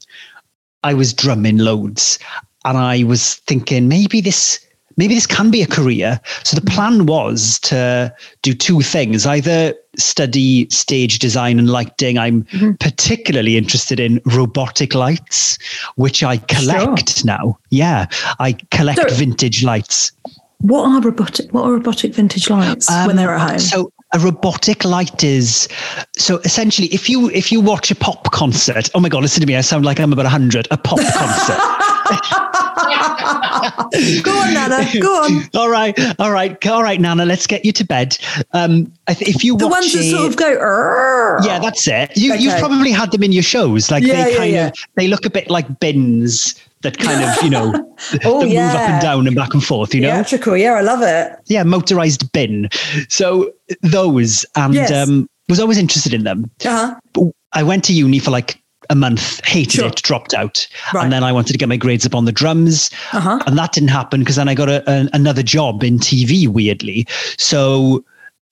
I 0.83 0.95
was 0.95 1.15
drumming 1.15 1.59
loads, 1.59 2.19
and 2.65 2.77
I 2.77 3.03
was 3.05 3.37
thinking 3.47 3.89
maybe 3.89 4.21
this 4.21 4.61
maybe 4.99 5.15
this 5.15 5.27
can 5.27 5.51
be 5.51 5.61
a 5.63 5.67
career. 5.67 6.19
So 6.43 6.55
the 6.59 6.71
plan 6.71 7.07
was 7.07 7.59
to 7.61 8.13
do 8.43 8.53
two 8.53 8.81
things: 8.83 9.27
either 9.27 9.75
study 9.97 10.69
stage 10.71 11.19
design 11.19 11.59
and 11.59 11.71
lighting. 11.71 12.19
I'm 12.19 12.43
Mhm. 12.45 12.79
particularly 12.81 13.57
interested 13.57 14.01
in 14.01 14.21
robotic 14.27 14.95
lights, 14.95 15.57
which 15.95 16.23
I 16.23 16.37
collect 16.39 17.25
now. 17.25 17.59
Yeah, 17.71 18.07
I 18.39 18.53
collect 18.71 19.09
So- 19.11 19.17
vintage 19.17 19.63
lights. 19.63 20.13
What 20.61 20.89
are 20.89 21.01
robotic? 21.01 21.53
What 21.53 21.65
are 21.65 21.73
robotic 21.73 22.15
vintage 22.15 22.49
lights 22.51 22.91
when 22.91 23.11
Um, 23.11 23.17
they're 23.17 23.35
at 23.35 23.51
home? 23.51 23.59
So 23.59 23.93
a 24.15 24.19
robotic 24.19 24.85
light 24.85 25.23
is 25.25 25.69
so 26.17 26.39
essentially 26.45 26.89
if 26.89 27.09
you 27.11 27.29
if 27.31 27.51
you 27.53 27.61
watch 27.61 27.91
a 27.91 27.95
pop 27.95 28.31
concert, 28.33 28.89
oh 28.95 29.01
my 29.01 29.09
god, 29.09 29.23
listen 29.23 29.41
to 29.41 29.47
me, 29.47 29.57
I 29.57 29.61
sound 29.61 29.85
like 29.85 30.01
I'm 30.01 30.13
about 30.13 30.27
hundred. 30.27 30.67
A 30.71 30.77
pop 30.77 30.99
concert. 31.01 31.59
go 34.23 34.31
on, 34.33 34.55
Nana. 34.55 34.87
Go 35.01 35.25
on. 35.25 35.43
all 35.55 35.69
right, 35.69 35.99
all 36.21 36.31
right, 36.31 36.65
all 36.67 36.83
right, 36.83 37.01
Nana. 37.01 37.25
Let's 37.27 37.47
get 37.47 37.65
you 37.65 37.73
to 37.73 37.85
bed. 37.85 38.17
Um, 38.53 38.93
if 39.09 39.43
you 39.45 39.57
The 39.57 39.69
ones 39.69 39.93
that 39.93 40.03
sort 40.05 40.27
of 40.29 40.37
go. 40.37 40.57
"Arr." 40.59 41.41
yeah, 41.45 41.59
that's 41.59 41.87
it. 41.89 42.17
You 42.17 42.35
you've 42.35 42.59
probably 42.59 42.93
had 42.93 43.11
them 43.13 43.23
in 43.23 43.33
your 43.33 43.43
shows. 43.43 43.91
Like 43.91 44.05
Yeah, 44.05 44.25
they 44.25 44.33
yeah, 44.33 44.39
kind 44.39 44.53
yeah. 44.53 44.67
of 44.69 44.75
they 44.95 45.09
look 45.09 45.27
a 45.27 45.31
bit 45.31 45.51
like 45.51 45.81
bins 45.81 46.55
that 46.83 46.99
kind 46.99 47.23
of 47.25 47.43
you 47.43 47.51
know 47.51 47.73
Oh, 48.25 48.41
that 48.41 48.47
move 48.49 48.57
up 48.59 48.89
and 48.91 49.03
down 49.03 49.27
and 49.27 49.35
back 49.37 49.55
and 49.55 49.65
forth. 49.65 49.95
You 49.95 50.03
know, 50.03 50.13
Theatrical. 50.13 50.57
Yeah, 50.57 50.75
I 50.75 50.83
love 50.83 51.01
it. 51.03 51.39
yeah, 51.47 51.63
motorized 51.63 52.31
bin. 52.33 52.69
So 53.09 53.51
those 53.83 54.45
and 54.57 54.75
Yes. 54.75 54.93
um, 54.93 55.29
was 55.49 55.61
always 55.61 55.79
interested 55.79 56.13
in 56.15 56.25
them. 56.25 56.51
Uh-huh. 56.65 57.31
I 57.53 57.63
went 57.63 57.85
to 57.85 57.93
uni 57.93 58.19
for 58.19 58.31
like 58.31 58.61
a 58.91 58.95
month, 58.95 59.45
hated 59.45 59.73
Sure. 59.73 59.87
it, 59.89 59.97
dropped 60.03 60.35
out, 60.35 60.67
Right. 60.93 61.03
and 61.05 61.13
then 61.13 61.25
I 61.25 61.33
wanted 61.33 61.53
to 61.53 61.59
get 61.59 61.69
my 61.69 61.77
grades 61.77 62.05
up 62.07 62.15
on 62.15 62.25
the 62.25 62.33
drums, 62.33 62.91
Uh-huh. 63.13 63.41
and 63.47 63.59
that 63.59 63.73
didn't 63.73 63.89
happen 63.91 64.21
because 64.21 64.37
then 64.37 64.49
I 64.49 64.55
got 64.55 64.69
a, 64.69 64.89
a, 64.89 65.09
another 65.13 65.43
job 65.43 65.83
in 65.83 65.99
TV. 65.99 66.47
Weirdly, 66.47 67.07
so 67.39 68.05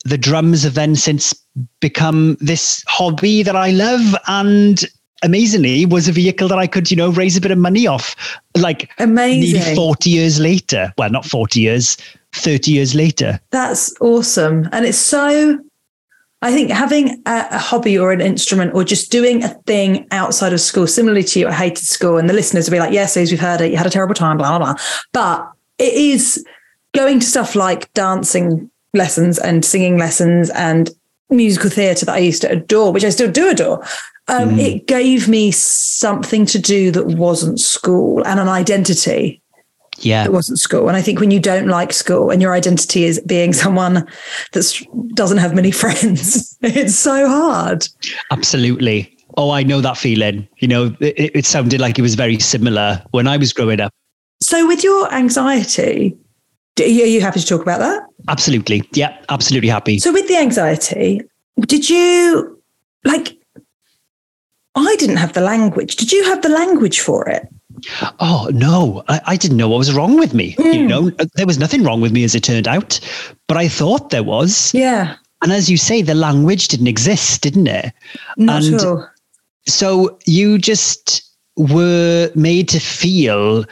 the 0.05 0.19
drums 0.19 0.63
have 0.65 0.75
then 0.75 0.97
since 0.97 1.33
become 1.81 2.37
this 2.41 2.83
hobby 2.89 3.43
that 3.43 3.55
I 3.57 3.71
love 3.71 4.17
and. 4.27 4.85
Amazingly, 5.25 5.87
was 5.87 6.07
a 6.07 6.13
vehicle 6.13 6.49
that 6.49 6.59
I 6.59 6.67
could, 6.67 6.91
you 6.91 6.97
know, 6.97 7.11
raise 7.11 7.37
a 7.37 7.41
bit 7.41 7.51
of 7.51 7.59
money 7.59 7.87
off. 7.87 8.15
Like 8.57 8.91
Amazing. 8.99 9.61
nearly 9.61 9.75
40 9.75 10.11
years 10.11 10.39
later. 10.39 10.93
Well, 10.99 11.11
not 11.11 11.25
40 11.25 11.61
years, 11.61 11.97
30 12.35 12.71
years 12.71 12.95
later. 12.95 13.41
That's 13.51 13.93
awesome. 14.01 14.69
And 14.71 14.85
it's 14.85 14.99
so, 14.99 15.59
I 16.43 16.53
think 16.53 16.71
having 16.71 17.23
a, 17.27 17.47
a 17.51 17.59
hobby 17.59 17.99
or 17.99 18.13
an 18.13 18.21
instrument 18.21 18.75
or 18.75 18.85
just 18.85 19.11
doing 19.11 19.43
a 19.43 19.49
thing 19.67 20.07
outside 20.11 20.53
of 20.53 20.61
school, 20.61 20.87
similarly 20.87 21.25
to 21.25 21.41
you, 21.41 21.49
I 21.49 21.53
hated 21.53 21.85
school. 21.85 22.19
And 22.19 22.29
the 22.29 22.35
listeners 22.35 22.69
will 22.69 22.77
be 22.77 22.81
like, 22.81 22.93
yes, 22.93 23.15
Suze, 23.15 23.31
we've 23.31 23.41
heard 23.41 23.61
it. 23.61 23.71
You 23.71 23.79
had 23.79 23.87
a 23.87 23.91
terrible 23.91 24.15
time, 24.15 24.37
blah, 24.37 24.59
blah, 24.59 24.75
blah. 24.75 24.83
But 25.13 25.51
it 25.79 25.95
is 25.95 26.45
going 26.95 27.21
to 27.21 27.27
stuff 27.27 27.57
like 27.57 27.93
dancing 27.95 28.71
lessons 28.93 29.39
and 29.39 29.65
singing 29.65 29.99
lessons 29.99 30.51
and 30.51 30.91
musical 31.31 31.71
theatre 31.71 32.07
that 32.07 32.15
I 32.15 32.19
used 32.19 32.43
to 32.43 32.51
adore, 32.51 32.93
which 32.93 33.05
I 33.05 33.11
still 33.11 33.31
do 33.31 33.49
adore. 33.51 33.83
Um, 34.29 34.51
Mm. 34.57 34.59
It 34.59 34.87
gave 34.87 35.29
me 35.29 35.51
something 35.51 36.47
to 36.47 36.59
do 36.59 36.91
that 36.93 37.07
wasn't 37.09 37.61
school 37.61 38.23
and 38.27 38.41
an 38.41 38.49
identity 38.49 39.43
Yeah. 39.99 40.25
it 40.25 40.33
wasn't 40.33 40.59
school. 40.59 40.89
And 40.89 40.97
I 40.97 41.03
think 41.03 41.21
when 41.21 41.31
you 41.31 41.39
don't 41.41 41.69
like 41.69 41.93
school 41.93 42.31
and 42.31 42.41
your 42.41 42.55
identity 42.55 43.05
is 43.05 43.21
being 43.27 43.53
someone 43.65 44.07
that 44.53 44.87
doesn't 45.15 45.39
have 45.39 45.55
many 45.55 45.71
friends, 45.83 46.57
it's 46.63 46.95
so 46.95 47.29
hard. 47.29 47.87
Absolutely. 48.31 49.11
Oh, 49.37 49.51
I 49.51 49.63
know 49.63 49.81
that 49.83 49.97
feeling. 49.99 50.49
You 50.59 50.69
know, 50.69 50.97
it, 51.01 51.33
it 51.37 51.45
sounded 51.45 51.81
like 51.81 51.99
it 51.99 52.03
was 52.03 52.15
very 52.15 52.39
similar 52.39 53.03
when 53.11 53.27
I 53.29 53.37
was 53.37 53.53
growing 53.53 53.81
up. 53.81 53.93
So, 54.41 54.67
with 54.67 54.83
your 54.85 55.13
anxiety, 55.13 56.17
are 56.81 56.85
you 56.87 57.21
happy 57.21 57.41
to 57.41 57.47
talk 57.47 57.63
about 57.63 57.79
that? 57.81 58.03
Absolutely. 58.29 58.83
Yeah, 58.93 59.17
absolutely 59.29 59.69
happy. 59.69 59.99
So, 59.99 60.13
with 60.13 60.27
the 60.29 60.37
anxiety, 60.37 61.21
did 61.61 61.89
you 61.89 62.61
like? 63.05 63.39
I 64.77 64.97
didn't 64.99 65.19
have 65.19 65.35
the 65.35 65.41
language. 65.41 65.95
Did 65.97 66.11
you 66.11 66.25
have 66.25 66.43
the 66.43 66.49
language 66.49 66.99
for 67.01 67.29
it? 67.29 67.47
Oh, 68.19 68.49
no, 68.53 69.05
I, 69.09 69.21
I 69.27 69.37
didn't 69.37 69.57
know 69.57 69.69
what 69.69 69.79
was 69.79 69.95
wrong 69.95 70.19
with 70.19 70.35
me. 70.35 70.57
You 70.59 70.65
Mm. 70.65 70.89
know, 70.89 71.11
there 71.35 71.47
was 71.47 71.59
nothing 71.59 71.85
wrong 71.85 72.01
with 72.01 72.11
me 72.13 72.25
as 72.25 72.35
it 72.35 72.43
turned 72.43 72.67
out, 72.67 72.99
but 73.47 73.57
I 73.57 73.69
thought 73.69 74.11
there 74.11 74.23
was. 74.25 74.73
Yeah, 74.75 75.15
And 75.43 75.53
as 75.53 75.71
you 75.71 75.77
say, 75.77 76.03
the 76.03 76.15
language 76.15 76.69
didn't 76.69 76.87
exist, 76.89 77.43
didn't 77.43 77.67
it? 77.69 77.93
not 78.37 78.65
And- 78.65 78.75
at 78.75 78.85
all. 78.85 79.09
So 79.67 80.19
you 80.27 80.59
just 80.59 81.23
were 81.57 82.31
made 82.35 82.69
to 82.71 82.81
feel, 82.81 83.65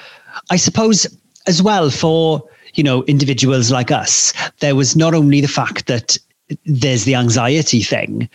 I 0.51 0.57
suppose, 0.57 1.07
as 1.49 1.63
well 1.63 1.91
for, 1.91 2.43
you 2.75 2.83
know, 2.83 3.03
individuals 3.05 3.71
like 3.71 3.91
us, 3.91 4.33
there 4.61 4.75
was 4.75 4.97
not 4.97 5.15
only 5.15 5.41
the 5.41 5.49
fact 5.49 5.87
that 5.87 6.17
there's 6.67 7.05
the 7.05 7.15
anxiety 7.15 7.83
thing, 7.83 8.29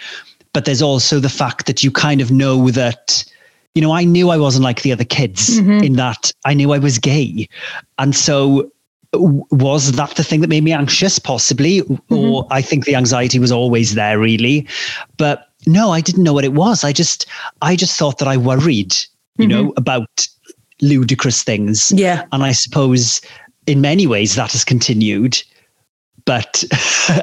but 0.54 0.65
there's 0.65 0.82
also 0.82 1.19
the 1.19 1.30
fact 1.30 1.65
that 1.67 1.84
you 1.84 1.91
kind 1.91 2.21
of 2.21 2.32
know 2.32 2.69
that, 2.71 3.23
you 3.76 3.82
know, 3.82 3.91
I 3.91 4.04
knew 4.04 4.30
I 4.30 4.38
wasn't 4.38 4.63
like 4.63 4.82
the 4.82 4.91
other 4.91 5.04
kids 5.04 5.60
Mhm. 5.60 5.84
in 5.86 5.93
that 5.93 6.32
I 6.45 6.54
knew 6.54 6.71
I 6.73 6.80
was 6.80 6.97
gay. 7.00 7.47
And 8.00 8.15
so 8.15 8.71
was 9.13 9.93
that 9.93 10.15
the 10.15 10.23
thing 10.23 10.41
that 10.41 10.50
made 10.50 10.63
me 10.63 10.71
anxious? 10.73 11.17
Possibly. 11.19 11.82
Or 12.10 12.45
i 12.52 12.62
think 12.62 12.86
the 12.86 12.95
anxiety 12.95 13.39
was 13.39 13.52
always 13.52 13.95
there 13.95 14.19
really. 14.19 14.67
But 15.17 15.47
no 15.65 15.91
i 15.91 16.02
didn't 16.02 16.23
know 16.23 16.34
what 16.34 16.43
it 16.45 16.54
was. 16.54 16.84
I 16.84 16.91
just 16.91 17.26
i 17.62 17.76
just 17.76 17.97
thought 17.97 18.17
that 18.19 18.28
i 18.28 18.36
worried 18.38 18.93
you 19.38 19.47
know 19.47 19.73
about 19.78 20.28
ludicrous 20.82 21.41
things. 21.43 21.91
Yeah, 21.95 22.23
and 22.32 22.43
i 22.43 22.52
suppose 22.52 23.21
in 23.67 23.82
many 23.82 24.08
ways 24.08 24.36
that 24.36 24.51
has 24.53 24.63
continued 24.63 25.41
but 26.25 26.63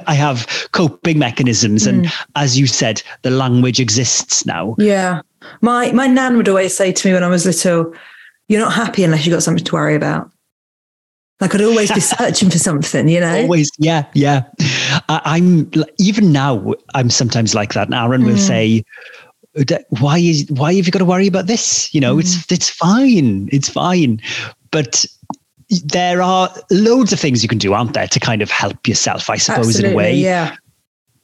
i 0.07 0.14
have 0.14 0.46
coping 0.72 1.18
mechanisms 1.18 1.87
and 1.87 2.11
as 2.37 2.59
you 2.59 2.66
said 2.66 3.02
the 3.22 3.30
language 3.30 3.80
exists 3.80 4.46
now 4.46 4.74
yeah. 4.78 5.20
My 5.61 5.92
my 5.92 6.07
nan 6.07 6.38
would 6.38 6.48
always 6.48 6.74
say 6.74 6.90
to 6.90 7.07
me 7.07 7.12
when 7.12 7.22
I 7.22 7.28
was 7.28 7.44
little, 7.44 7.92
"You're 8.48 8.62
not 8.62 8.72
happy 8.72 9.04
unless 9.04 9.26
you've 9.26 9.35
got 9.35 9.42
something 9.42 9.62
to 9.62 9.72
worry 9.74 9.94
about." 9.94 10.30
Like 11.38 11.54
I'd 11.54 11.61
always 11.61 11.92
be 11.92 12.00
searching 12.16 12.48
for 12.48 12.59
something, 12.59 13.09
you 13.09 13.20
know. 13.20 13.42
Always, 13.42 13.70
yeah, 13.78 14.07
yeah. 14.14 14.44
I, 15.11 15.20
I'm 15.26 15.70
even 15.98 16.33
now. 16.33 16.72
I'm 16.94 17.11
sometimes 17.11 17.54
like 17.54 17.74
that. 17.74 17.88
And 17.88 17.94
Aaron 17.94 18.25
will 18.25 18.37
Mm. 18.37 18.38
say, 18.38 18.85
"Why 20.00 20.16
is 20.18 20.46
why 20.48 20.73
have 20.73 20.87
you 20.87 20.92
got 20.92 21.00
to 21.00 21.04
worry 21.04 21.27
about 21.27 21.46
this? 21.46 21.92
You 21.94 22.00
know, 22.00 22.16
Mm. 22.16 22.21
it's 22.21 22.50
it's 22.50 22.71
fine, 22.71 23.50
it's 23.52 23.68
fine." 23.68 24.23
But 24.71 25.04
there 25.83 26.22
are 26.22 26.52
loads 26.70 27.12
of 27.12 27.20
things 27.20 27.42
you 27.42 27.48
can 27.48 27.58
do, 27.58 27.72
aren't 27.72 27.94
there, 27.94 28.08
to 28.08 28.20
kind 28.20 28.42
of 28.42 28.50
help 28.50 28.87
yourself? 28.87 29.31
I 29.31 29.37
suppose 29.37 29.79
in 29.79 29.92
a 29.92 29.94
way. 29.94 30.14
yeah. 30.14 30.56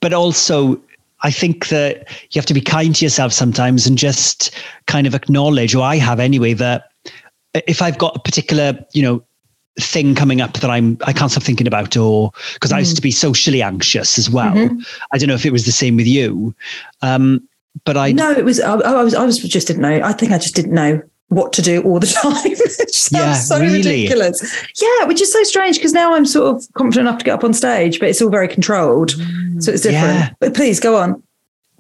But 0.01 0.13
also, 0.13 0.81
I 1.23 1.31
think 1.31 1.69
that 1.69 2.09
you 2.31 2.39
have 2.39 2.47
to 2.47 2.55
be 2.55 2.61
kind 2.61 2.95
to 2.97 3.05
yourself 3.05 3.33
sometimes 3.33 3.87
and 3.87 3.99
just 3.99 4.55
kind 4.87 5.07
of 5.07 5.15
acknowledge, 5.15 5.75
or 5.75 5.85
I 5.85 5.97
have 5.97 6.21
anyway, 6.21 6.55
that 6.55 6.91
if 7.55 7.83
I've 7.83 7.99
got 7.99 8.17
a 8.17 8.21
particular, 8.21 8.79
you 8.95 9.03
know, 9.03 9.23
thing 9.79 10.15
coming 10.15 10.41
up 10.41 10.55
that 10.55 10.71
I'm 10.71 10.99
I 11.07 11.13
can't 11.13 11.31
stop 11.31 11.43
thinking 11.43 11.67
about, 11.67 11.97
or 11.97 12.33
because 12.55 12.73
I 12.73 12.79
used 12.79 12.97
to 12.97 13.03
be 13.03 13.11
socially 13.11 13.63
anxious 13.63 14.19
as 14.19 14.31
well. 14.31 14.53
Mhm. 14.53 14.85
I 15.13 15.19
don't 15.19 15.29
know 15.29 15.35
if 15.35 15.47
it 15.47 15.53
was 15.53 15.67
the 15.67 15.73
same 15.73 15.97
with 15.97 16.07
you. 16.07 16.55
Um, 17.03 17.47
but 17.85 17.97
I 17.97 18.13
no, 18.13 18.31
it 18.31 18.45
was 18.45 18.61
I, 18.61 18.75
I 18.75 19.03
was 19.03 19.15
I 19.15 19.25
was 19.25 19.39
just 19.39 19.67
didn't 19.67 19.83
know. 19.83 20.01
I 20.03 20.13
think 20.13 20.33
I 20.33 20.39
just 20.39 20.55
didn't 20.55 20.73
know 20.73 21.01
what 21.31 21.53
to 21.55 21.63
do 21.63 21.83
all 21.83 21.99
the 21.99 22.07
time. 22.23 22.35
it 22.45 22.95
sounds 22.95 23.13
Yeah, 23.13 23.33
so 23.35 23.59
really? 23.59 23.79
ridiculous. 23.79 24.43
Yeah, 24.81 25.07
which 25.07 25.21
is 25.23 25.33
so 25.33 25.43
strange 25.45 25.77
because 25.77 25.93
now 25.93 26.15
I'm 26.15 26.27
sort 26.27 26.55
of 26.55 26.73
confident 26.75 27.09
enough 27.09 27.19
to 27.21 27.25
get 27.25 27.33
up 27.35 27.45
on 27.45 27.55
stage, 27.55 27.99
but 27.99 28.09
it's 28.09 28.21
all 28.21 28.31
very 28.31 28.49
controlled. 28.49 29.13
So 29.61 29.73
it's 29.73 29.83
different. 29.83 30.19
Yeah. 30.19 30.31
But 30.41 30.55
please 30.55 30.79
go 30.79 30.97
on. 30.97 31.23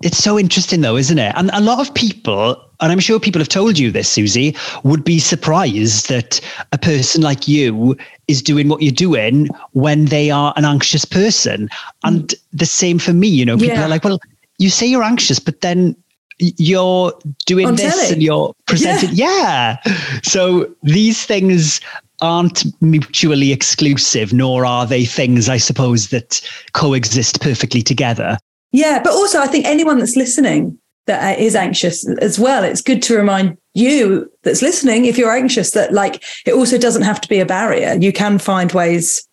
It's 0.03 0.17
so 0.19 0.39
interesting 0.39 0.81
though, 0.81 0.97
isn't 0.97 1.19
it? 1.19 1.35
And 1.37 1.51
a 1.53 1.61
lot 1.61 1.87
of 1.87 1.93
people, 1.95 2.57
and 2.81 2.91
I'm 2.91 3.01
sure 3.01 3.21
people 3.21 3.41
have 3.41 3.49
told 3.51 3.79
you 3.79 3.91
this, 3.91 4.17
Suzi, 4.17 4.57
would 4.83 5.05
be 5.05 5.19
surprised 5.19 6.09
that 6.09 6.41
a 6.73 6.79
person 6.79 7.21
like 7.21 7.47
you 7.47 7.97
is 8.27 8.41
doing 8.41 8.69
what 8.69 8.81
you're 8.81 8.93
doing 8.93 9.49
when 9.73 10.07
they 10.07 10.31
are 10.31 10.55
an 10.57 10.65
anxious 10.65 11.05
person. 11.05 11.69
And 12.05 12.29
mm. 12.29 12.35
the 12.53 12.65
same 12.67 12.99
for 12.99 13.13
me, 13.13 13.29
you 13.29 13.45
know, 13.45 13.59
people 13.59 13.77
Yeah. 13.77 13.85
are 13.85 13.89
like, 13.91 14.05
well, 14.05 14.21
you 14.59 14.71
say 14.71 14.87
you're 14.87 15.03
anxious, 15.03 15.39
but 15.39 15.61
then 15.61 15.95
you're 16.41 17.13
doing 17.47 17.67
On 17.67 17.77
this 17.77 17.95
telly. 17.95 18.13
and 18.13 18.23
you're 18.23 18.55
presenting. 18.67 19.11
Yeah. 19.13 19.77
So 20.23 20.75
these 20.83 21.25
things 21.25 21.81
aren't 22.21 22.65
mutually 22.83 23.53
exclusive, 23.53 24.33
nor 24.33 24.67
are 24.67 24.87
they 24.87 25.05
things, 25.05 25.49
I 25.49 25.57
suppose, 25.57 26.09
that 26.11 26.41
coexist 26.73 27.41
perfectly 27.41 27.83
together. 27.83 28.39
Yeah, 28.73 29.03
but 29.03 29.13
also 29.13 29.41
I 29.41 29.47
think 29.47 29.67
anyone 29.67 29.99
that's 29.99 30.17
listening 30.17 30.79
that 31.07 31.39
uh, 31.39 31.59
anxious 31.59 32.09
as 32.21 32.39
well, 32.39 32.63
it's 32.63 32.83
good 32.83 33.03
to 33.03 33.17
remind 33.17 33.57
you 33.75 34.31
that's 34.43 34.63
listening, 34.63 35.07
if 35.07 35.19
you're 35.19 35.33
anxious, 35.33 35.73
that 35.73 35.93
like 35.93 36.23
it 36.47 36.53
also 36.53 36.79
doesn't 36.79 37.03
have 37.03 37.21
to 37.21 37.29
be 37.29 37.41
a 37.41 37.47
barrier. 37.47 37.97
You 37.99 38.13
can 38.13 38.39
find 38.39 38.71
ways 38.73 39.27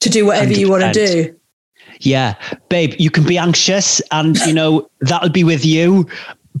to 0.00 0.10
do 0.10 0.26
whatever 0.26 0.52
you 0.52 0.70
want 0.70 0.82
to 0.82 0.92
do. 0.92 1.40
Yeah, 2.00 2.34
babe, 2.68 2.94
you 2.98 3.10
can 3.10 3.24
be 3.24 3.38
anxious 3.38 4.02
and, 4.10 4.36
you 4.40 4.52
know, 4.52 4.88
that'll 5.00 5.30
be 5.30 5.44
with 5.44 5.64
you, 5.64 6.06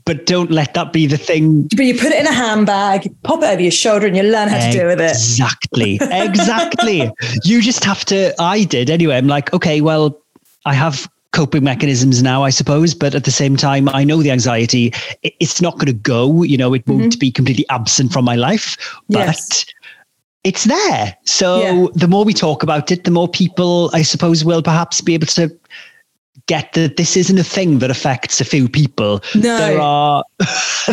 but 0.04 0.26
don't 0.26 0.50
let 0.50 0.74
that 0.74 0.92
be 0.92 1.06
the 1.06 1.16
thing. 1.16 1.62
But 1.76 1.84
you 1.86 1.94
put 1.94 2.12
it 2.12 2.20
in 2.20 2.26
a 2.26 2.32
handbag, 2.32 3.14
pop 3.22 3.42
it 3.42 3.46
over 3.46 3.62
your 3.62 3.70
shoulder, 3.70 4.06
and 4.06 4.16
you 4.16 4.22
learn 4.24 4.48
how 4.48 4.58
to 4.58 4.72
deal 4.72 4.86
with 4.86 5.00
it. 5.00 5.10
Exactly. 5.10 5.98
Exactly. 6.10 7.10
you 7.44 7.62
just 7.62 7.84
have 7.84 8.04
to, 8.06 8.34
I 8.40 8.64
did 8.64 8.90
anyway. 8.90 9.16
I'm 9.16 9.28
like, 9.28 9.52
okay, 9.52 9.80
well, 9.80 10.20
I 10.66 10.74
have 10.74 11.08
coping 11.32 11.64
mechanisms 11.64 12.22
now, 12.22 12.42
I 12.44 12.50
suppose, 12.50 12.94
but 12.94 13.14
at 13.14 13.24
the 13.24 13.30
same 13.30 13.56
time, 13.56 13.88
I 13.88 14.04
know 14.04 14.22
the 14.22 14.30
anxiety, 14.30 14.92
it's 15.22 15.60
not 15.60 15.74
going 15.74 15.86
to 15.86 15.92
go, 15.92 16.42
you 16.42 16.56
know, 16.56 16.74
it 16.74 16.86
won't 16.86 17.18
be 17.18 17.30
completely 17.30 17.66
absent 17.70 18.12
from 18.12 18.24
my 18.24 18.36
life, 18.36 18.76
but 19.08 19.18
Mm-hmm. 19.18 19.30
Yes. 19.30 19.64
it's 20.44 20.64
there. 20.64 21.16
So 21.24 21.60
Yeah. 21.62 21.86
the 21.94 22.06
more 22.08 22.24
we 22.24 22.34
talk 22.34 22.62
about 22.62 22.90
it, 22.92 23.04
the 23.04 23.10
more 23.10 23.28
people, 23.28 23.90
I 23.92 24.02
suppose, 24.02 24.44
will 24.44 24.62
perhaps 24.62 25.00
be 25.00 25.14
able 25.14 25.26
to 25.28 25.50
get 26.46 26.72
that 26.74 26.96
this 26.96 27.16
isn't 27.16 27.38
a 27.38 27.44
thing 27.44 27.78
that 27.78 27.90
affects 27.90 28.40
a 28.40 28.44
few 28.44 28.68
people. 28.68 29.22
No. 29.34 29.56
There 29.58 29.80
are 29.80 30.24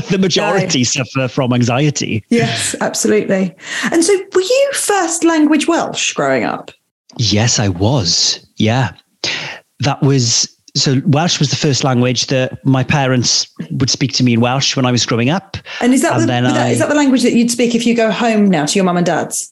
the 0.10 0.18
majority 0.20 0.84
suffer 0.84 1.28
from 1.28 1.54
anxiety. 1.54 2.24
Yes, 2.30 2.76
absolutely. 2.82 3.56
And 3.92 4.04
so, 4.04 4.14
were 4.34 4.42
you 4.42 4.70
first 4.74 5.24
language 5.24 5.68
Welsh 5.68 6.14
growing 6.14 6.44
up? 6.44 6.72
Yes, 7.18 7.60
I 7.60 7.68
was. 7.70 8.46
Yeah. 8.58 8.96
That 9.82 10.02
was 10.02 10.48
so 10.76 11.02
Welsh 11.08 11.38
was 11.40 11.50
the 11.50 11.58
first 11.58 11.84
language 11.84 12.28
that 12.28 12.64
my 12.66 12.84
parents 12.84 13.46
would 13.72 13.90
speak 13.90 14.14
to 14.14 14.24
me 14.24 14.34
in 14.34 14.40
Welsh 14.40 14.76
when 14.78 14.86
I 14.86 14.92
was 14.92 15.06
growing 15.06 15.30
up. 15.30 15.58
And 15.82 15.94
is 15.94 16.02
that, 16.02 16.14
And 16.14 16.22
the, 16.24 16.28
then 16.28 16.46
is 16.46 16.54
that- 16.54 16.66
I- 16.68 16.70
is 16.70 16.80
that 16.80 16.88
the 16.90 16.96
language 16.96 17.24
that 17.24 17.34
you'd 17.34 17.52
speak 17.52 17.76
if 17.76 17.86
you 17.86 17.94
go 17.94 18.10
home 18.10 18.50
now 18.50 18.66
to 18.66 18.76
your 18.76 18.86
mum 18.86 18.96
and 18.98 19.06
dad's? 19.06 19.52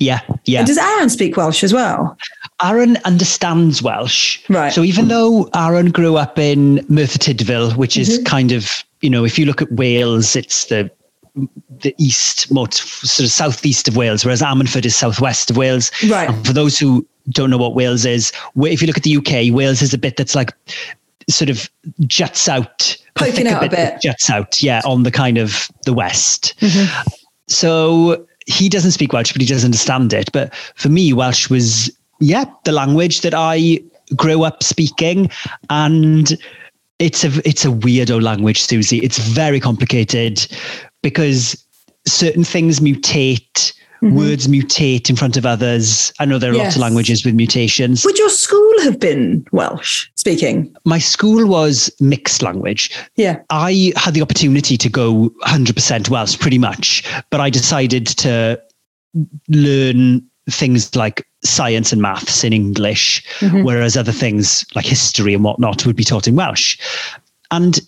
Yeah, 0.00 0.20
yeah. 0.46 0.58
And 0.60 0.66
does 0.66 0.78
Aaron 0.78 1.10
speak 1.10 1.36
Welsh 1.36 1.62
as 1.62 1.72
well? 1.72 2.16
Aaron 2.62 2.96
understands 3.04 3.82
Welsh. 3.82 4.40
Right. 4.48 4.72
So 4.72 4.82
even 4.82 5.08
though 5.08 5.48
Aaron 5.54 5.90
grew 5.90 6.16
up 6.16 6.38
in 6.38 6.76
Merthyr 6.88 7.18
Tydfil, 7.18 7.76
which 7.76 7.96
is 7.96 8.08
Mm-hmm. 8.18 8.24
kind 8.24 8.50
of, 8.52 8.82
you 9.02 9.10
know, 9.10 9.24
if 9.24 9.38
you 9.38 9.44
look 9.46 9.60
at 9.62 9.70
Wales, 9.72 10.34
it's 10.36 10.64
the 10.66 10.90
the 11.82 11.94
east, 11.98 12.50
more 12.50 12.66
sort 12.72 13.24
of 13.24 13.30
southeast 13.30 13.86
of 13.88 13.96
Wales, 13.96 14.24
whereas 14.24 14.42
Ammanford 14.42 14.84
is 14.84 14.96
southwest 14.96 15.48
of 15.50 15.56
Wales. 15.56 15.90
Right. 16.10 16.28
And 16.28 16.46
for 16.46 16.52
those 16.52 16.76
who 16.78 17.06
don't 17.30 17.50
know 17.50 17.56
what 17.56 17.74
Wales 17.76 18.04
is, 18.04 18.32
if 18.56 18.80
you 18.82 18.86
look 18.88 18.96
at 18.96 19.04
the 19.04 19.16
UK, 19.16 19.54
Wales 19.54 19.80
is 19.80 19.94
a 19.94 19.98
bit 19.98 20.16
that's 20.16 20.34
like 20.34 20.52
sort 21.28 21.48
of 21.48 21.70
juts 22.06 22.48
out, 22.48 22.96
Poking 23.14 23.46
out 23.46 23.64
a 23.64 23.68
that 23.68 23.92
bit. 23.94 24.02
juts 24.02 24.28
out, 24.28 24.60
yeah, 24.60 24.82
on 24.84 25.04
the 25.04 25.10
kind 25.12 25.38
of 25.38 25.68
the 25.84 25.92
west. 25.94 26.54
Mm-hmm. 26.60 27.08
So 27.48 28.26
he 28.50 28.68
doesn't 28.68 28.92
speak 28.92 29.12
Welsh, 29.12 29.32
but 29.32 29.40
he 29.40 29.46
does 29.46 29.64
understand 29.64 30.12
it. 30.12 30.30
But 30.32 30.54
for 30.74 30.88
me, 30.88 31.12
Welsh 31.12 31.48
was, 31.48 31.90
yeah, 32.20 32.44
the 32.64 32.72
language 32.72 33.20
that 33.22 33.34
I 33.34 33.80
grew 34.16 34.42
up 34.44 34.62
speaking. 34.62 35.30
And 35.68 36.36
it's 36.98 37.24
a 37.24 37.48
it's 37.48 37.64
a 37.64 37.68
weirdo 37.68 38.22
language, 38.22 38.66
Suzi. 38.66 39.02
It's 39.02 39.18
very 39.18 39.60
complicated 39.60 40.46
because 41.02 41.64
certain 42.06 42.44
things 42.44 42.80
mutate, 42.80 43.72
words 44.02 44.48
mutate 44.48 45.10
in 45.10 45.16
front 45.16 45.36
of 45.36 45.44
others. 45.44 46.12
I 46.18 46.24
know 46.24 46.38
there 46.38 46.50
are 46.52 46.54
lots 46.54 46.70
Mm-hmm. 46.70 46.78
Of 46.78 46.82
languages 46.82 47.24
with 47.24 47.34
mutations. 47.34 48.04
Would 48.04 48.16
your 48.16 48.30
school 48.30 48.80
have 48.82 49.00
been 49.00 49.44
Welsh 49.50 50.08
speaking? 50.14 50.74
My 50.84 50.98
school 50.98 51.46
was 51.46 51.90
mixed 52.00 52.42
language. 52.42 52.96
Yeah. 53.16 53.40
I 53.50 53.92
had 53.96 54.14
the 54.14 54.22
opportunity 54.22 54.76
to 54.76 54.88
go 54.88 55.30
100% 55.44 56.08
Welsh 56.08 56.38
pretty 56.38 56.58
much, 56.58 57.02
but 57.30 57.40
I 57.40 57.50
decided 57.50 58.06
to 58.06 58.62
learn 59.48 60.24
things 60.48 60.94
like 60.94 61.26
science 61.44 61.92
and 61.92 62.00
maths 62.00 62.44
in 62.44 62.52
English, 62.52 63.24
whereas 63.62 63.96
other 63.96 64.12
things 64.12 64.64
like 64.74 64.86
history 64.86 65.34
and 65.34 65.42
whatnot 65.42 65.84
would 65.86 65.96
be 65.96 66.04
taught 66.04 66.28
in 66.28 66.36
Welsh. 66.36 66.78
And 67.50 67.80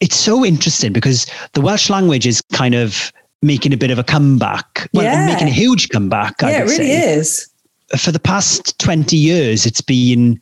it's 0.00 0.16
so 0.16 0.44
interesting 0.44 0.92
because 0.92 1.26
the 1.52 1.60
Welsh 1.60 1.90
language 1.90 2.26
is 2.26 2.40
kind 2.52 2.74
of 2.74 3.12
making 3.42 3.72
a 3.72 3.76
bit 3.76 3.90
of 3.90 3.98
a 3.98 4.04
comeback. 4.04 4.88
Well, 4.92 5.04
Yeah. 5.04 5.26
making 5.26 5.48
a 5.48 5.52
huge 5.52 5.88
comeback. 5.90 6.42
I 6.42 6.50
yeah, 6.50 6.58
it 6.58 6.62
really 6.64 6.76
say 6.76 7.14
is. 7.14 7.48
for 7.96 8.12
the 8.12 8.18
past 8.20 8.78
20 8.80 9.16
years 9.16 9.64
it's 9.64 9.80
been 9.80 10.38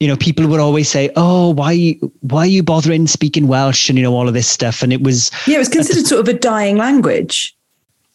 you 0.00 0.08
know 0.08 0.16
people 0.16 0.46
would 0.46 0.60
always 0.60 0.88
say 0.88 1.10
oh 1.16 1.50
why 1.50 1.96
why 2.20 2.40
are 2.40 2.46
you 2.46 2.62
bothering 2.62 3.06
speaking 3.06 3.48
welsh 3.48 3.88
and 3.90 3.98
you 3.98 4.02
know 4.04 4.14
all 4.14 4.28
of 4.28 4.34
this 4.34 4.48
stuff 4.48 4.82
and 4.82 4.92
it 4.92 5.02
was 5.02 5.30
Yeah, 5.46 5.56
it 5.56 5.58
was 5.58 5.68
considered 5.68 6.06
sort 6.06 6.20
of 6.20 6.28
a 6.34 6.38
dying 6.38 6.76
language. 6.78 7.54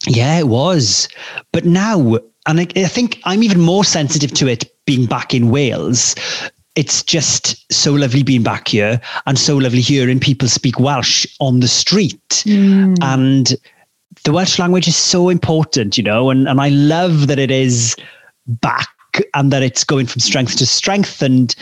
yeah 0.08 0.38
it 0.38 0.48
was 0.48 1.08
but 1.52 1.64
now 1.64 2.16
and 2.46 2.58
I, 2.60 2.66
I 2.74 2.84
think 2.88 3.20
i'm 3.24 3.42
even 3.44 3.60
more 3.60 3.84
sensitive 3.84 4.32
to 4.34 4.48
it 4.48 4.64
being 4.84 5.06
back 5.06 5.32
in 5.34 5.50
wales 5.50 6.16
it's 6.74 7.02
just 7.04 7.70
so 7.72 7.92
lovely 7.92 8.22
being 8.24 8.42
back 8.42 8.66
here 8.68 9.00
and 9.26 9.38
so 9.38 9.56
lovely 9.58 9.80
hearing 9.82 10.18
people 10.18 10.48
speak 10.48 10.80
welsh 10.80 11.24
on 11.38 11.60
the 11.60 11.68
street 11.68 12.42
hmm. 12.44 12.94
and 13.00 13.54
the 14.24 14.32
welsh 14.32 14.58
language 14.58 14.86
is 14.88 14.96
so 14.96 15.28
important 15.28 15.96
you 15.98 16.04
know 16.04 16.30
and, 16.30 16.48
and 16.48 16.60
i 16.60 16.68
love 16.68 17.26
that 17.26 17.38
it 17.38 17.50
is 17.50 17.96
back 18.46 18.88
and 19.34 19.52
that 19.52 19.62
it's 19.62 19.84
going 19.84 20.06
from 20.06 20.20
strength 20.20 20.56
to 20.56 20.66
strength 20.66 21.22
and 21.22 21.54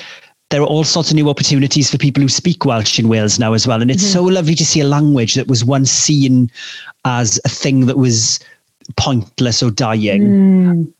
there 0.50 0.60
are 0.60 0.66
all 0.66 0.82
sorts 0.84 1.10
of 1.10 1.14
new 1.14 1.28
opportunities 1.30 1.88
for 1.90 1.96
people 1.96 2.20
who 2.20 2.28
speak 2.28 2.64
Welsh 2.64 2.98
in 2.98 3.06
Wales 3.08 3.38
now 3.38 3.52
as 3.52 3.68
well. 3.68 3.80
And 3.80 3.88
it's 3.88 4.04
so 4.04 4.24
lovely 4.24 4.56
to 4.56 4.66
see 4.66 4.80
a 4.80 4.84
language 4.84 5.34
that 5.34 5.46
was 5.46 5.64
once 5.64 5.92
seen 5.92 6.50
as 7.04 7.40
a 7.44 7.48
thing 7.48 7.86
that 7.86 7.96
was 7.96 8.40
pointless 8.96 9.62
or 9.62 9.70
dying, 9.70 10.92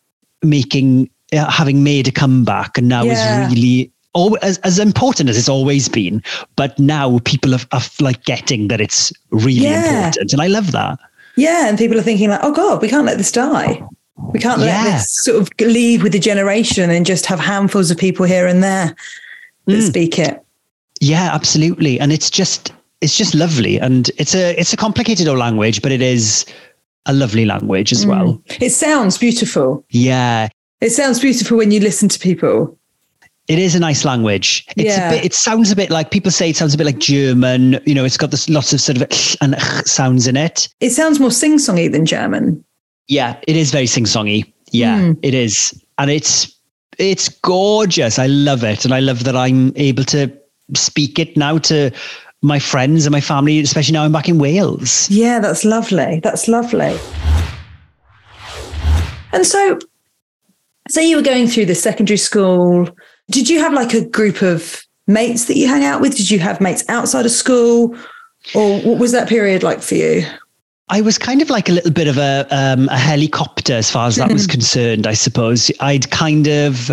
making 0.44 1.10
uh, 1.32 1.50
having 1.50 1.82
made 1.82 2.06
a 2.06 2.12
comeback, 2.12 2.78
and 2.78 2.88
now 2.88 3.02
Yeah. 3.02 3.12
is 3.12 3.50
really 3.52 3.90
al- 4.14 4.38
as 4.40 4.58
as 4.58 4.78
important 4.78 5.28
as 5.28 5.36
it's 5.36 5.48
always 5.48 5.88
been. 5.88 6.22
But 6.54 6.78
now 6.78 7.18
people 7.24 7.52
are, 7.52 7.66
are 7.72 7.82
like 8.00 8.24
getting 8.26 8.68
that 8.68 8.80
it's 8.80 9.12
really 9.30 9.66
Yeah. 9.66 9.82
important, 9.82 10.32
and 10.32 10.40
I 10.40 10.46
love 10.46 10.70
that. 10.70 11.00
Yeah, 11.40 11.68
and 11.68 11.78
people 11.78 11.98
are 11.98 12.02
thinking 12.02 12.28
like, 12.30 12.40
oh 12.42 12.52
God, 12.52 12.82
we 12.82 12.88
can't 12.88 13.06
let 13.06 13.18
this 13.18 13.32
die. 13.32 13.82
We 14.32 14.38
can't 14.38 14.60
let 14.60 14.66
Yeah. 14.66 14.92
this 14.98 15.24
sort 15.24 15.38
of 15.40 15.48
leave 15.60 16.02
with 16.02 16.12
the 16.12 16.18
generation 16.18 16.90
and 16.90 17.06
just 17.06 17.26
have 17.26 17.40
handfuls 17.40 17.90
of 17.90 17.96
people 17.98 18.26
here 18.26 18.46
and 18.46 18.62
there 18.62 18.94
that 19.66 19.76
Mm. 19.78 19.86
speak 19.88 20.18
it. 20.18 20.38
Yeah, 21.00 21.30
absolutely. 21.34 21.98
And 21.98 22.12
it's 22.12 22.30
just 22.30 22.72
it's 23.00 23.16
just 23.16 23.34
lovely. 23.34 23.80
And 23.80 24.10
it's 24.18 24.34
a 24.34 24.54
it's 24.60 24.74
a 24.74 24.76
complicated 24.76 25.26
old 25.26 25.38
language, 25.38 25.80
but 25.80 25.90
it 25.92 26.02
is 26.02 26.44
a 27.06 27.14
lovely 27.14 27.46
language 27.46 27.92
as 27.92 28.04
well. 28.04 28.40
It 28.60 28.70
sounds 28.72 29.16
beautiful. 29.16 29.82
Yeah. 29.88 30.48
It 30.82 30.90
sounds 30.90 31.18
beautiful 31.20 31.56
when 31.56 31.70
you 31.70 31.80
listen 31.80 32.08
to 32.10 32.18
people. 32.18 32.76
It 33.50 33.58
is 33.58 33.74
a 33.74 33.80
nice 33.80 34.04
language. 34.04 34.64
It's 34.76 34.84
Yeah. 34.96 35.10
a 35.10 35.14
bit 35.16 35.24
it 35.24 35.34
sounds 35.34 35.72
a 35.72 35.76
bit 35.76 35.90
like 35.90 36.12
people 36.12 36.30
say 36.30 36.50
it 36.50 36.56
sounds 36.56 36.72
a 36.72 36.78
bit 36.78 36.86
like 36.86 36.98
German. 37.00 37.80
You 37.84 37.94
know, 37.96 38.04
it's 38.04 38.16
got 38.16 38.30
this 38.30 38.48
lots 38.48 38.72
of 38.72 38.80
sort 38.80 38.96
of 39.02 39.08
and 39.40 39.60
sounds 39.86 40.28
in 40.28 40.36
it. 40.36 40.68
It 40.78 40.90
sounds 40.90 41.18
more 41.18 41.32
sing-songy 41.32 41.90
than 41.90 42.06
German. 42.06 42.64
Yeah, 43.08 43.34
it 43.48 43.56
is 43.56 43.72
very 43.72 43.86
sing-songy. 43.88 44.44
Yeah, 44.70 45.00
Mm. 45.00 45.18
it 45.22 45.34
is. 45.34 45.74
And 45.98 46.10
it's 46.12 46.46
it's 46.98 47.28
gorgeous. 47.28 48.18
I 48.20 48.26
love 48.28 48.62
it. 48.62 48.84
And 48.84 48.94
I 48.94 49.00
love 49.00 49.24
that 49.24 49.34
I'm 49.34 49.72
able 49.74 50.04
to 50.04 50.30
speak 50.76 51.18
it 51.18 51.36
now 51.36 51.58
to 51.58 51.90
my 52.42 52.60
friends 52.60 53.04
and 53.04 53.12
my 53.12 53.20
family, 53.20 53.58
especially 53.58 53.94
now 53.94 54.04
I'm 54.04 54.12
back 54.12 54.28
in 54.28 54.38
Wales. 54.38 55.08
Yeah, 55.10 55.40
that's 55.40 55.64
lovely. 55.64 56.20
That's 56.22 56.46
lovely. 56.46 56.96
And 59.32 59.44
so, 59.46 59.78
say 60.88 61.08
you 61.08 61.16
were 61.16 61.22
going 61.22 61.48
through 61.48 61.66
the 61.66 61.74
secondary 61.74 62.16
school, 62.18 62.88
did 63.30 63.48
you 63.48 63.60
have 63.60 63.72
like 63.72 63.94
a 63.94 64.04
group 64.04 64.42
of 64.42 64.84
mates 65.06 65.46
that 65.46 65.56
you 65.56 65.68
hang 65.68 65.84
out 65.84 66.00
with? 66.00 66.16
Did 66.16 66.30
you 66.30 66.38
have 66.38 66.60
mates 66.60 66.84
outside 66.88 67.26
of 67.26 67.32
school? 67.32 67.96
Or 68.54 68.80
what 68.80 68.98
was 68.98 69.12
that 69.12 69.28
period 69.28 69.62
like 69.62 69.80
for 69.80 69.94
you? 69.94 70.24
I 70.88 71.02
was 71.02 71.18
kind 71.18 71.40
of 71.40 71.50
like 71.50 71.68
a 71.68 71.72
little 71.72 71.92
bit 71.92 72.08
of 72.08 72.18
a 72.18 72.46
um, 72.50 72.88
a 72.88 72.98
helicopter 72.98 73.74
as 73.74 73.90
far 73.90 74.08
as 74.08 74.16
that 74.16 74.32
was 74.32 74.46
concerned. 74.56 75.06
I 75.06 75.14
suppose 75.14 75.70
I'd 75.80 76.10
kind 76.10 76.48
of 76.48 76.90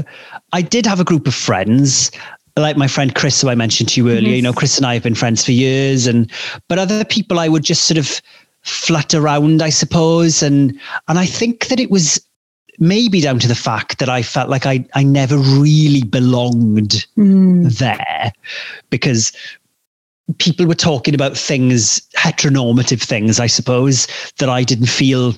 I 0.54 0.62
did 0.62 0.86
have 0.86 1.00
a 1.00 1.04
group 1.04 1.28
of 1.28 1.34
friends, 1.34 2.12
like 2.56 2.78
my 2.78 2.88
friend 2.88 3.16
Chris, 3.16 3.42
who 3.42 3.50
I 3.50 3.56
mentioned 3.56 3.90
to 3.90 4.02
you 4.02 4.10
earlier. 4.10 4.22
Mm-hmm. 4.22 4.34
You 4.34 4.42
know, 4.44 4.54
Chris 4.54 4.78
and 4.78 4.86
I 4.86 4.94
have 4.94 5.04
been 5.04 5.16
friends 5.16 5.44
for 5.44 5.52
years, 5.52 6.06
and 6.06 6.32
but 6.68 6.78
other 6.78 7.04
people 7.06 7.40
I 7.40 7.48
would 7.48 7.64
just 7.64 7.86
sort 7.86 7.98
of 7.98 8.22
flat 8.62 9.16
around, 9.16 9.64
I 9.64 9.70
suppose, 9.70 10.44
and 10.44 10.80
and 11.08 11.18
I 11.18 11.26
think 11.26 11.68
that 11.68 11.80
it 11.80 11.90
was 11.90 12.22
maybe 12.80 13.22
down 13.22 13.40
to 13.40 13.48
the 13.48 13.56
fact 13.56 14.00
that 14.00 14.10
I 14.10 14.22
felt 14.22 14.50
like 14.50 14.66
I 14.66 14.86
I 14.94 15.04
never 15.04 15.38
really 15.38 16.04
belonged 16.04 17.06
mm. 17.18 17.78
there 17.78 18.32
because 18.90 19.32
people 20.38 20.66
were 20.66 20.76
talking 20.76 21.16
about 21.16 21.38
things 21.38 22.02
heteronormative 22.16 23.02
things 23.02 23.40
I 23.40 23.48
suppose 23.48 24.08
that 24.40 24.50
I 24.50 24.64
didn't 24.64 24.88
feel 24.88 25.34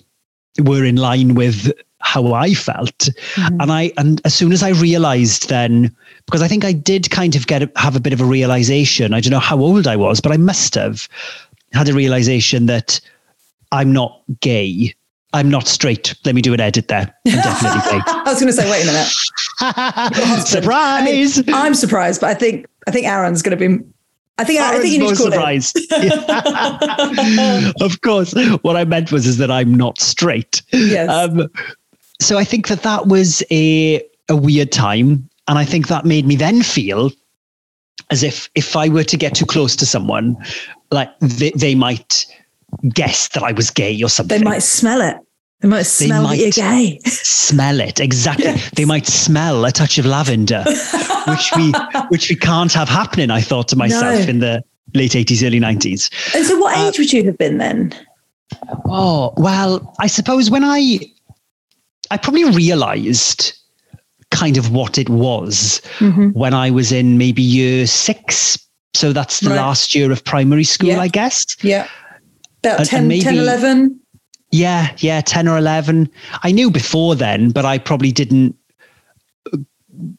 were 0.59 0.83
in 0.83 0.97
line 0.97 1.35
with 1.35 1.71
how 2.01 2.33
I 2.33 2.53
felt 2.53 3.09
mm. 3.35 3.61
and 3.61 3.71
I 3.71 3.91
and 3.97 4.21
as 4.25 4.33
soon 4.33 4.51
as 4.51 4.63
I 4.63 4.69
realized 4.69 5.49
then 5.49 5.95
because 6.25 6.41
I 6.41 6.47
think 6.47 6.65
I 6.65 6.73
did 6.73 7.11
kind 7.11 7.35
of 7.35 7.47
get 7.47 7.63
a, 7.63 7.71
have 7.75 7.95
a 7.95 7.99
bit 7.99 8.13
of 8.13 8.21
a 8.21 8.25
realization 8.25 9.13
I 9.13 9.21
don't 9.21 9.31
know 9.31 9.39
how 9.39 9.59
old 9.59 9.87
I 9.87 9.95
was 9.95 10.19
but 10.19 10.31
I 10.31 10.37
must 10.37 10.75
have 10.75 11.07
had 11.71 11.87
a 11.87 11.93
realization 11.93 12.65
that 12.65 12.99
I'm 13.71 13.93
not 13.93 14.21
gay 14.39 14.95
I'm 15.33 15.49
not 15.49 15.67
straight. 15.67 16.15
Let 16.25 16.33
me 16.33 16.41
do 16.41 16.53
an 16.53 16.59
edit 16.59 16.87
there. 16.87 17.13
I'm 17.27 17.35
definitely 17.35 17.79
gay. 17.91 18.03
I 18.05 18.23
was 18.25 18.39
going 18.39 18.47
to 18.47 18.53
say, 18.53 18.69
wait 18.69 18.83
a 18.83 18.85
minute. 18.87 20.47
Surprise! 20.47 21.01
I 21.01 21.43
mean, 21.43 21.55
I'm 21.55 21.75
surprised, 21.75 22.21
but 22.21 22.29
I 22.29 22.33
think 22.33 22.67
I 22.87 22.91
think 22.91 23.05
Aaron's 23.05 23.41
going 23.41 23.57
to 23.57 23.69
be. 23.69 23.83
I 24.37 24.43
think 24.43 24.59
Aaron's 24.59 24.79
I 24.79 24.81
think 24.81 24.93
you 24.93 24.99
need 24.99 25.09
to 25.09 25.15
call 25.15 25.31
surprised. 25.31 25.77
of 27.81 28.01
course, 28.01 28.33
what 28.61 28.75
I 28.77 28.85
meant 28.85 29.11
was 29.11 29.27
is 29.27 29.37
that 29.37 29.51
I'm 29.51 29.75
not 29.75 29.99
straight. 29.99 30.61
Yes. 30.71 31.09
Um, 31.09 31.49
so 32.21 32.37
I 32.37 32.43
think 32.43 32.67
that 32.69 32.83
that 32.83 33.07
was 33.07 33.43
a 33.51 34.01
a 34.29 34.35
weird 34.35 34.71
time, 34.71 35.29
and 35.47 35.59
I 35.59 35.65
think 35.65 35.89
that 35.89 36.05
made 36.05 36.25
me 36.25 36.35
then 36.35 36.63
feel 36.63 37.11
as 38.09 38.23
if 38.23 38.49
if 38.55 38.75
I 38.75 38.89
were 38.89 39.03
to 39.03 39.17
get 39.17 39.35
too 39.35 39.45
close 39.45 39.75
to 39.75 39.85
someone, 39.85 40.37
like 40.91 41.09
they, 41.19 41.51
they 41.51 41.75
might 41.75 42.25
guess 42.93 43.27
that 43.29 43.43
I 43.43 43.51
was 43.51 43.69
gay 43.69 44.01
or 44.03 44.09
something. 44.09 44.39
They 44.39 44.43
might 44.43 44.63
smell 44.63 45.01
it. 45.01 45.17
They 45.61 45.67
might 45.67 45.83
smell 45.83 46.21
they 46.21 46.27
might 46.27 46.37
that 46.37 46.57
you're 46.57 46.69
gay. 46.69 46.99
smell 47.05 47.81
it 47.81 47.99
exactly. 47.99 48.45
Yes. 48.49 48.69
They 48.71 48.85
might 48.85 49.05
smell 49.05 49.65
a 49.65 49.71
touch 49.71 49.97
of 49.97 50.05
lavender, 50.05 50.63
which 51.27 51.51
we 51.55 51.73
which 52.09 52.29
we 52.29 52.35
can't 52.35 52.71
have 52.73 52.87
happening. 52.87 53.29
I 53.29 53.41
thought 53.41 53.67
to 53.69 53.75
myself 53.75 54.23
no. 54.23 54.29
in 54.29 54.39
the 54.39 54.63
late 54.93 55.15
eighties, 55.15 55.43
early 55.43 55.59
nineties. 55.59 56.09
And 56.33 56.45
so, 56.45 56.57
what 56.59 56.77
uh, 56.77 56.87
age 56.87 56.97
would 56.97 57.11
you 57.11 57.25
have 57.25 57.37
been 57.37 57.57
then? 57.57 57.93
Oh 58.85 59.33
well, 59.35 59.93
I 59.99 60.07
suppose 60.07 60.49
when 60.49 60.63
I 60.63 60.99
I 62.09 62.17
probably 62.17 62.45
realised 62.45 63.53
kind 64.31 64.57
of 64.57 64.71
what 64.71 64.97
it 64.97 65.09
was 65.09 65.81
mm-hmm. 65.97 66.29
when 66.29 66.53
I 66.53 66.71
was 66.71 66.91
in 66.91 67.17
maybe 67.17 67.41
year 67.41 67.87
six. 67.87 68.57
So 68.95 69.13
that's 69.13 69.41
the 69.41 69.49
right. 69.49 69.57
last 69.57 69.93
year 69.93 70.11
of 70.11 70.23
primary 70.23 70.63
school, 70.63 70.89
yeah. 70.89 71.01
I 71.01 71.07
guess. 71.07 71.45
Yeah. 71.61 71.87
About 72.63 72.85
10, 72.85 73.07
maybe, 73.07 73.23
10, 73.23 73.37
11? 73.37 73.99
Yeah, 74.51 74.93
yeah, 74.97 75.21
10 75.21 75.47
or 75.47 75.57
11. 75.57 76.09
I 76.43 76.51
knew 76.51 76.71
before 76.71 77.15
then, 77.15 77.51
but 77.51 77.65
I 77.65 77.77
probably 77.77 78.11
didn't 78.11 78.55
uh, 79.53 79.57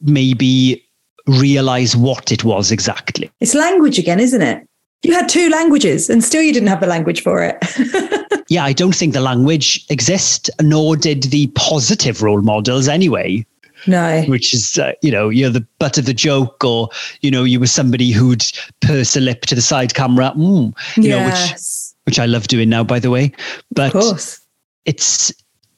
maybe 0.01 0.84
realize 1.26 1.97
what 1.97 2.32
it 2.32 2.45
was 2.45 2.70
exactly. 2.70 3.30
It's 3.41 3.55
language 3.55 3.99
again, 3.99 4.20
isn't 4.20 4.43
it? 4.43 4.66
You 5.03 5.14
had 5.14 5.28
two 5.28 5.49
languages 5.49 6.11
and 6.11 6.22
still 6.22 6.43
you 6.43 6.53
didn't 6.53 6.68
have 6.68 6.80
the 6.80 6.86
language 6.86 7.22
for 7.22 7.43
it. 7.43 8.43
yeah, 8.49 8.64
I 8.64 8.72
don't 8.72 8.95
think 8.95 9.14
the 9.14 9.20
language 9.20 9.84
exists, 9.88 10.51
nor 10.61 10.97
did 10.97 11.24
the 11.24 11.47
positive 11.55 12.22
role 12.22 12.43
models 12.43 12.86
anyway. 12.86 13.47
No. 13.86 14.22
Which 14.24 14.53
is, 14.53 14.78
uh, 14.78 14.93
you 15.01 15.11
know, 15.11 15.30
you're 15.30 15.49
the 15.49 15.66
butt 15.78 15.97
of 15.97 16.05
the 16.05 16.12
joke, 16.12 16.62
or, 16.62 16.91
you 17.22 17.30
know, 17.30 17.45
you 17.45 17.59
were 17.59 17.66
somebody 17.66 18.11
who'd 18.11 18.45
purse 18.80 19.16
a 19.16 19.20
lip 19.20 19.43
to 19.47 19.55
the 19.55 19.62
side 19.62 19.95
camera, 19.95 20.34
mm, 20.36 20.74
you 20.97 21.05
yes. 21.05 21.11
know, 21.11 21.26
which 21.26 21.61
which 22.05 22.18
I 22.18 22.26
love 22.26 22.48
doing 22.48 22.68
now, 22.68 22.84
by 22.84 22.98
the 22.98 23.11
way. 23.11 23.32
But 23.70 23.94
it's, 24.84 25.32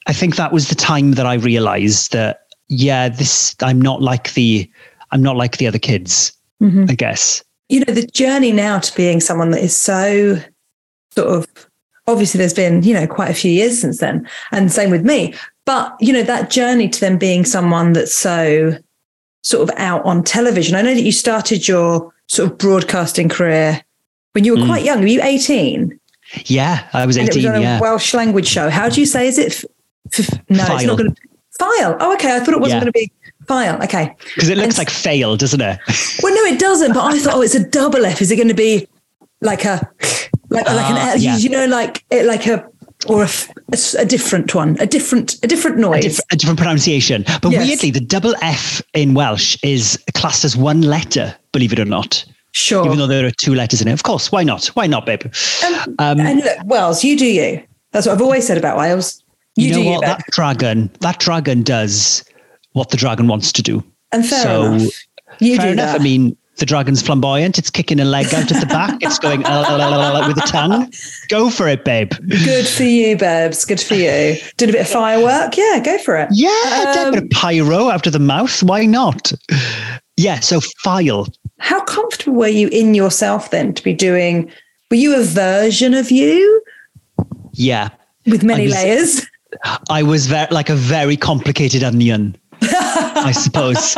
I 0.07 0.13
think 0.13 0.35
that 0.35 0.51
was 0.51 0.69
the 0.69 0.75
time 0.75 1.11
that 1.13 1.25
I 1.25 1.35
realized 1.35 2.11
that, 2.11 2.47
yeah, 2.67 3.09
this, 3.09 3.55
I'm 3.61 3.81
not 3.81 4.01
like 4.01 4.33
the, 4.33 4.69
I'm 5.11 5.21
not 5.21 5.35
like 5.35 5.57
the 5.57 5.67
other 5.67 5.79
kids, 5.79 6.33
mm-hmm. 6.61 6.85
I 6.89 6.95
guess. 6.95 7.43
You 7.69 7.81
know, 7.81 7.93
the 7.93 8.07
journey 8.07 8.51
now 8.51 8.79
to 8.79 8.95
being 8.95 9.19
someone 9.19 9.51
that 9.51 9.61
is 9.61 9.75
so 9.75 10.37
sort 11.11 11.27
of, 11.27 11.47
obviously 12.07 12.37
there's 12.37 12.53
been, 12.53 12.83
you 12.83 12.93
know, 12.93 13.07
quite 13.07 13.29
a 13.29 13.33
few 13.33 13.51
years 13.51 13.79
since 13.79 13.99
then. 13.99 14.27
And 14.51 14.71
same 14.71 14.89
with 14.89 15.05
me. 15.05 15.33
But, 15.65 15.95
you 16.01 16.11
know, 16.11 16.23
that 16.23 16.49
journey 16.49 16.89
to 16.89 16.99
them 16.99 17.17
being 17.17 17.45
someone 17.45 17.93
that's 17.93 18.13
so 18.13 18.77
sort 19.43 19.69
of 19.69 19.75
out 19.77 20.03
on 20.05 20.23
television. 20.23 20.75
I 20.75 20.81
know 20.81 20.93
that 20.93 21.03
you 21.03 21.11
started 21.11 21.67
your 21.67 22.13
sort 22.27 22.51
of 22.51 22.57
broadcasting 22.57 23.29
career 23.29 23.81
when 24.33 24.43
you 24.43 24.55
were 24.55 24.61
mm. 24.61 24.67
quite 24.67 24.83
young. 24.83 25.01
Were 25.01 25.07
you 25.07 25.21
18? 25.21 25.99
Yeah, 26.45 26.87
I 26.93 27.05
was 27.05 27.17
18. 27.17 27.27
And 27.27 27.55
it 27.55 27.59
was 27.59 27.67
on 27.67 27.77
a 27.77 27.81
Welsh 27.81 28.13
language 28.13 28.47
show. 28.47 28.69
How 28.69 28.89
do 28.89 28.99
you 28.99 29.05
say? 29.05 29.27
Is 29.27 29.37
it? 29.37 29.53
F- 29.53 30.19
f- 30.19 30.39
no, 30.49 30.63
Ffeil. 30.63 30.75
it's 30.75 30.83
not 30.85 30.97
going 30.97 31.13
to. 31.13 31.21
Ffeil. 31.59 31.97
Oh, 31.99 32.13
okay. 32.15 32.35
I 32.35 32.39
thought 32.39 32.53
it 32.53 32.59
wasn't 32.59 32.83
yeah. 32.83 32.91
going 32.91 32.93
to 32.93 32.99
be 32.99 33.11
Ffeil. 33.45 33.83
Okay. 33.83 34.15
Because 34.35 34.49
it 34.49 34.57
looks 34.57 34.77
and, 34.77 34.79
like 34.79 34.89
fail, 34.89 35.37
doesn't 35.37 35.61
it? 35.61 35.79
well, 36.23 36.33
no, 36.33 36.41
it 36.51 36.59
doesn't. 36.59 36.93
But 36.93 37.03
I 37.03 37.19
thought, 37.19 37.35
oh, 37.35 37.41
it's 37.41 37.55
a 37.55 37.67
double 37.67 38.05
F. 38.05 38.21
Is 38.21 38.31
it 38.31 38.35
going 38.35 38.47
to 38.47 38.53
be 38.53 38.87
like 39.41 39.65
a 39.65 39.89
like 40.49 40.69
uh, 40.69 40.75
like 40.75 40.89
an 40.89 40.97
ah, 40.97 41.13
yeah. 41.17 41.37
you 41.37 41.49
know 41.49 41.65
like 41.65 42.03
it 42.09 42.25
like 42.25 42.47
a 42.47 42.65
or 43.07 43.23
a, 43.23 43.29
a, 43.73 44.01
a, 44.01 44.05
different 44.05 44.55
one, 44.55 44.77
a 44.79 44.85
different 44.85 45.35
a 45.43 45.47
different 45.47 45.77
noise, 45.77 46.05
a, 46.05 46.07
diff- 46.07 46.19
a 46.31 46.35
different 46.37 46.57
pronunciation. 46.57 47.25
But 47.41 47.51
yes. 47.51 47.67
weirdly, 47.67 47.91
the 47.91 47.99
double 47.99 48.33
F 48.41 48.81
in 48.93 49.13
Welsh 49.13 49.57
is 49.61 50.01
classed 50.13 50.45
as 50.45 50.55
one 50.55 50.81
letter. 50.81 51.35
Believe 51.51 51.73
it 51.73 51.79
or 51.79 51.85
not. 51.85 52.23
Sure. 52.53 52.85
Even 52.85 52.97
though 52.97 53.07
there 53.07 53.25
are 53.25 53.31
two 53.31 53.55
letters 53.55 53.81
in 53.81 53.87
it. 53.87 53.93
Of 53.93 54.03
course. 54.03 54.31
Why 54.31 54.43
not? 54.43 54.67
Why 54.67 54.87
not, 54.87 55.05
babe? 55.05 55.23
Um, 55.65 55.95
um, 55.99 56.19
and 56.19 56.39
look, 56.39 56.57
Wales, 56.65 57.03
you 57.03 57.17
do 57.17 57.25
you. 57.25 57.61
That's 57.91 58.07
what 58.07 58.13
I've 58.13 58.21
always 58.21 58.47
said 58.47 58.57
about 58.57 58.77
Wales. 58.77 59.23
You, 59.55 59.67
you 59.67 59.73
know 59.73 59.91
what? 59.91 60.01
You, 60.01 60.07
that 60.07 60.21
dragon, 60.31 60.91
that 61.01 61.19
dragon 61.19 61.63
does 61.63 62.23
what 62.73 62.89
the 62.89 62.97
dragon 62.97 63.27
wants 63.27 63.51
to 63.51 63.61
do. 63.61 63.83
And 64.11 64.25
fair 64.25 64.43
so, 64.43 64.63
enough. 64.65 64.93
You 65.39 65.57
fair 65.57 65.71
enough. 65.73 65.93
That. 65.93 66.01
I 66.01 66.03
mean, 66.03 66.37
the 66.57 66.65
dragon's 66.67 67.01
flamboyant. 67.01 67.57
It's 67.57 67.71
kicking 67.71 67.99
a 67.99 68.05
leg 68.05 68.27
out 68.33 68.51
at 68.51 68.59
the 68.59 68.67
back. 68.67 68.97
It's 69.01 69.17
going 69.17 69.39
with 69.39 70.35
the 70.35 70.43
tongue. 70.45 70.91
Go 71.29 71.49
for 71.49 71.67
it, 71.67 71.83
babe. 71.83 72.13
Good 72.45 72.67
for 72.67 72.83
you, 72.83 73.17
babes. 73.17 73.65
Good 73.65 73.81
for 73.81 73.95
you. 73.95 74.37
Did 74.57 74.69
a 74.69 74.73
bit 74.73 74.81
of 74.81 74.87
firework. 74.87 75.57
Yeah, 75.57 75.81
go 75.83 75.97
for 75.97 76.15
it. 76.17 76.29
Yeah, 76.31 76.95
um, 76.99 77.07
a 77.07 77.11
bit 77.13 77.23
of 77.23 77.29
pyro 77.31 77.89
after 77.89 78.11
the 78.11 78.19
mouth. 78.19 78.61
Why 78.61 78.85
not? 78.85 79.33
Yeah, 80.15 80.39
so 80.39 80.59
Ffeil. 80.59 81.35
How 81.63 81.81
comfortable 81.85 82.33
were 82.39 82.47
you 82.49 82.67
in 82.73 82.93
yourself 82.93 83.49
then 83.49 83.73
to 83.75 83.81
be 83.81 83.93
doing? 83.93 84.51
Were 84.91 84.97
you 84.97 85.15
a 85.15 85.23
version 85.23 85.93
of 85.93 86.11
you? 86.11 86.61
Yeah. 87.53 87.87
With 88.25 88.43
many 88.43 88.65
was, 88.65 88.73
layers? 88.73 89.27
I 89.89 90.03
was 90.03 90.27
very, 90.27 90.47
like 90.51 90.69
a 90.69 90.75
very 90.75 91.15
complicated 91.15 91.81
onion. 91.81 92.35
I 92.61 93.31
suppose 93.31 93.95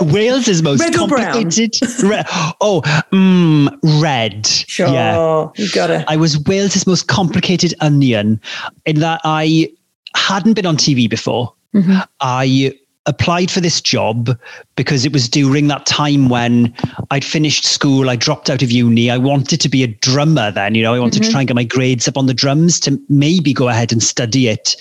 Wales 0.12 0.46
is 0.46 0.62
most 0.62 0.82
red 0.82 0.94
complicated. 0.94 1.74
Red. 2.04 2.26
Oh, 2.60 2.80
mm, 3.12 3.76
red. 4.00 4.46
Sure, 4.46 4.86
yeah. 4.86 5.48
you 5.56 5.72
got 5.72 5.90
it. 5.90 6.04
I 6.06 6.16
was 6.16 6.38
Wales's 6.38 6.86
most 6.86 7.08
complicated 7.08 7.74
onion 7.80 8.40
in 8.86 9.00
that 9.00 9.20
I 9.24 9.68
hadn't 10.14 10.54
been 10.54 10.66
on 10.66 10.76
TV 10.76 11.10
before. 11.10 11.52
Mm-hmm. 11.74 12.02
I 12.20 12.78
applied 13.06 13.50
for 13.50 13.60
this 13.60 13.80
job 13.80 14.38
because 14.76 15.04
it 15.04 15.12
was 15.12 15.28
during 15.28 15.68
that 15.68 15.86
time 15.86 16.28
when 16.28 16.72
I'd 17.10 17.24
finished 17.24 17.64
school, 17.64 18.08
I 18.08 18.16
dropped 18.16 18.48
out 18.48 18.62
of 18.62 18.70
uni. 18.70 19.10
I 19.10 19.18
wanted 19.18 19.60
to 19.60 19.68
be 19.68 19.82
a 19.82 19.88
drummer 19.88 20.50
then, 20.50 20.74
you 20.74 20.82
know, 20.82 20.94
I 20.94 20.98
wanted 20.98 21.22
mm-hmm. 21.22 21.26
to 21.26 21.30
try 21.32 21.40
and 21.40 21.48
get 21.48 21.54
my 21.54 21.64
grades 21.64 22.08
up 22.08 22.16
on 22.16 22.26
the 22.26 22.34
drums 22.34 22.80
to 22.80 22.98
maybe 23.08 23.52
go 23.52 23.68
ahead 23.68 23.92
and 23.92 24.02
study 24.02 24.48
it 24.48 24.76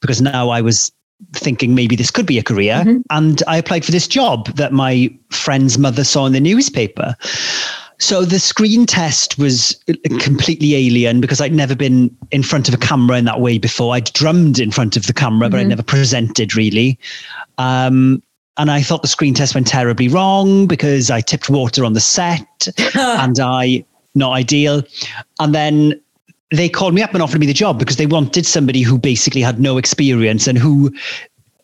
because 0.00 0.22
now 0.22 0.48
I 0.48 0.60
was 0.60 0.90
thinking 1.32 1.74
maybe 1.74 1.96
this 1.96 2.10
could 2.10 2.26
be 2.26 2.38
a 2.38 2.42
career. 2.42 2.76
Mm-hmm. 2.76 3.00
And 3.10 3.42
I 3.46 3.56
applied 3.58 3.84
for 3.84 3.92
this 3.92 4.08
job 4.08 4.48
that 4.56 4.72
my 4.72 5.14
friend's 5.30 5.78
mother 5.78 6.04
saw 6.04 6.26
in 6.26 6.32
the 6.32 6.40
newspaper. 6.40 7.14
So 7.98 8.24
the 8.24 8.38
screen 8.38 8.86
test 8.86 9.38
was 9.38 9.82
completely 10.20 10.74
alien 10.74 11.20
because 11.20 11.40
I'd 11.40 11.52
never 11.52 11.74
been 11.74 12.14
in 12.30 12.42
front 12.42 12.68
of 12.68 12.74
a 12.74 12.78
camera 12.78 13.16
in 13.18 13.24
that 13.24 13.40
way 13.40 13.58
before. 13.58 13.94
I'd 13.94 14.12
drummed 14.12 14.58
in 14.58 14.70
front 14.70 14.96
of 14.96 15.06
the 15.06 15.12
camera, 15.12 15.46
mm-hmm. 15.46 15.52
but 15.52 15.60
I'd 15.60 15.68
never 15.68 15.82
presented 15.82 16.54
really. 16.54 16.98
Um, 17.58 18.22
and 18.58 18.70
I 18.70 18.82
thought 18.82 19.02
the 19.02 19.08
screen 19.08 19.34
test 19.34 19.54
went 19.54 19.66
terribly 19.66 20.08
wrong 20.08 20.66
because 20.66 21.10
I 21.10 21.20
tipped 21.20 21.50
water 21.50 21.84
on 21.84 21.92
the 21.92 22.00
set 22.00 22.68
and 22.94 23.38
I 23.38 23.84
not 24.14 24.32
ideal. 24.32 24.82
And 25.40 25.54
then 25.54 26.00
they 26.50 26.68
called 26.68 26.94
me 26.94 27.02
up 27.02 27.12
and 27.12 27.22
offered 27.22 27.40
me 27.40 27.46
the 27.46 27.52
job 27.52 27.78
because 27.78 27.96
they 27.96 28.06
wanted 28.06 28.46
somebody 28.46 28.82
who 28.82 28.98
basically 28.98 29.42
had 29.42 29.60
no 29.60 29.78
experience 29.78 30.46
and 30.46 30.56
who 30.56 30.92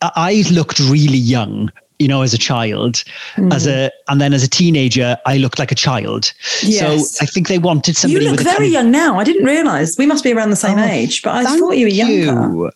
I 0.01 0.43
looked 0.51 0.79
really 0.79 1.17
young 1.17 1.71
you 2.03 2.07
know, 2.07 2.21
as 2.21 2.33
a 2.33 2.37
child, 2.37 3.03
Mm. 3.37 3.51
as 3.53 3.65
a, 3.65 3.89
and 4.09 4.19
then 4.21 4.33
as 4.33 4.43
a 4.43 4.47
teenager, 4.49 5.17
I 5.25 5.37
looked 5.37 5.57
like 5.57 5.71
a 5.71 5.75
child. 5.75 6.31
Yes. 6.61 7.11
So 7.17 7.23
I 7.23 7.25
think 7.25 7.47
they 7.47 7.57
wanted 7.57 7.95
somebody. 7.97 8.25
You 8.25 8.31
look 8.31 8.41
very 8.41 8.67
young 8.67 8.91
now. 8.91 9.17
I 9.19 9.23
didn't 9.23 9.45
realise. 9.45 9.97
We 9.97 10.05
must 10.05 10.23
be 10.23 10.33
around 10.33 10.49
the 10.51 10.55
same 10.67 10.77
Oh, 10.77 10.83
age, 10.85 11.21
but 11.23 11.33
I 11.33 11.43
thought 11.57 11.77
you 11.77 11.85
were 11.85 11.97
younger. 12.03 12.13
you. 12.13 12.71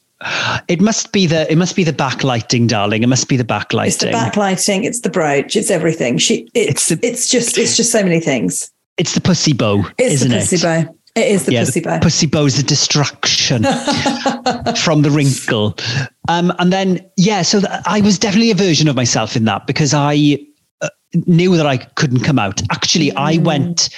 It 0.68 0.82
must 0.82 1.12
be 1.12 1.28
the 1.28 1.52
it 1.52 1.58
must 1.58 1.76
be 1.76 1.84
the 1.84 1.94
backlighting, 1.94 2.68
darling. 2.68 3.04
It 3.04 3.08
must 3.08 3.28
be 3.30 3.38
the 3.38 3.44
backlighting. 3.44 3.88
It's 3.88 3.98
the 3.98 4.08
backlighting. 4.08 4.84
It's 4.84 5.02
the 5.02 5.10
brooch. 5.12 5.56
It's 5.56 5.70
everything. 5.70 6.18
She. 6.18 6.50
It's. 6.56 6.90
It's 6.90 7.04
It's, 7.04 7.28
just. 7.30 7.58
It's 7.60 7.78
just 7.78 7.92
so 7.92 8.02
many 8.02 8.20
things. 8.20 8.72
It's 8.98 9.14
the 9.14 9.22
pussy 9.22 9.54
bow, 9.54 9.86
It's 10.00 10.14
isn't 10.16 10.32
the 10.32 10.38
pussy 10.40 10.56
it? 10.56 10.64
bow. 10.64 10.96
It 11.18 11.32
is 11.32 11.45
the 11.45 11.53
yeah, 11.53 11.65
pussy 11.65 11.82
bow. 11.82 11.99
pussy 11.99 12.28
bow's 12.28 12.59
a 12.59 12.63
distraction 12.63 13.63
from 14.84 15.01
the 15.01 15.09
wrinkle. 15.11 15.76
Um, 16.30 16.53
and 16.59 16.72
then, 16.72 16.99
yeah, 17.18 17.41
so 17.41 17.59
th- 17.59 17.72
I 17.86 18.01
was 18.01 18.20
definitely 18.20 18.51
a 18.51 18.55
version 18.55 18.88
of 18.88 18.95
myself 18.95 19.36
in 19.36 19.45
that 19.45 19.65
because 19.68 19.93
I 19.93 20.38
uh, 20.82 20.89
knew 21.26 21.55
that 21.57 21.65
I 21.65 21.78
couldn't 21.78 22.22
come 22.22 22.38
out. 22.39 22.61
Actually, 22.72 23.09
Mm. 23.11 23.18
I 23.18 23.38
went 23.39 23.89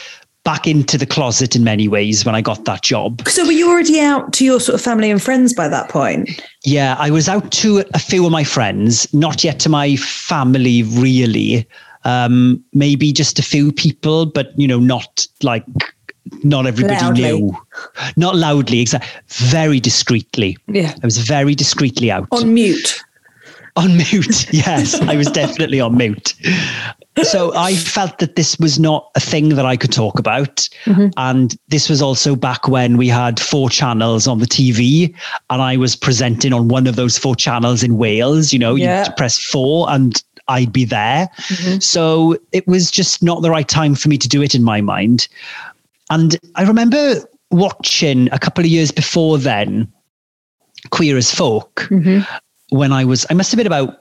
back 0.45 0.65
into 0.67 0.97
the 0.97 1.05
closet 1.05 1.55
in 1.55 1.63
many 1.63 1.87
ways 1.87 2.23
when 2.25 2.33
I 2.33 2.41
got 2.41 2.63
that 2.65 2.81
job. 2.81 3.27
so 3.27 3.45
were 3.45 3.51
you 3.51 3.69
already 3.69 3.99
out 3.99 4.31
to 4.33 4.45
your 4.45 4.59
sort 4.59 4.75
of 4.75 4.81
family 4.81 5.11
and 5.11 5.21
friends 5.21 5.53
by 5.53 5.67
that 5.67 5.89
point? 5.89 6.41
Yeah, 6.63 6.95
I 6.97 7.11
was 7.11 7.27
out 7.27 7.51
to 7.51 7.83
a 7.93 7.99
few 7.99 8.25
of 8.25 8.31
my 8.31 8.43
friends, 8.45 9.13
not 9.13 9.43
yet 9.43 9.59
to 9.61 9.69
my 9.69 9.97
family 9.97 10.83
really. 10.83 11.67
Um, 12.05 12.63
maybe 12.73 13.11
just 13.11 13.37
a 13.37 13.43
few 13.43 13.73
people, 13.73 14.25
but 14.25 14.57
you 14.57 14.67
know, 14.67 14.79
not 14.79 15.27
like 15.43 15.65
not 16.43 16.65
everybody 16.67 16.99
Loudly. 16.99 17.21
knew. 17.23 17.57
Not 18.17 18.35
loudly, 18.35 18.81
exactly. 18.81 19.09
Very 19.27 19.79
discreetly. 19.79 20.57
Yeah. 20.67 20.93
I 21.01 21.05
was 21.05 21.17
very 21.17 21.55
discreetly 21.55 22.11
out. 22.11 22.27
On 22.31 22.53
mute. 22.53 23.01
On 23.75 23.95
mute. 23.97 24.47
Yes, 24.53 24.99
I 25.01 25.15
was 25.15 25.27
definitely 25.27 25.79
on 25.79 25.95
mute. 25.97 26.33
So 27.23 27.53
I 27.55 27.75
felt 27.75 28.19
that 28.19 28.35
this 28.35 28.57
was 28.59 28.79
not 28.79 29.11
a 29.15 29.19
thing 29.19 29.49
that 29.49 29.65
I 29.65 29.75
could 29.75 29.91
talk 29.91 30.19
about. 30.19 30.67
Mm-hmm. 30.85 31.07
And 31.17 31.55
this 31.67 31.89
was 31.89 32.01
also 32.01 32.35
back 32.35 32.67
when 32.67 32.95
we 32.97 33.07
had 33.09 33.39
four 33.39 33.69
channels 33.69 34.25
on 34.27 34.39
the 34.39 34.45
TV 34.45 35.13
and 35.49 35.61
I 35.61 35.75
was 35.77 35.95
presenting 35.95 36.53
on 36.53 36.69
one 36.69 36.87
of 36.87 36.95
those 36.95 37.17
four 37.17 37.35
channels 37.35 37.83
in 37.83 37.97
Wales. 37.97 38.53
You 38.53 38.59
know, 38.59 38.75
Yeah. 38.75 39.05
you 39.05 39.11
press 39.17 39.37
four 39.37 39.89
and 39.89 40.21
I'd 40.47 40.71
be 40.73 40.85
there. 40.85 41.29
Mm-hmm. 41.47 41.79
So 41.79 42.37
it 42.53 42.65
was 42.67 42.89
just 42.89 43.21
not 43.21 43.41
the 43.41 43.51
right 43.51 43.67
time 43.67 43.95
for 43.95 44.07
me 44.09 44.17
to 44.17 44.27
do 44.27 44.41
it 44.41 44.55
in 44.55 44.63
my 44.63 44.81
mind. 44.81 45.27
And 46.09 46.37
I 46.55 46.63
remember 46.63 47.15
watching 47.51 48.31
a 48.31 48.39
couple 48.39 48.63
of 48.63 48.69
years 48.69 48.91
before 48.91 49.37
then, 49.37 49.91
Queer 50.91 51.17
as 51.17 51.33
Folk, 51.33 51.87
mm-hmm. 51.89 52.21
when 52.75 52.91
I 52.91 53.05
was, 53.05 53.25
I 53.29 53.33
must 53.33 53.51
have 53.51 53.57
been 53.57 53.67
about, 53.67 53.97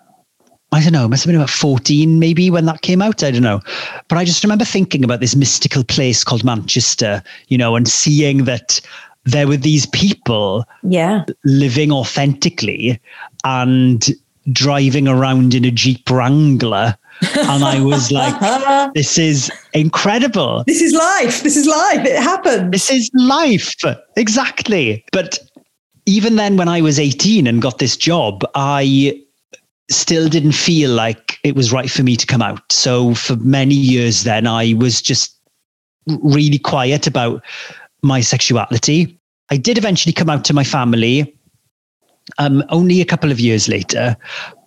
I 0.73 0.83
don't 0.83 0.93
know, 0.93 1.09
must 1.09 1.25
have 1.25 1.29
been 1.29 1.41
about 1.41 1.51
14 1.51 2.19
maybe 2.19 2.51
when 2.51 2.67
that 2.67 2.83
came 2.83 3.03
out. 3.03 3.23
I 3.23 3.31
don't 3.31 3.43
know. 3.43 3.61
But 4.09 4.19
I 4.19 4.25
just 4.25 4.45
remember 4.45 4.65
thinking 4.65 5.03
about 5.05 5.21
this 5.21 5.35
mystical 5.35 5.85
place 5.85 6.25
called 6.25 6.45
Manchester, 6.45 7.23
you 7.49 7.59
know, 7.59 7.75
and 7.75 7.89
seeing 7.89 8.45
that 8.45 8.81
there 9.25 9.49
were 9.49 9.57
these 9.57 9.87
people 9.87 10.65
Yeah. 10.83 11.25
living 11.45 11.93
authentically 11.93 13.01
and 13.45 14.09
driving 14.53 15.09
around 15.09 15.55
in 15.55 15.65
a 15.65 15.71
Jeep 15.71 16.09
Wrangler. 16.11 16.97
And 17.37 17.65
I 17.65 17.81
was 17.81 18.13
like, 18.13 18.93
this 18.95 19.19
is 19.19 19.51
incredible. 19.73 20.65
This 20.67 20.81
is 20.81 20.93
life. 20.93 21.43
This 21.43 21.57
is 21.57 21.67
life. 21.67 22.07
It 22.07 22.17
happened. 22.17 22.73
This 22.73 22.91
is 22.91 23.11
life. 23.15 23.75
Exactly. 24.17 25.05
But 25.13 25.39
even 26.07 26.37
then, 26.37 26.57
when 26.57 26.69
I 26.69 26.81
was 26.81 26.99
18 26.99 27.47
and 27.47 27.61
got 27.61 27.79
this 27.79 27.97
job, 27.97 28.45
I 28.55 29.21
still 29.91 30.29
didn't 30.29 30.53
feel 30.53 30.91
like 30.91 31.39
it 31.43 31.57
was 31.57 31.73
right 31.73 31.91
for 31.91 32.03
me 32.03 32.17
to 32.17 32.27
come 32.27 32.43
out. 32.43 32.61
So 32.71 33.15
for 33.15 33.37
many 33.37 33.75
years, 33.75 34.25
then 34.25 34.47
I 34.47 34.75
was 34.75 35.03
just 35.03 35.37
really 36.23 36.59
quiet 36.59 37.07
about 37.07 37.43
my 38.03 38.21
sexuality. 38.21 39.19
I 39.51 39.57
did 39.57 39.79
eventually 39.79 40.13
come 40.13 40.31
out 40.31 40.45
to 40.47 40.55
my 40.55 40.65
family 40.65 41.38
um, 42.39 42.63
only 42.69 43.01
a 43.01 43.05
couple 43.05 43.31
of 43.31 43.41
years 43.41 43.69
later. 43.69 44.17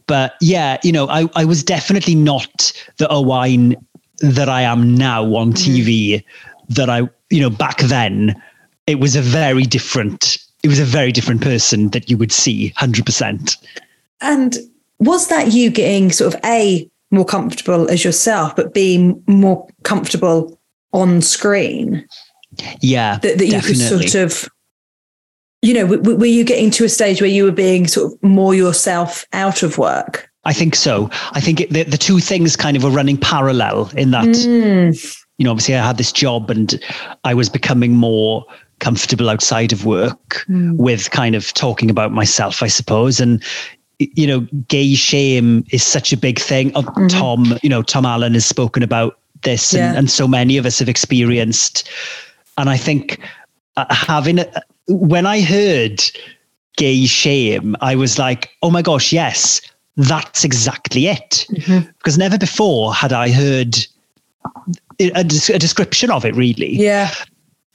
But 0.07 0.34
yeah, 0.41 0.78
you 0.84 0.91
know, 0.91 1.07
I, 1.07 1.28
I 1.36 1.45
was 1.45 1.64
definitely 1.64 2.16
not 2.16 2.72
the 2.97 3.07
Owain 3.12 3.76
that 4.20 4.49
I 4.49 4.62
am 4.62 4.95
now 4.95 5.24
on 5.36 5.53
TV. 5.53 6.24
That 6.70 6.89
I, 6.89 7.09
you 7.30 7.41
know, 7.41 7.49
back 7.49 7.78
then, 7.80 8.41
it 8.88 8.99
was 8.99 9.16
a 9.16 9.22
very 9.22 9.64
different. 9.64 10.38
It 10.64 10.68
was 10.68 10.80
a 10.80 10.86
very 10.86 11.12
different 11.12 11.41
person 11.41 11.89
that 11.89 12.09
you 12.09 12.18
would 12.18 12.32
see, 12.32 12.70
hundred 12.76 13.05
percent. 13.05 13.57
And 14.22 14.57
was 14.99 15.28
that 15.30 15.51
you 15.51 15.72
getting 15.72 16.12
sort 16.12 16.34
of 16.34 16.39
A, 16.45 16.89
more 17.09 17.26
comfortable 17.26 17.89
as 17.89 18.03
yourself, 18.05 18.55
but 18.55 18.74
B, 18.74 19.14
more 19.28 19.68
comfortable 19.84 20.59
on 20.93 21.22
screen? 21.22 22.07
Yeah, 22.82 23.18
That, 23.20 23.38
that 23.39 23.45
you 23.45 23.51
definitely. 23.51 23.99
could 24.03 24.12
sort 24.12 24.16
of, 24.16 24.49
you 25.62 25.74
know, 25.74 25.95
w- 25.95 26.18
were 26.18 26.26
you 26.26 26.43
getting 26.43 26.72
to 26.72 26.86
a 26.86 26.89
stage 26.89 27.22
where 27.22 27.30
you 27.30 27.43
were 27.43 27.51
being 27.51 27.88
sort 27.88 28.12
of 28.14 28.24
more 28.24 28.53
yourself 28.55 29.26
out 29.34 29.64
of 29.64 29.78
work? 29.78 30.30
I 30.43 30.53
think 30.53 30.76
so. 30.76 31.09
I 31.34 31.39
think 31.41 31.62
it, 31.62 31.70
the 31.72 31.84
the 31.84 31.97
two 31.97 32.20
things 32.20 32.55
kind 32.55 32.76
of 32.76 32.84
were 32.84 32.89
running 32.89 33.18
parallel 33.18 33.91
in 33.95 34.12
that. 34.12 34.26
Mm. 34.26 35.18
you 35.38 35.45
know, 35.45 35.51
obviously 35.51 35.76
I 35.76 35.86
had 35.86 35.97
this 35.97 36.12
job 36.12 36.49
and 36.49 36.80
I 37.24 37.34
was 37.34 37.47
becoming 37.49 37.93
more 37.95 38.43
comfortable 38.80 39.30
outside 39.30 39.72
of 39.72 39.86
work 39.86 40.43
with 40.49 41.12
kind 41.12 41.36
of 41.36 41.53
talking 41.53 41.91
about 41.91 42.12
myself, 42.12 42.64
I 42.64 42.68
suppose. 42.68 43.20
And, 43.20 43.43
you 43.99 44.26
know, 44.26 44.39
gay 44.68 44.95
shame 44.95 45.64
is 45.72 45.84
such 45.84 46.12
a 46.12 46.18
big 46.18 46.39
thing. 46.39 46.72
Uh, 46.76 46.82
Tom, 47.07 47.59
you 47.62 47.70
know, 47.70 47.84
Tom 47.84 48.05
Allen 48.07 48.34
has 48.34 48.45
spoken 48.45 48.82
about 48.82 49.20
this 49.43 49.74
and, 49.74 49.80
Yeah. 49.82 49.99
and 49.99 50.09
so 50.09 50.28
many 50.28 50.57
of 50.57 50.66
us 50.66 50.80
have 50.80 50.89
experienced. 50.89 51.88
And 52.57 52.68
I 52.70 52.78
think 52.78 53.20
uh, 53.78 53.86
having, 53.93 54.39
a, 54.39 54.64
when 54.88 55.25
I 55.25 55.41
heard 55.41 56.01
gay 56.77 57.05
shame, 57.05 57.75
I 57.82 57.95
was 57.95 58.17
like, 58.17 58.49
oh 58.61 58.69
my 58.71 58.82
gosh, 58.82 59.11
yes, 59.13 59.61
that's 59.97 60.43
exactly 60.43 61.07
it. 61.07 61.45
Mm-hmm. 61.51 61.88
Because 61.97 62.17
never 62.17 62.38
before 62.38 62.93
had 62.93 63.13
I 63.13 63.29
heard 63.29 63.75
a, 64.99 65.11
a 65.19 65.23
description 65.23 66.09
of 66.11 66.25
it 66.25 66.36
really 66.36 66.75
Yeah. 66.75 67.11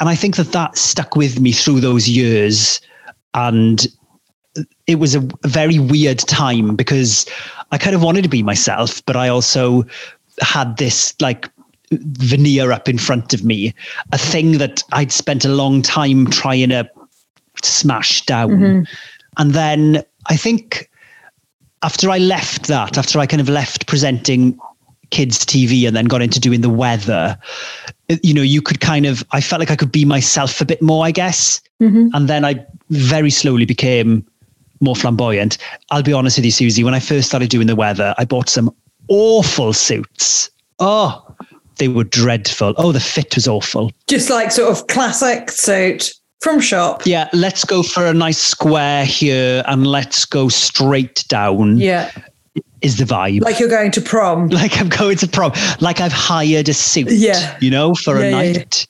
and 0.00 0.09
i 0.09 0.14
think 0.14 0.36
that 0.36 0.52
that 0.52 0.76
stuck 0.76 1.16
with 1.16 1.40
me 1.40 1.52
through 1.52 1.80
those 1.80 2.09
years 2.09 2.80
and 3.34 3.86
it 4.86 4.96
was 4.96 5.14
a 5.14 5.20
very 5.44 5.78
weird 5.78 6.18
time 6.18 6.74
because 6.76 7.26
i 7.72 7.78
kind 7.78 7.94
of 7.94 8.02
wanted 8.02 8.22
to 8.22 8.28
be 8.28 8.42
myself 8.42 9.04
but 9.07 9.16
i 9.16 9.28
also 9.28 9.84
had 10.40 10.76
this 10.76 11.14
like 11.20 11.48
veneer 11.93 12.72
up 12.72 12.89
in 12.89 12.99
front 12.99 13.32
of 13.32 13.45
me 13.45 13.74
a 14.12 14.18
thing 14.18 14.59
that 14.59 14.82
i'd 14.93 15.12
spent 15.12 15.45
a 15.45 15.49
long 15.49 15.82
time 15.82 16.26
trying 16.30 16.70
to 16.70 16.89
smash 17.62 18.24
down 18.26 18.51
mm-hmm. 18.51 18.82
and 19.39 19.53
then 19.53 20.03
i 20.26 20.37
think 20.37 20.91
after 21.82 22.11
i 22.11 22.18
left 22.18 22.66
that 22.66 22.99
after 22.99 23.18
i 23.18 23.26
kind 23.26 23.41
of 23.41 23.49
left 23.49 23.87
presenting 23.87 24.59
kids 25.11 25.45
TV 25.45 25.87
and 25.87 25.97
then 25.97 26.07
got 26.07 26.22
into 26.22 26.41
doing 26.41 26.61
the 26.61 26.70
weather, 26.70 27.39
you 28.22 28.34
know, 28.34 28.43
you 28.43 28.61
could 28.61 28.80
kind 28.80 29.07
of, 29.07 29.24
I 29.30 29.41
felt 29.41 29.61
like 29.61 29.70
I 29.70 29.76
could 29.76 29.93
be 29.93 30.05
myself 30.05 30.61
a 30.61 30.64
bit 30.64 30.82
more, 30.82 31.05
I 31.05 31.11
guess. 31.11 31.61
Mm-hmm. 31.80 32.09
And 32.14 32.28
then 32.28 32.45
I 32.45 32.64
very 32.91 33.30
slowly 33.30 33.64
became 33.64 34.26
more 34.80 34.97
flamboyant. 34.97 35.59
I'll 35.91 36.03
be 36.03 36.12
honest 36.12 36.39
with 36.39 36.45
you, 36.45 36.51
Suzi, 36.51 36.84
when 36.84 36.95
I 36.95 37.01
first 37.01 37.28
started 37.28 37.51
doing 37.51 37.66
the 37.66 37.76
weather, 37.76 38.14
I 38.18 38.24
bought 38.24 38.49
some 38.49 38.74
awful 39.09 39.72
suits. 39.72 40.51
Oh, 40.78 41.25
they 41.78 41.88
were 41.88 42.04
dreadful. 42.04 42.74
Oh, 42.76 42.92
the 42.92 43.00
fit 43.00 43.34
was 43.34 43.46
awful. 43.48 43.92
Just 44.06 44.30
like 44.30 44.50
sort 44.50 44.70
of 44.70 44.86
classic 44.86 45.50
suit 45.50 46.12
from 46.40 46.60
shop. 46.60 47.02
Yeah, 47.06 47.28
let's 47.32 47.64
go 47.64 47.82
for 47.82 48.06
a 48.06 48.14
nice 48.14 48.38
square 48.38 49.04
here 49.04 49.62
and 49.66 49.86
let's 49.86 50.24
go 50.24 50.48
straight 50.48 51.24
down 51.28 51.78
Yeah. 51.78 52.10
is 52.82 52.96
the 52.98 53.04
vibe. 53.04 53.42
Like 53.42 53.58
you're 53.58 53.68
going 53.68 53.90
to 53.92 54.00
prom. 54.00 54.48
like 54.50 54.78
I'm 54.80 54.88
going 54.88 55.16
to 55.18 55.28
prom, 55.28 55.52
like 55.80 56.00
I've 56.00 56.12
hired 56.12 56.68
a 56.68 56.74
suit, 56.74 57.10
Yeah. 57.10 57.56
you 57.60 57.70
know, 57.70 57.94
for 57.94 58.18
Yeah, 58.20 58.24
a 58.26 58.30
yeah, 58.30 58.40
yeah. 58.42 58.52
night. 58.58 58.86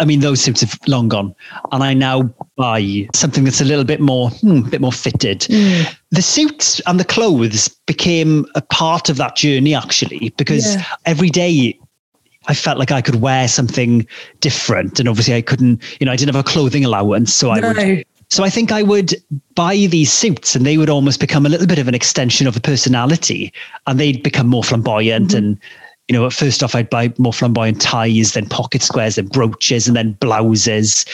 I 0.00 0.04
mean, 0.04 0.18
those 0.20 0.40
suits 0.40 0.60
have 0.60 0.76
long 0.88 1.08
gone, 1.08 1.32
and 1.70 1.84
I 1.84 1.94
now 1.94 2.22
buy 2.56 3.06
something 3.14 3.44
that's 3.44 3.60
a 3.60 3.64
little 3.64 3.84
bit 3.84 4.00
more, 4.00 4.28
hmm, 4.30 4.62
bit 4.62 4.80
more 4.80 4.90
fitted. 4.90 5.42
Mm. 5.42 5.94
The 6.10 6.20
suits 6.20 6.80
and 6.88 6.98
the 6.98 7.04
clothes 7.04 7.68
became 7.86 8.44
a 8.56 8.60
part 8.60 9.08
of 9.08 9.18
that 9.18 9.36
journey, 9.36 9.72
actually, 9.72 10.30
because 10.36 10.74
Yeah. 10.74 10.84
every 11.06 11.30
day 11.30 11.78
I 12.46 12.54
felt 12.54 12.78
like 12.78 12.92
I 12.92 13.00
could 13.00 13.16
wear 13.16 13.48
something 13.48 14.06
different, 14.40 15.00
and 15.00 15.08
obviously 15.08 15.34
I 15.34 15.42
couldn't. 15.42 15.82
You 16.00 16.06
know, 16.06 16.12
I 16.12 16.16
didn't 16.16 16.34
have 16.34 16.44
a 16.44 16.48
clothing 16.48 16.84
allowance, 16.84 17.32
so 17.32 17.50
I 17.50 17.60
would 17.60 18.04
so 18.30 18.42
I 18.42 18.50
think 18.50 18.72
I 18.72 18.82
would 18.82 19.14
buy 19.54 19.76
these 19.76 20.12
suits 20.12 20.56
and 20.56 20.64
they 20.64 20.76
would 20.76 20.90
almost 20.90 21.20
become 21.20 21.46
a 21.46 21.48
little 21.48 21.66
bit 21.66 21.78
of 21.78 21.88
an 21.88 21.94
extension 21.94 22.46
of 22.46 22.56
a 22.56 22.60
personality 22.60 23.52
and 23.86 24.00
they'd 24.00 24.22
become 24.22 24.48
more 24.48 24.64
flamboyant. 24.64 25.28
Mm-hmm. 25.28 25.36
And, 25.36 25.60
you 26.08 26.14
know, 26.14 26.28
first 26.30 26.62
off, 26.62 26.74
I'd 26.74 26.90
buy 26.90 27.12
more 27.18 27.32
flamboyant 27.32 27.80
ties, 27.80 28.32
then 28.32 28.48
pocket 28.48 28.82
squares, 28.82 29.16
then 29.16 29.26
brooches, 29.26 29.86
and 29.86 29.96
then 29.96 30.12
blouses. 30.14 31.04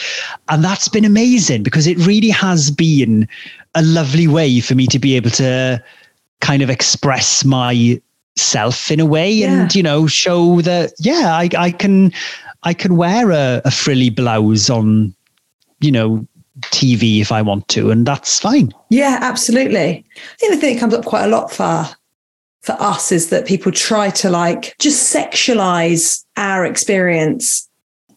And 0.49 0.63
that's 0.63 0.89
been 0.89 1.05
amazing 1.05 1.63
because 1.63 1.87
it 1.87 1.97
really 1.99 2.29
has 2.29 2.71
been 2.71 3.27
a 3.75 3.83
lovely 3.83 4.27
way 4.27 4.59
for 4.59 4.75
me 4.75 4.87
to 4.87 4.99
be 4.99 5.15
able 5.15 5.29
to 5.31 5.83
kind 6.39 6.61
of 6.61 6.69
express 6.69 7.45
my 7.45 8.01
self 8.37 8.89
in 8.89 8.99
a 8.99 9.05
way 9.05 9.31
yeah. 9.31 9.61
and 9.63 9.75
you 9.75 9.83
know 9.83 10.07
show 10.07 10.61
that 10.61 10.93
yeah 10.99 11.35
I, 11.35 11.49
I 11.57 11.71
can 11.71 12.11
I 12.63 12.73
can 12.73 12.95
wear 12.95 13.31
a, 13.31 13.61
a 13.65 13.71
frilly 13.71 14.09
blouse 14.09 14.69
on 14.69 15.13
you 15.79 15.91
know 15.91 16.25
TV 16.59 17.21
if 17.21 17.31
I 17.31 17.41
want 17.41 17.67
to, 17.69 17.91
and 17.91 18.05
that's 18.05 18.39
fine. 18.39 18.71
Yeah, 18.89 19.17
absolutely. 19.21 20.05
I 20.15 20.35
think 20.37 20.53
the 20.53 20.59
thing 20.59 20.75
that 20.75 20.79
comes 20.79 20.93
up 20.93 21.05
quite 21.05 21.25
a 21.25 21.27
lot 21.27 21.51
for 21.51 21.87
for 22.61 22.73
us 22.73 23.11
is 23.11 23.29
that 23.29 23.47
people 23.47 23.71
try 23.71 24.11
to 24.11 24.29
like 24.29 24.75
just 24.77 25.13
sexualize 25.13 26.23
our 26.37 26.65
experience 26.65 27.67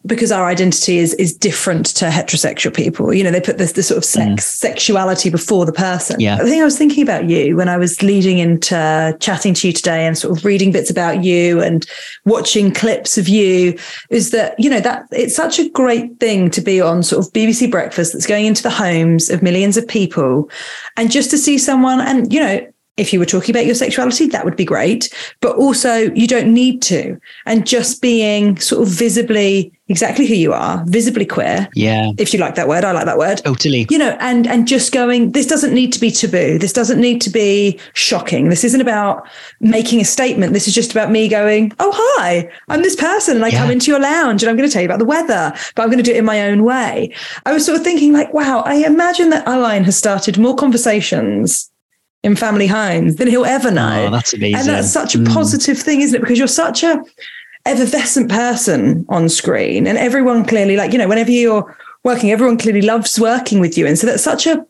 because 0.05 0.31
our 0.31 0.45
identity 0.45 0.97
is 0.97 1.13
is 1.15 1.35
different 1.35 1.87
to 1.87 2.05
heterosexual 2.05 2.73
people. 2.73 3.13
You 3.13 3.23
know, 3.23 3.31
they 3.31 3.41
put 3.41 3.57
this 3.57 3.73
this 3.73 3.87
sort 3.87 3.97
of 3.97 4.05
sex 4.05 4.27
mm. 4.27 4.39
sexuality 4.39 5.29
before 5.29 5.65
the 5.65 5.73
person. 5.73 6.19
Yeah. 6.19 6.35
I 6.35 6.43
think 6.43 6.61
I 6.61 6.65
was 6.65 6.77
thinking 6.77 7.03
about 7.03 7.29
you 7.29 7.55
when 7.55 7.69
I 7.69 7.77
was 7.77 8.01
leading 8.01 8.37
into 8.37 9.15
chatting 9.19 9.53
to 9.55 9.67
you 9.67 9.73
today 9.73 10.05
and 10.05 10.17
sort 10.17 10.37
of 10.37 10.45
reading 10.45 10.71
bits 10.71 10.89
about 10.89 11.23
you 11.23 11.61
and 11.61 11.85
watching 12.25 12.71
clips 12.71 13.17
of 13.17 13.27
you 13.27 13.77
is 14.09 14.31
that, 14.31 14.59
you 14.59 14.69
know, 14.69 14.79
that 14.79 15.07
it's 15.11 15.35
such 15.35 15.59
a 15.59 15.69
great 15.69 16.19
thing 16.19 16.49
to 16.51 16.61
be 16.61 16.81
on 16.81 17.03
sort 17.03 17.25
of 17.25 17.33
BBC 17.33 17.69
breakfast 17.69 18.13
that's 18.13 18.27
going 18.27 18.45
into 18.45 18.63
the 18.63 18.69
homes 18.69 19.29
of 19.29 19.41
millions 19.41 19.77
of 19.77 19.87
people 19.87 20.49
and 20.97 21.11
just 21.11 21.29
to 21.31 21.37
see 21.37 21.57
someone 21.57 21.99
and, 22.01 22.31
you 22.31 22.39
know, 22.39 22.67
if 22.97 23.11
you 23.11 23.19
were 23.19 23.25
talking 23.25 23.53
about 23.53 23.65
your 23.65 23.75
sexuality, 23.75 24.27
that 24.27 24.45
would 24.45 24.55
be 24.55 24.65
great. 24.65 25.13
But 25.41 25.55
also, 25.57 26.11
you 26.13 26.27
don't 26.27 26.53
need 26.53 26.81
to. 26.83 27.19
And 27.45 27.67
just 27.67 28.01
being 28.01 28.57
sort 28.57 28.83
of 28.83 28.93
visibly 28.93 29.71
exactly 29.87 30.25
who 30.25 30.33
you 30.33 30.51
are, 30.51 30.83
visibly 30.87 31.25
queer. 31.25 31.69
Yeah. 31.75 32.11
If 32.17 32.33
you 32.33 32.39
like 32.39 32.55
that 32.55 32.67
word, 32.67 32.83
I 32.83 32.91
like 32.91 33.05
that 33.05 33.17
word. 33.17 33.41
Totally. 33.43 33.85
You 33.89 33.97
know, 33.97 34.17
and 34.19 34.47
and 34.47 34.67
just 34.67 34.91
going, 34.91 35.33
this 35.33 35.45
doesn't 35.45 35.73
need 35.73 35.91
to 35.93 35.99
be 35.99 36.09
taboo. 36.09 36.57
This 36.57 36.73
doesn't 36.73 36.99
need 36.99 37.21
to 37.21 37.29
be 37.29 37.79
shocking. 37.93 38.49
This 38.49 38.63
isn't 38.63 38.81
about 38.81 39.27
making 39.59 40.01
a 40.01 40.05
statement. 40.05 40.53
This 40.53 40.67
is 40.67 40.73
just 40.73 40.91
about 40.91 41.11
me 41.11 41.27
going, 41.27 41.73
oh 41.79 41.91
hi, 41.93 42.49
I'm 42.69 42.81
this 42.81 42.95
person 42.95 43.35
and 43.35 43.45
I 43.45 43.49
yeah. 43.49 43.59
come 43.59 43.71
into 43.71 43.91
your 43.91 43.99
lounge 43.99 44.41
and 44.41 44.49
I'm 44.49 44.57
going 44.57 44.67
to 44.67 44.73
tell 44.73 44.81
you 44.81 44.87
about 44.87 44.99
the 44.99 45.05
weather, 45.05 45.53
but 45.75 45.83
I'm 45.83 45.89
going 45.89 46.03
to 46.03 46.03
do 46.03 46.11
it 46.11 46.17
in 46.17 46.25
my 46.25 46.47
own 46.47 46.63
way. 46.63 47.13
I 47.45 47.53
was 47.53 47.65
sort 47.65 47.77
of 47.77 47.83
thinking 47.83 48.13
like, 48.13 48.33
wow, 48.33 48.61
I 48.65 48.75
imagine 48.75 49.29
that 49.31 49.47
Owain 49.47 49.83
has 49.83 49.97
started 49.97 50.37
more 50.37 50.55
conversations 50.55 51.69
in 52.25 52.35
family 52.35 52.65
homes 52.65 53.17
than 53.17 53.27
he'll 53.27 53.45
ever 53.45 53.69
know. 53.69 54.07
Oh, 54.07 54.11
that's 54.11 54.33
amazing. 54.33 54.59
And 54.59 54.67
that's 54.67 54.91
such 54.91 55.13
a 55.13 55.19
mm. 55.19 55.31
positive 55.31 55.77
thing, 55.77 56.01
isn't 56.01 56.15
it? 56.15 56.21
Because 56.21 56.39
you're 56.39 56.47
such 56.47 56.83
a 56.83 57.03
effervescent 57.67 58.29
person 58.29 59.05
on 59.09 59.29
screen 59.29 59.85
and 59.85 59.97
everyone 59.97 60.43
clearly 60.43 60.75
like, 60.75 60.91
you 60.91 60.97
know, 60.97 61.07
whenever 61.07 61.31
you're 61.31 61.77
working, 62.03 62.31
everyone 62.31 62.57
clearly 62.57 62.81
loves 62.81 63.19
working 63.19 63.59
with 63.59 63.77
you. 63.77 63.85
And 63.85 63.97
so 63.97 64.07
that's 64.07 64.23
such 64.23 64.47
a 64.47 64.65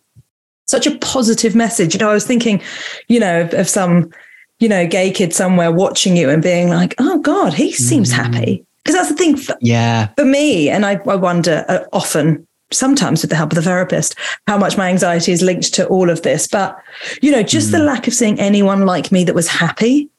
such 0.66 0.86
a 0.86 0.98
positive 0.98 1.56
message. 1.56 1.94
You 1.94 2.00
know, 2.00 2.10
I 2.10 2.14
was 2.14 2.28
thinking, 2.28 2.62
you 3.08 3.20
know, 3.20 3.42
of, 3.42 3.54
of 3.54 3.70
some, 3.70 4.12
you 4.60 4.68
know, 4.68 4.86
gay 4.86 5.10
kid 5.12 5.34
somewhere 5.34 5.72
watching 5.72 6.18
you 6.18 6.30
and 6.30 6.44
being 6.44 6.70
like, 6.70 6.94
oh 6.98 7.20
God, 7.20 7.54
he 7.54 7.72
seems 7.72 8.12
mm. 8.12 8.16
happy. 8.16 8.66
Because 8.84 8.96
that's 8.96 9.10
the 9.10 9.16
thing 9.16 9.38
for, 9.38 9.56
yeah. 9.62 10.08
for 10.18 10.26
me. 10.26 10.70
And 10.70 10.86
I, 10.86 11.00
I 11.08 11.16
wonder 11.16 11.64
uh, 11.70 11.86
often 11.94 12.46
sometimes 12.72 13.22
with 13.22 13.30
the 13.30 13.36
help 13.36 13.52
of 13.52 13.56
the 13.56 13.62
therapist, 13.62 14.16
how 14.48 14.58
much 14.58 14.78
my 14.78 14.90
anxiety 14.90 15.32
is 15.32 15.42
linked 15.42 15.74
to 15.76 15.88
all 15.88 16.10
of 16.10 16.22
this. 16.24 16.48
But, 16.48 16.78
you 17.22 17.32
know, 17.32 17.44
just 17.44 17.70
mm. 17.70 17.74
the 17.74 17.80
lack 17.80 18.08
of 18.08 18.14
seeing 18.14 18.40
anyone 18.40 18.86
like 18.86 19.12
me 19.12 19.24
that 19.24 19.36
was 19.36 19.48
happy 19.48 20.10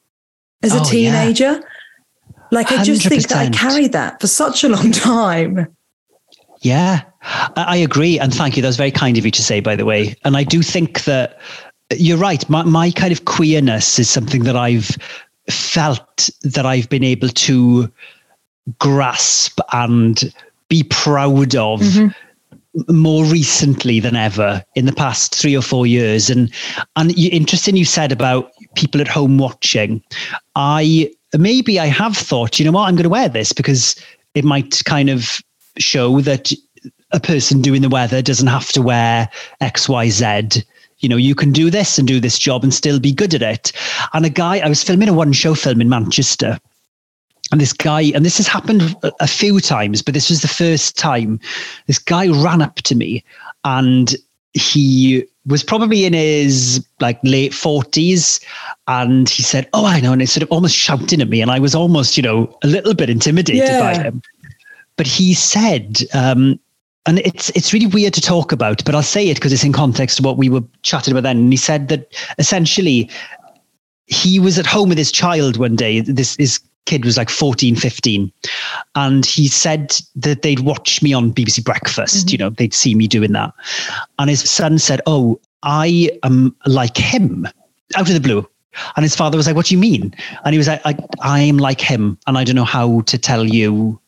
as 0.63 0.75
a 0.75 0.81
oh, 0.81 0.85
teenager. 0.85 1.53
Yeah. 1.53 1.61
Like, 2.53 2.71
I 2.71 2.85
just 2.85 3.03
100%. 3.03 3.09
think 3.09 3.29
that 3.29 3.39
I 3.39 3.51
carried 3.51 3.93
that 3.93 4.21
for 4.21 4.27
such 4.27 4.63
a 4.65 4.69
long 4.69 4.93
time. 4.93 5.75
Yeah, 6.61 7.03
I 7.57 7.77
agree. 7.77 8.19
And 8.19 8.33
thank 8.33 8.57
you. 8.57 8.63
That 8.63 8.69
was 8.69 8.77
very 8.77 8.91
kind 8.91 9.19
of 9.19 9.25
you 9.25 9.31
to 9.31 9.43
say, 9.43 9.61
by 9.61 9.77
the 9.77 9.85
way. 9.85 10.15
And 10.25 10.37
I 10.37 10.45
do 10.45 10.63
think 10.63 11.05
that 11.05 11.39
you're 11.97 12.17
right. 12.17 12.49
My, 12.49 12.63
my 12.63 12.91
kind 12.93 13.13
of 13.13 13.25
queerness 13.25 13.99
is 13.99 14.09
something 14.09 14.45
that 14.45 14.57
I've 14.57 14.97
felt 15.51 16.31
that 16.43 16.65
I've 16.65 16.89
been 16.89 17.05
able 17.05 17.29
to 17.29 17.93
grasp 18.79 19.61
and 19.73 20.33
be 20.69 20.83
proud 20.85 21.55
of 21.55 21.81
mm-hmm 21.81 22.09
more 22.89 23.25
recently 23.25 24.01
than 24.01 24.17
ever 24.17 24.65
in 24.75 24.87
the 24.87 24.93
past 24.93 25.35
three 25.35 25.57
or 25.57 25.63
four 25.63 25.87
years. 25.87 26.31
And 26.31 26.53
and 26.97 27.17
interesting 27.19 27.77
you 27.77 27.85
said 27.85 28.13
about 28.13 28.51
people 28.75 29.01
at 29.01 29.09
home 29.09 29.39
watching. 29.39 30.03
I 30.55 31.11
maybe 31.37 31.81
I 31.81 31.87
have 31.87 32.17
thought, 32.17 32.59
you 32.59 32.65
know 32.65 32.73
what, 32.73 32.89
I'm 32.89 32.97
going 32.97 33.05
to 33.05 33.09
wear 33.09 33.29
this 33.29 33.53
because 33.53 33.97
it 34.35 34.45
might 34.45 34.83
kind 34.85 35.11
of 35.11 35.41
show 35.79 36.21
that 36.21 36.53
a 37.13 37.21
person 37.21 37.63
doing 37.63 37.83
the 37.83 37.89
weather 37.89 38.23
doesn't 38.23 38.47
have 38.49 38.69
to 38.73 38.83
wear 38.83 39.29
X, 39.61 39.89
Y, 39.89 40.09
Z. 40.09 40.63
You 40.99 41.09
know, 41.09 41.17
you 41.17 41.35
can 41.35 41.53
do 41.53 41.71
this 41.71 41.99
and 41.99 42.09
do 42.09 42.21
this 42.21 42.39
job 42.39 42.65
and 42.65 42.73
still 42.73 42.99
be 42.99 43.13
good 43.13 43.35
at 43.35 43.43
it. 43.43 43.73
And 44.13 44.25
a 44.25 44.31
guy, 44.31 44.59
I 44.59 44.69
was 44.69 44.83
filming 44.83 45.09
a 45.09 45.13
one 45.13 45.33
show 45.33 45.55
film 45.55 45.81
in 45.81 45.89
Manchester 45.89 46.59
and 47.53 47.61
this 47.61 47.73
guy, 47.73 48.03
and 48.15 48.25
this 48.25 48.39
has 48.39 48.49
happened 48.49 48.97
a 49.21 49.27
few 49.27 49.61
times, 49.61 50.03
but 50.03 50.15
this 50.15 50.31
was 50.31 50.43
the 50.43 50.49
first 50.49 50.99
time 50.99 51.39
this 51.87 51.99
guy 51.99 52.29
ran 52.29 52.63
up 52.63 52.77
to 52.77 52.95
me 52.95 53.25
and 53.65 54.17
he 54.53 55.25
was 55.47 55.63
probably 55.63 56.07
in 56.07 56.13
his 56.13 56.85
like 57.01 57.21
late 57.23 57.53
40s 57.53 58.43
and 58.89 59.29
he 59.29 59.43
said, 59.43 59.69
Oh, 59.75 59.87
I 59.87 60.01
know. 60.01 60.13
And 60.13 60.21
he 60.21 60.27
sort 60.27 60.43
of 60.43 60.51
almost 60.51 60.75
shouting 60.75 61.21
at 61.21 61.29
me. 61.29 61.41
And 61.41 61.51
I 61.51 61.59
was 61.59 61.75
almost, 61.75 62.17
you 62.17 62.23
know, 62.23 62.57
a 62.63 62.67
little 62.67 62.95
bit 62.95 63.11
intimidated 63.11 63.63
yeah. 63.63 63.81
by 63.81 64.03
him. 64.03 64.23
But 64.97 65.07
he 65.07 65.35
said, 65.35 66.01
um, 66.15 66.59
and 67.05 67.21
it's 67.21 67.51
it's 67.51 67.73
really 67.73 67.87
weird 67.87 68.15
to 68.15 68.21
talk 68.21 68.51
about, 68.51 68.85
but 68.85 68.95
I'll 68.95 69.03
say 69.03 69.29
it 69.29 69.35
because 69.35 69.53
it's 69.53 69.63
in 69.63 69.73
context 69.73 70.19
of 70.19 70.25
what 70.25 70.39
we 70.39 70.49
were 70.49 70.63
chatting 70.83 71.13
about 71.13 71.23
then. 71.23 71.37
And 71.37 71.53
he 71.53 71.57
said 71.57 71.89
that 71.89 72.13
essentially 72.39 73.09
he 74.07 74.41
was 74.41 74.59
at 74.59 74.67
home 74.67 74.89
with 74.89 74.99
his 74.99 75.13
child 75.13 75.57
one 75.57 75.77
day. 75.77 76.01
This 76.01 76.35
is 76.37 76.61
kid 76.87 77.05
was 77.05 77.17
like 77.17 77.29
14, 77.29 77.77
15. 77.77 78.33
And 78.95 79.27
he 79.27 79.49
said 79.49 79.95
that 80.17 80.43
they'd 80.43 80.61
watch 80.61 81.03
me 81.03 81.13
on 81.13 81.33
BBC 81.33 81.65
Breakfast, 81.65 82.27
mm-hmm. 82.27 82.33
you 82.33 82.39
know, 82.39 82.51
they'd 82.51 82.75
see 82.75 82.95
me 82.95 83.07
doing 83.07 83.33
that. 83.33 83.53
And 84.19 84.31
his 84.31 84.49
son 84.49 84.79
said, 84.79 85.01
Oh, 85.07 85.39
I 85.63 86.11
am 86.23 86.57
like 86.65 86.97
him 86.97 87.47
out 87.97 88.09
of 88.09 88.15
the 88.15 88.21
blue. 88.21 88.49
And 88.95 89.05
his 89.05 89.17
father 89.17 89.37
was 89.37 89.47
like, 89.47 89.57
What 89.57 89.67
do 89.67 89.75
you 89.75 89.81
mean? 89.81 90.15
And 90.45 90.55
he 90.55 90.59
was 90.59 90.69
like, 90.69 90.81
I, 90.85 90.97
I'm 91.21 91.59
like 91.59 91.81
him. 91.81 92.19
And 92.27 92.39
I 92.39 92.45
don't 92.45 92.57
know 92.57 92.65
how 92.65 93.03
to 93.03 93.19
tell 93.19 93.45
you 93.45 94.01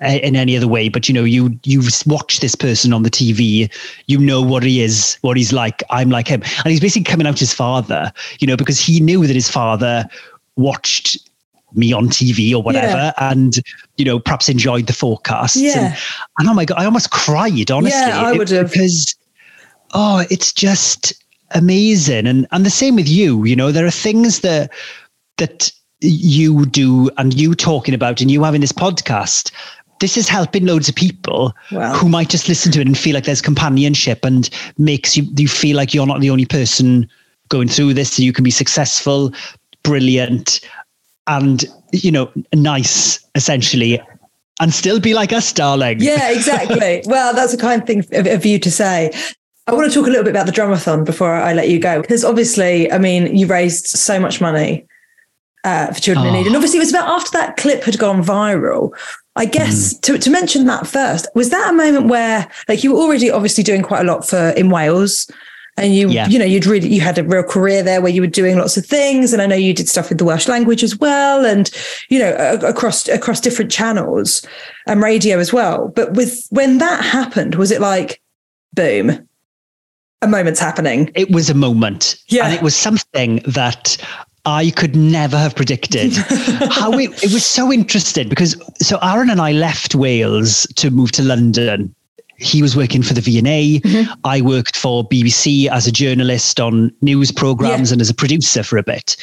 in 0.00 0.34
any 0.34 0.56
other 0.56 0.66
way 0.66 0.88
but 0.88 1.08
you 1.08 1.14
know 1.14 1.24
you 1.24 1.58
you 1.64 1.82
watch 2.06 2.40
this 2.40 2.54
person 2.54 2.94
on 2.94 3.02
the 3.02 3.10
tv 3.10 3.70
you 4.06 4.18
know 4.18 4.40
what 4.40 4.62
he 4.62 4.80
is 4.80 5.18
what 5.20 5.36
he's 5.36 5.52
like 5.52 5.82
i'm 5.90 6.08
like 6.08 6.26
him 6.26 6.40
and 6.40 6.68
he's 6.68 6.80
basically 6.80 7.04
coming 7.04 7.26
out 7.26 7.38
his 7.38 7.52
father 7.52 8.10
you 8.38 8.46
know 8.46 8.56
because 8.56 8.80
he 8.80 8.98
knew 8.98 9.26
that 9.26 9.36
his 9.36 9.50
father 9.50 10.08
watched 10.56 11.29
me 11.74 11.92
on 11.92 12.08
TV 12.08 12.52
or 12.54 12.62
whatever, 12.62 12.86
yeah. 12.96 13.12
and 13.18 13.56
you 13.96 14.04
know, 14.04 14.18
perhaps 14.18 14.48
enjoyed 14.48 14.86
the 14.86 14.92
forecast. 14.92 15.56
Yeah. 15.56 15.78
And, 15.78 15.96
and, 16.38 16.48
oh 16.48 16.54
my 16.54 16.64
god, 16.64 16.78
I 16.78 16.84
almost 16.84 17.10
cried, 17.10 17.70
honestly. 17.70 17.98
Yeah, 17.98 18.20
I 18.20 18.32
would 18.32 18.48
have 18.50 18.72
because 18.72 19.14
oh, 19.92 20.24
it's 20.30 20.52
just 20.52 21.12
amazing. 21.52 22.26
And 22.26 22.46
and 22.52 22.64
the 22.64 22.70
same 22.70 22.96
with 22.96 23.08
you, 23.08 23.44
you 23.44 23.56
know, 23.56 23.72
there 23.72 23.86
are 23.86 23.90
things 23.90 24.40
that 24.40 24.70
that 25.38 25.72
you 26.00 26.66
do 26.66 27.10
and 27.18 27.34
you 27.34 27.54
talking 27.54 27.94
about 27.94 28.20
and 28.20 28.30
you 28.30 28.42
having 28.42 28.60
this 28.60 28.72
podcast 28.72 29.50
this 30.00 30.16
is 30.16 30.28
helping 30.28 30.64
loads 30.64 30.88
of 30.88 30.94
people 30.94 31.54
wow. 31.70 31.94
who 31.94 32.08
might 32.08 32.30
just 32.30 32.48
listen 32.48 32.72
to 32.72 32.80
it 32.80 32.86
and 32.86 32.98
feel 32.98 33.14
like 33.14 33.24
there's 33.24 33.42
companionship 33.42 34.24
and 34.24 34.50
makes 34.78 35.16
you 35.16 35.24
you 35.36 35.46
feel 35.46 35.76
like 35.76 35.94
you're 35.94 36.06
not 36.06 36.20
the 36.20 36.30
only 36.30 36.46
person 36.46 37.08
going 37.48 37.68
through 37.68 37.94
this 37.94 38.14
so 38.14 38.22
you 38.22 38.32
can 38.32 38.42
be 38.42 38.50
successful 38.50 39.32
brilliant 39.82 40.60
and 41.30 41.64
you 41.92 42.10
know 42.10 42.30
nice 42.54 43.24
essentially 43.34 44.00
and 44.60 44.74
still 44.74 45.00
be 45.00 45.14
like 45.14 45.32
us 45.32 45.52
darling 45.52 45.98
yeah 46.00 46.30
exactly 46.30 47.02
well 47.06 47.32
that's 47.32 47.54
a 47.54 47.58
kind 47.58 47.86
thing 47.86 48.04
of, 48.12 48.44
you 48.44 48.58
to 48.58 48.70
say 48.70 49.10
I 49.66 49.72
want 49.72 49.90
to 49.90 49.94
talk 49.96 50.08
a 50.08 50.10
little 50.10 50.24
bit 50.24 50.30
about 50.30 50.46
the 50.46 50.52
drumathon 50.52 51.04
before 51.04 51.32
I 51.32 51.52
let 51.52 51.68
you 51.68 51.78
go, 51.78 52.00
because 52.00 52.24
obviously, 52.24 52.90
I 52.90 52.98
mean, 52.98 53.36
you 53.36 53.46
raised 53.46 53.86
so 53.86 54.18
much 54.18 54.40
money 54.40 54.84
uh, 55.62 55.92
for 55.92 56.00
children 56.00 56.26
oh. 56.26 56.28
in 56.30 56.34
need, 56.34 56.46
and 56.48 56.56
obviously, 56.56 56.78
it 56.78 56.80
was 56.80 56.90
about 56.90 57.08
after 57.08 57.30
that 57.38 57.56
clip 57.56 57.84
had 57.84 57.96
gone 57.96 58.20
viral. 58.20 58.90
I 59.36 59.44
guess 59.44 59.94
mm. 59.94 60.00
to, 60.02 60.18
to 60.18 60.30
mention 60.30 60.66
that 60.66 60.88
first, 60.88 61.28
was 61.36 61.50
that 61.50 61.70
a 61.70 61.72
moment 61.72 62.08
where, 62.08 62.50
like, 62.68 62.82
you 62.82 62.92
were 62.92 63.00
already 63.00 63.30
obviously 63.30 63.62
doing 63.62 63.82
quite 63.82 64.00
a 64.00 64.12
lot 64.12 64.26
for 64.26 64.48
in 64.50 64.70
Wales, 64.70 65.30
and 65.80 65.94
you 65.94 66.08
yeah. 66.08 66.28
you 66.28 66.38
know 66.38 66.44
you'd 66.44 66.66
really 66.66 66.88
you 66.88 67.00
had 67.00 67.18
a 67.18 67.24
real 67.24 67.42
career 67.42 67.82
there 67.82 68.00
where 68.00 68.12
you 68.12 68.20
were 68.20 68.26
doing 68.26 68.58
lots 68.58 68.76
of 68.76 68.86
things. 68.86 69.32
And 69.32 69.42
i 69.42 69.46
know 69.46 69.56
you 69.56 69.74
did 69.74 69.88
stuff 69.88 70.08
with 70.08 70.18
the 70.18 70.24
welsh 70.24 70.48
language 70.48 70.82
as 70.82 70.96
well 70.96 71.44
and 71.44 71.70
you 72.08 72.18
know 72.18 72.58
across 72.62 73.08
across 73.08 73.40
different 73.40 73.70
channels 73.70 74.46
and 74.86 75.02
radio 75.02 75.38
as 75.38 75.52
well. 75.52 75.88
But 75.88 76.12
with 76.12 76.46
when 76.50 76.78
that 76.78 77.04
happened 77.04 77.54
was 77.56 77.70
it 77.70 77.80
like 77.80 78.20
boom 78.74 79.26
a 80.22 80.28
moment's 80.28 80.60
happening? 80.60 81.10
It 81.14 81.30
was 81.30 81.48
a 81.48 81.54
moment. 81.54 82.16
Yeah. 82.28 82.44
And 82.44 82.54
it 82.54 82.62
was 82.62 82.76
something 82.76 83.36
that 83.46 83.96
I 84.46 84.70
could 84.70 84.96
never 84.96 85.36
have 85.36 85.54
predicted. 85.54 86.12
How 86.70 86.92
it, 86.92 87.10
it 87.22 87.32
was 87.32 87.44
so 87.44 87.72
interesting 87.72 88.28
because 88.28 88.60
so 88.80 88.98
Aaron 89.02 89.30
and 89.30 89.40
I 89.40 89.52
left 89.52 89.94
Wales 89.94 90.66
to 90.76 90.90
move 90.90 91.12
to 91.12 91.22
London 91.22 91.94
he 92.40 92.62
was 92.62 92.76
working 92.76 93.02
for 93.02 93.14
the 93.14 93.20
V&A. 93.20 93.80
Mm-hmm. 93.80 94.12
I 94.24 94.40
worked 94.40 94.76
for 94.76 95.06
BBC 95.06 95.68
as 95.68 95.86
a 95.86 95.92
journalist 95.92 96.58
on 96.58 96.92
news 97.02 97.30
programs 97.30 97.90
yeah. 97.90 97.94
and 97.94 98.00
as 98.00 98.10
a 98.10 98.14
producer 98.14 98.62
for 98.62 98.78
a 98.78 98.82
bit. 98.82 99.16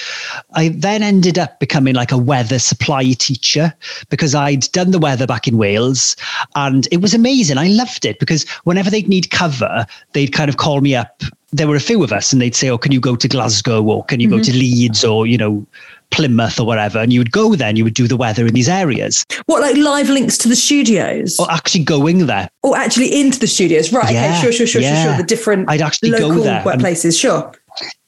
I 0.54 0.70
then 0.70 1.04
ended 1.04 1.38
up 1.40 1.60
becoming 1.60 1.96
like 1.96 2.12
a 2.12 2.18
weather 2.18 2.60
supply 2.60 3.12
teacher 3.14 3.74
because 4.10 4.36
I'd 4.36 4.72
done 4.72 4.92
the 4.92 5.00
weather 5.00 5.26
back 5.26 5.48
in 5.48 5.58
Wales 5.58 6.16
and 6.56 6.88
it 6.92 7.02
was 7.02 7.14
amazing. 7.14 7.58
I 7.58 7.68
loved 7.68 8.06
it 8.06 8.20
because 8.20 8.48
whenever 8.64 8.90
they'd 8.90 9.10
need 9.10 9.32
cover, 9.32 9.86
they'd 10.14 10.34
kind 10.34 10.50
of 10.50 10.58
call 10.58 10.82
me 10.82 10.96
up 10.96 11.24
there 11.54 11.68
were 11.68 11.78
a 11.78 11.80
few 11.80 12.04
of 12.04 12.12
us 12.12 12.34
and 12.34 12.42
they'd 12.42 12.56
say, 12.56 12.70
Oh, 12.70 12.78
can 12.78 12.92
you 12.92 13.00
go 13.00 13.16
to 13.16 13.28
Glasgow 13.28 13.82
or 13.82 14.04
can 14.04 14.20
you 14.20 14.28
mm-hmm. 14.28 14.38
go 14.38 14.44
to 14.44 14.52
Leeds 14.52 15.06
or, 15.06 15.26
you 15.26 15.38
know, 15.38 15.66
Plymouth 16.12 16.60
or 16.60 16.66
whatever, 16.66 17.00
and 17.00 17.12
you 17.12 17.20
would 17.20 17.32
go 17.32 17.56
there 17.56 17.68
and 17.68 17.78
you 17.78 17.84
would 17.84 17.94
do 17.94 18.08
the 18.08 18.18
weather 18.18 18.46
in 18.48 18.54
these 18.54 18.70
areas. 18.70 19.26
What, 19.46 19.62
like 19.62 19.76
live 19.76 20.10
links 20.10 20.38
to 20.40 20.48
the 20.48 20.56
studios? 20.56 21.40
Or 21.40 21.52
actually 21.52 21.84
going 21.84 22.26
there. 22.28 22.50
Or 22.64 22.78
actually 22.78 23.20
into 23.20 23.40
the 23.40 23.48
studios, 23.48 23.92
right? 23.92 24.14
Yeah, 24.14 24.32
okay, 24.32 24.42
sure, 24.42 24.52
sure, 24.52 24.68
sure, 24.68 24.82
yeah. 24.82 25.04
sure, 25.04 25.12
sure. 25.14 25.22
The 25.22 25.28
different 25.28 25.70
I'd 25.70 25.82
actually 25.82 26.12
go 26.12 26.34
there 26.40 26.64
workplaces, 26.64 27.20
sure. 27.20 27.52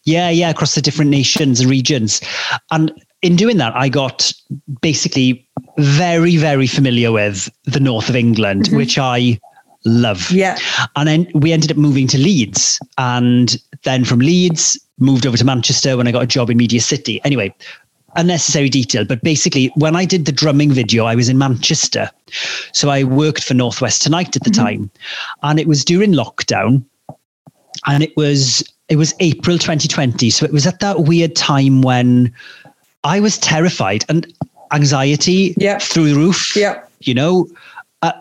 Yeah, 0.06 0.30
yeah, 0.30 0.50
across 0.50 0.76
the 0.76 0.82
different 0.82 1.12
nations 1.12 1.60
and 1.60 1.70
regions. 1.70 2.22
And 2.72 2.92
in 3.22 3.36
doing 3.36 3.58
that, 3.58 3.76
I 3.76 3.90
got 3.90 4.32
basically 4.82 5.48
very, 5.78 6.38
very 6.38 6.68
familiar 6.68 7.12
with 7.12 7.50
the 7.66 7.80
north 7.80 8.10
of 8.10 8.16
England, 8.16 8.66
mm-hmm. 8.66 8.78
which 8.78 8.98
I 8.98 9.40
love. 9.86 10.32
Yeah. 10.32 10.58
And 10.96 11.08
then 11.08 11.32
we 11.36 11.52
ended 11.52 11.72
up 11.72 11.78
moving 11.78 12.08
to 12.08 12.18
Leeds. 12.18 12.80
And 12.98 13.58
then 13.84 14.06
from 14.06 14.20
Leeds, 14.20 14.80
moved 15.00 15.26
over 15.26 15.38
to 15.38 15.46
Manchester 15.46 15.96
when 15.96 16.08
I 16.08 16.12
got 16.12 16.24
a 16.24 16.28
job 16.28 16.50
in 16.50 16.58
Media 16.58 16.82
City. 16.82 17.22
Anyway, 17.24 17.54
unnecessary 18.16 18.70
detail, 18.70 19.06
but 19.06 19.22
basically, 19.22 19.72
when 19.76 19.96
I 19.96 20.06
did 20.06 20.26
the 20.26 20.32
drumming 20.32 20.72
video, 20.72 21.06
I 21.06 21.16
was 21.16 21.30
in 21.30 21.38
Manchester. 21.38 22.10
So 22.74 22.90
I 22.90 23.04
worked 23.04 23.44
for 23.44 23.54
Northwest 23.54 24.02
Tonight 24.02 24.36
at 24.36 24.44
the 24.44 24.50
mm-hmm. 24.50 24.64
time. 24.64 24.92
And 25.44 25.60
it 25.60 25.68
was 25.68 25.86
during 25.86 26.14
lockdown. 26.14 26.84
And 27.86 28.04
it 28.04 28.16
was 28.18 28.64
it 28.90 28.98
was 28.98 29.14
April 29.20 29.58
2020. 29.58 30.30
So 30.30 30.46
it 30.46 30.52
was 30.52 30.66
at 30.66 30.80
that 30.80 31.02
weird 31.02 31.36
time 31.36 31.82
when 31.82 32.34
I 33.04 33.20
was 33.20 33.38
terrified 33.38 34.04
and 34.10 34.32
anxiety 34.74 35.54
through 35.80 36.10
the 36.10 36.16
roof. 36.16 36.56
Yeah. 36.56 36.84
You 37.02 37.14
know, 37.14 37.48
uh, 38.02 38.14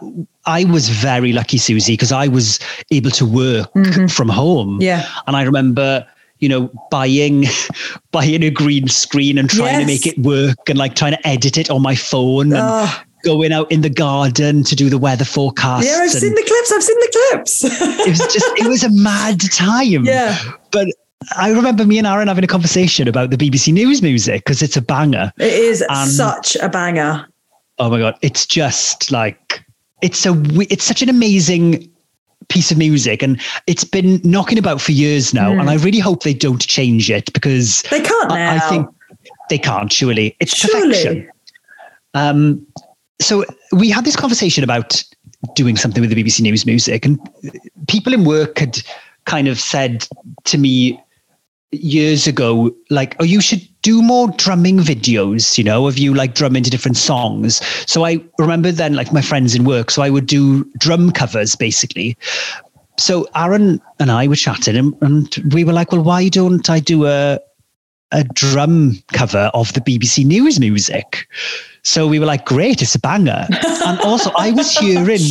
I 0.46 0.64
was 0.64 0.88
very 0.88 1.32
lucky, 1.32 1.58
Suzi, 1.58 1.88
because 1.88 2.12
I 2.12 2.28
was 2.28 2.60
able 2.90 3.10
to 3.12 3.26
work 3.26 3.72
mm-hmm. 3.72 4.06
from 4.06 4.28
home. 4.28 4.78
Yeah. 4.80 5.08
And 5.26 5.36
I 5.36 5.42
remember 5.42 6.06
you 6.40 6.48
know, 6.48 6.70
buying 6.90 7.44
buying 8.12 8.42
a 8.42 8.50
green 8.50 8.88
screen 8.88 9.38
and 9.38 9.50
trying 9.50 9.80
yes. 9.80 9.80
to 9.80 9.86
make 9.86 10.06
it 10.06 10.18
work 10.18 10.68
and 10.68 10.78
like 10.78 10.94
trying 10.94 11.12
to 11.12 11.26
edit 11.26 11.58
it 11.58 11.70
on 11.70 11.82
my 11.82 11.94
phone 11.94 12.52
and 12.52 12.62
oh. 12.62 13.02
going 13.24 13.52
out 13.52 13.70
in 13.70 13.82
the 13.82 13.90
garden 13.90 14.62
to 14.64 14.76
do 14.76 14.88
the 14.88 14.98
weather 14.98 15.24
forecast. 15.24 15.86
Yeah, 15.86 15.98
I've 15.98 16.10
seen 16.10 16.34
the 16.34 16.44
clips. 16.46 16.72
I've 16.72 16.82
seen 16.82 16.98
the 17.00 17.28
clips. 17.30 17.64
it 17.64 18.08
was 18.08 18.32
just 18.32 18.46
it 18.58 18.68
was 18.68 18.84
a 18.84 18.90
mad 18.90 19.40
time. 19.52 20.04
Yeah. 20.04 20.38
But 20.70 20.88
I 21.36 21.50
remember 21.50 21.84
me 21.84 21.98
and 21.98 22.06
Aaron 22.06 22.28
having 22.28 22.44
a 22.44 22.48
conversation 22.48 23.08
about 23.08 23.30
the 23.30 23.36
BBC 23.36 23.72
News 23.72 24.02
music 24.02 24.44
because 24.44 24.62
it's 24.62 24.76
a 24.76 24.82
banger. 24.82 25.32
It 25.38 25.52
is 25.52 25.84
and, 25.88 26.10
such 26.10 26.56
a 26.56 26.68
banger. 26.68 27.26
Oh 27.78 27.90
my 27.90 27.98
god, 27.98 28.16
it's 28.22 28.46
just 28.46 29.10
like 29.10 29.64
it's 30.00 30.24
a 30.26 30.40
it's 30.70 30.84
such 30.84 31.02
an 31.02 31.08
amazing 31.08 31.90
piece 32.48 32.70
of 32.70 32.78
music 32.78 33.22
and 33.22 33.40
it's 33.66 33.84
been 33.84 34.20
knocking 34.24 34.58
about 34.58 34.80
for 34.80 34.92
years 34.92 35.34
now 35.34 35.50
mm. 35.50 35.60
and 35.60 35.70
i 35.70 35.74
really 35.76 35.98
hope 35.98 36.22
they 36.22 36.34
don't 36.34 36.66
change 36.66 37.10
it 37.10 37.32
because 37.32 37.82
they 37.90 38.00
can't 38.00 38.32
I, 38.32 38.56
I 38.56 38.58
think 38.60 38.88
they 39.50 39.58
can't 39.58 39.92
surely 39.92 40.36
it's 40.40 40.56
surely. 40.56 40.88
perfection 40.88 41.30
um 42.14 42.66
so 43.20 43.44
we 43.72 43.90
had 43.90 44.04
this 44.04 44.16
conversation 44.16 44.64
about 44.64 45.02
doing 45.54 45.76
something 45.76 46.00
with 46.00 46.10
the 46.10 46.22
bbc 46.22 46.40
news 46.40 46.64
music 46.64 47.04
and 47.04 47.18
people 47.86 48.12
in 48.14 48.24
work 48.24 48.58
had 48.58 48.78
kind 49.26 49.46
of 49.46 49.60
said 49.60 50.08
to 50.44 50.56
me 50.58 51.00
years 51.70 52.26
ago 52.26 52.74
like 52.88 53.14
oh 53.20 53.24
you 53.24 53.40
should 53.40 53.60
do 53.82 54.00
more 54.00 54.28
drumming 54.38 54.78
videos 54.78 55.58
you 55.58 55.64
know 55.64 55.86
of 55.86 55.98
you 55.98 56.14
like 56.14 56.34
drumming 56.34 56.62
to 56.62 56.70
different 56.70 56.96
songs. 56.96 57.60
So 57.86 58.04
i 58.04 58.20
remember 58.38 58.72
then 58.72 58.94
like 58.94 59.12
my 59.12 59.20
friends 59.20 59.54
in 59.54 59.64
work 59.64 59.90
so 59.90 60.02
i 60.02 60.10
would 60.10 60.26
do 60.26 60.64
drum 60.78 61.12
covers 61.12 61.54
basically. 61.56 62.16
So 62.98 63.26
aaron 63.34 63.80
and 64.00 64.10
i 64.10 64.26
were 64.26 64.36
chatting 64.36 64.76
and, 64.76 64.94
and 65.02 65.52
we 65.52 65.64
were 65.64 65.72
like 65.72 65.92
well 65.92 66.02
why 66.02 66.28
don't 66.28 66.68
i 66.70 66.80
do 66.80 67.06
a 67.06 67.38
a 68.12 68.24
drum 68.24 68.96
cover 69.12 69.50
of 69.52 69.72
the 69.74 69.80
bbc 69.80 70.24
news 70.24 70.58
music 70.58 71.28
so 71.88 72.06
we 72.06 72.18
were 72.18 72.26
like, 72.26 72.44
great, 72.44 72.82
it's 72.82 72.94
a 72.94 72.98
banger. 72.98 73.46
and 73.48 73.98
also, 74.04 74.30
I 74.36 74.50
was 74.50 74.76
hearing, 74.76 75.22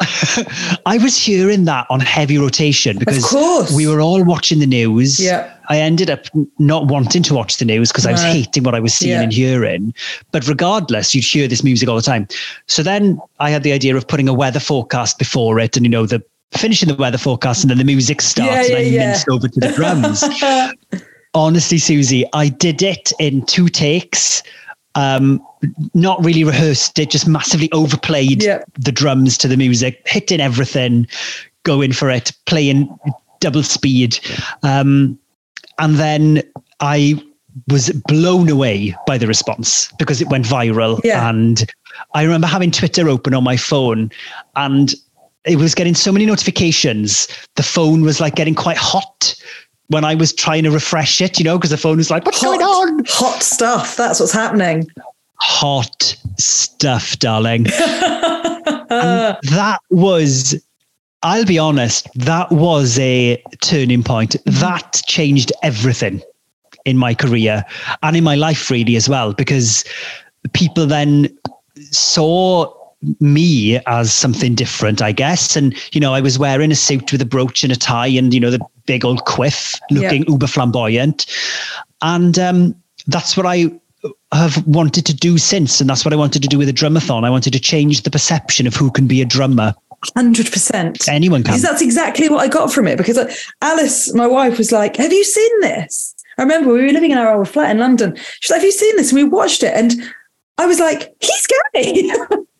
I 0.86 0.96
was 0.96 1.18
hearing 1.18 1.64
that 1.64 1.88
on 1.90 1.98
heavy 1.98 2.38
rotation 2.38 2.98
because 2.98 3.74
we 3.74 3.88
were 3.88 4.00
all 4.00 4.22
watching 4.22 4.60
the 4.60 4.66
news. 4.66 5.18
Yeah. 5.18 5.52
I 5.68 5.78
ended 5.78 6.10
up 6.10 6.26
not 6.60 6.86
wanting 6.86 7.24
to 7.24 7.34
watch 7.34 7.56
the 7.56 7.64
news 7.64 7.90
because 7.90 8.06
I 8.06 8.12
was 8.12 8.22
hating 8.22 8.62
what 8.62 8.76
I 8.76 8.80
was 8.80 8.94
seeing 8.94 9.10
yeah. 9.10 9.22
and 9.22 9.32
hearing. 9.32 9.92
But 10.30 10.46
regardless, 10.46 11.16
you'd 11.16 11.24
hear 11.24 11.48
this 11.48 11.64
music 11.64 11.88
all 11.88 11.96
the 11.96 12.02
time. 12.02 12.28
So 12.68 12.84
then 12.84 13.20
I 13.40 13.50
had 13.50 13.64
the 13.64 13.72
idea 13.72 13.96
of 13.96 14.06
putting 14.06 14.28
a 14.28 14.34
weather 14.34 14.60
forecast 14.60 15.18
before 15.18 15.58
it, 15.58 15.76
and 15.76 15.84
you 15.84 15.90
know 15.90 16.06
the 16.06 16.22
finishing 16.52 16.88
the 16.88 16.94
weather 16.94 17.18
forecast, 17.18 17.64
and 17.64 17.70
then 17.72 17.78
the 17.78 17.84
music 17.84 18.20
starts, 18.20 18.68
yeah, 18.68 18.78
yeah, 18.78 19.00
and 19.00 19.02
I 19.02 19.06
minced 19.06 19.28
over 19.28 19.48
to 19.48 19.60
the 19.60 19.72
drums. 19.72 20.22
Honestly, 21.34 21.78
Suzi, 21.78 22.24
I 22.32 22.50
did 22.50 22.82
it 22.82 23.12
in 23.18 23.44
two 23.46 23.68
takes 23.68 24.44
um, 24.94 25.44
not 25.94 26.22
really 26.24 26.44
rehearsed 26.44 26.98
it, 26.98 27.10
just 27.10 27.26
massively 27.26 27.70
overplayed 27.72 28.42
yeah. 28.42 28.62
the 28.78 28.92
drums 28.92 29.36
to 29.38 29.48
the 29.48 29.56
music, 29.56 30.02
hitting 30.06 30.40
everything, 30.40 31.06
going 31.64 31.92
for 31.92 32.10
it, 32.10 32.32
playing 32.46 32.88
double 33.40 33.62
speed. 33.62 34.18
Um, 34.62 35.18
and 35.78 35.96
then 35.96 36.42
I 36.80 37.22
was 37.68 37.90
blown 38.08 38.48
away 38.48 38.94
by 39.06 39.18
the 39.18 39.26
response 39.26 39.92
because 39.98 40.20
it 40.20 40.28
went 40.28 40.44
viral. 40.44 41.00
Yeah. 41.04 41.28
And 41.28 41.64
I 42.14 42.22
remember 42.22 42.46
having 42.46 42.70
Twitter 42.70 43.08
open 43.08 43.34
on 43.34 43.44
my 43.44 43.56
phone 43.56 44.10
and 44.56 44.94
it 45.44 45.56
was 45.56 45.74
getting 45.74 45.94
so 45.94 46.10
many 46.10 46.26
notifications. 46.26 47.28
The 47.56 47.62
phone 47.62 48.02
was 48.02 48.20
like 48.20 48.34
getting 48.34 48.54
quite 48.54 48.76
hot 48.78 49.34
when 49.88 50.04
I 50.04 50.14
was 50.14 50.32
trying 50.32 50.64
to 50.64 50.70
refresh 50.70 51.20
it, 51.20 51.38
you 51.38 51.44
know, 51.44 51.58
because 51.58 51.70
the 51.70 51.76
phone 51.76 51.98
was 51.98 52.10
like, 52.10 52.24
what's 52.24 52.40
hot, 52.40 52.58
going 52.58 52.62
on? 52.62 53.04
Hot 53.06 53.42
stuff. 53.42 53.96
That's 53.96 54.20
what's 54.20 54.32
happening. 54.32 54.86
Hot 55.36 56.16
stuff, 56.38 57.18
darling. 57.18 57.66
and 57.76 59.36
that 59.42 59.78
was, 59.90 60.62
I'll 61.22 61.44
be 61.44 61.58
honest, 61.58 62.08
that 62.14 62.50
was 62.50 62.98
a 62.98 63.42
turning 63.60 64.02
point. 64.02 64.30
Mm-hmm. 64.30 64.60
That 64.60 65.02
changed 65.06 65.52
everything 65.62 66.22
in 66.84 66.96
my 66.96 67.14
career 67.14 67.64
and 68.02 68.16
in 68.16 68.24
my 68.24 68.34
life, 68.34 68.70
really, 68.70 68.96
as 68.96 69.08
well, 69.08 69.32
because 69.32 69.84
people 70.52 70.86
then 70.86 71.28
saw 71.90 72.72
me 73.20 73.78
as 73.86 74.12
something 74.12 74.54
different, 74.54 75.02
I 75.02 75.12
guess. 75.12 75.56
And, 75.56 75.74
you 75.94 76.00
know, 76.00 76.14
I 76.14 76.20
was 76.20 76.38
wearing 76.38 76.70
a 76.70 76.74
suit 76.74 77.12
with 77.12 77.20
a 77.20 77.26
brooch 77.26 77.62
and 77.62 77.72
a 77.72 77.76
tie 77.76 78.06
and, 78.06 78.32
you 78.32 78.40
know, 78.40 78.50
the 78.50 78.64
big 78.86 79.04
old 79.04 79.24
quiff 79.24 79.78
looking 79.90 80.22
yeah. 80.22 80.30
uber 80.30 80.46
flamboyant. 80.46 81.26
And 82.02 82.38
um, 82.38 82.74
that's 83.06 83.36
what 83.36 83.46
I 83.46 83.70
have 84.32 84.66
wanted 84.66 85.06
to 85.06 85.14
do 85.14 85.38
since. 85.38 85.80
And 85.80 85.88
that's 85.88 86.04
what 86.04 86.12
I 86.12 86.16
wanted 86.16 86.42
to 86.42 86.48
do 86.48 86.58
with 86.58 86.68
a 86.68 86.72
drumathon. 86.72 87.24
I 87.24 87.30
wanted 87.30 87.52
to 87.52 87.60
change 87.60 88.02
the 88.02 88.10
perception 88.10 88.66
of 88.66 88.74
who 88.74 88.90
can 88.90 89.06
be 89.06 89.22
a 89.22 89.24
drummer. 89.24 89.74
Hundred 90.14 90.52
percent. 90.52 91.08
Anyone 91.08 91.42
can. 91.42 91.52
Because 91.52 91.62
that's 91.62 91.80
exactly 91.80 92.28
what 92.28 92.40
I 92.40 92.48
got 92.48 92.72
from 92.72 92.86
it. 92.86 92.98
Because 92.98 93.16
uh, 93.16 93.32
Alice, 93.62 94.12
my 94.14 94.26
wife, 94.26 94.58
was 94.58 94.70
like, 94.70 94.96
"Have 94.96 95.12
you 95.12 95.24
seen 95.24 95.60
this?" 95.60 96.14
I 96.36 96.42
remember 96.42 96.72
we 96.72 96.82
were 96.82 96.92
living 96.92 97.10
in 97.10 97.16
our 97.16 97.34
old 97.34 97.48
flat 97.48 97.70
in 97.70 97.78
London. 97.78 98.14
She's 98.40 98.50
like, 98.50 98.58
"Have 98.58 98.66
you 98.66 98.72
seen 98.72 98.96
this?" 98.96 99.12
And 99.12 99.22
we 99.22 99.24
watched 99.24 99.62
it, 99.62 99.72
and 99.74 99.94
I 100.58 100.66
was 100.66 100.78
like, 100.78 101.14
"He's 101.20 101.46
gay." 101.46 102.10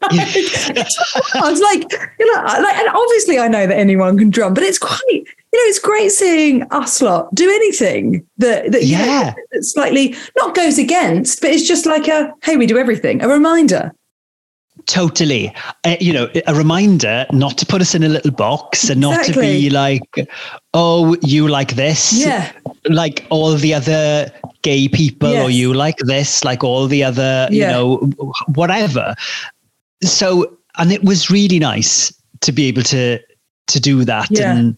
I 0.11 1.51
was 1.51 1.61
like, 1.61 1.82
you 2.18 2.34
know, 2.34 2.42
like, 2.42 2.76
and 2.76 2.88
obviously 2.88 3.38
I 3.38 3.49
know 3.49 3.66
that 3.66 3.76
anyone 3.76 4.18
can 4.18 4.30
drum, 4.30 4.55
but 4.55 4.62
it's 4.62 4.78
quite, 4.78 5.01
you 5.09 5.22
know, 5.22 5.68
it's 5.68 5.78
great 5.78 6.11
seeing 6.11 6.62
us 6.72 7.01
lot 7.01 7.34
do 7.34 7.49
anything 7.49 8.26
that, 8.38 8.72
that 8.72 8.84
yeah, 8.84 9.34
know, 9.53 9.61
slightly 9.61 10.14
not 10.36 10.55
goes 10.55 10.78
against, 10.78 11.40
but 11.40 11.51
it's 11.51 11.66
just 11.66 11.86
like 11.86 12.09
a, 12.09 12.34
hey, 12.42 12.57
we 12.57 12.66
do 12.66 12.78
everything, 12.78 13.22
a 13.22 13.28
reminder. 13.28 13.92
Totally. 14.86 15.55
Uh, 15.84 15.97
you 16.01 16.12
know, 16.12 16.28
a 16.47 16.55
reminder 16.55 17.24
not 17.32 17.57
to 17.59 17.66
put 17.66 17.80
us 17.80 17.95
in 17.95 18.03
a 18.03 18.09
little 18.09 18.30
box 18.30 18.90
and 18.90 19.03
exactly. 19.03 19.32
not 19.32 19.34
to 19.34 19.40
be 19.40 19.70
like, 19.70 20.28
oh, 20.74 21.16
you 21.22 21.49
like 21.49 21.74
this. 21.74 22.12
Yeah. 22.12 22.53
Like 22.84 23.26
all 23.30 23.55
the 23.55 23.72
other 23.72 24.30
gay 24.65 24.89
people, 24.89 25.31
yes. 25.31 25.45
or 25.45 25.51
you 25.51 25.73
like 25.73 25.99
this, 25.99 26.43
like 26.43 26.65
all 26.65 26.89
the 26.89 27.05
other, 27.05 27.47
yeah. 27.51 27.69
you 27.69 27.73
know, 27.73 28.11
whatever 28.55 29.15
so 30.05 30.57
and 30.77 30.93
it 30.93 31.05
was 31.05 31.31
really 31.31 31.59
nice 31.59 32.12
to 32.41 32.53
be 32.53 32.67
able 32.67 32.83
to 32.83 33.19
to 33.67 33.81
do 33.81 34.05
that 34.05 34.29
yeah. 34.31 34.55
and 34.55 34.77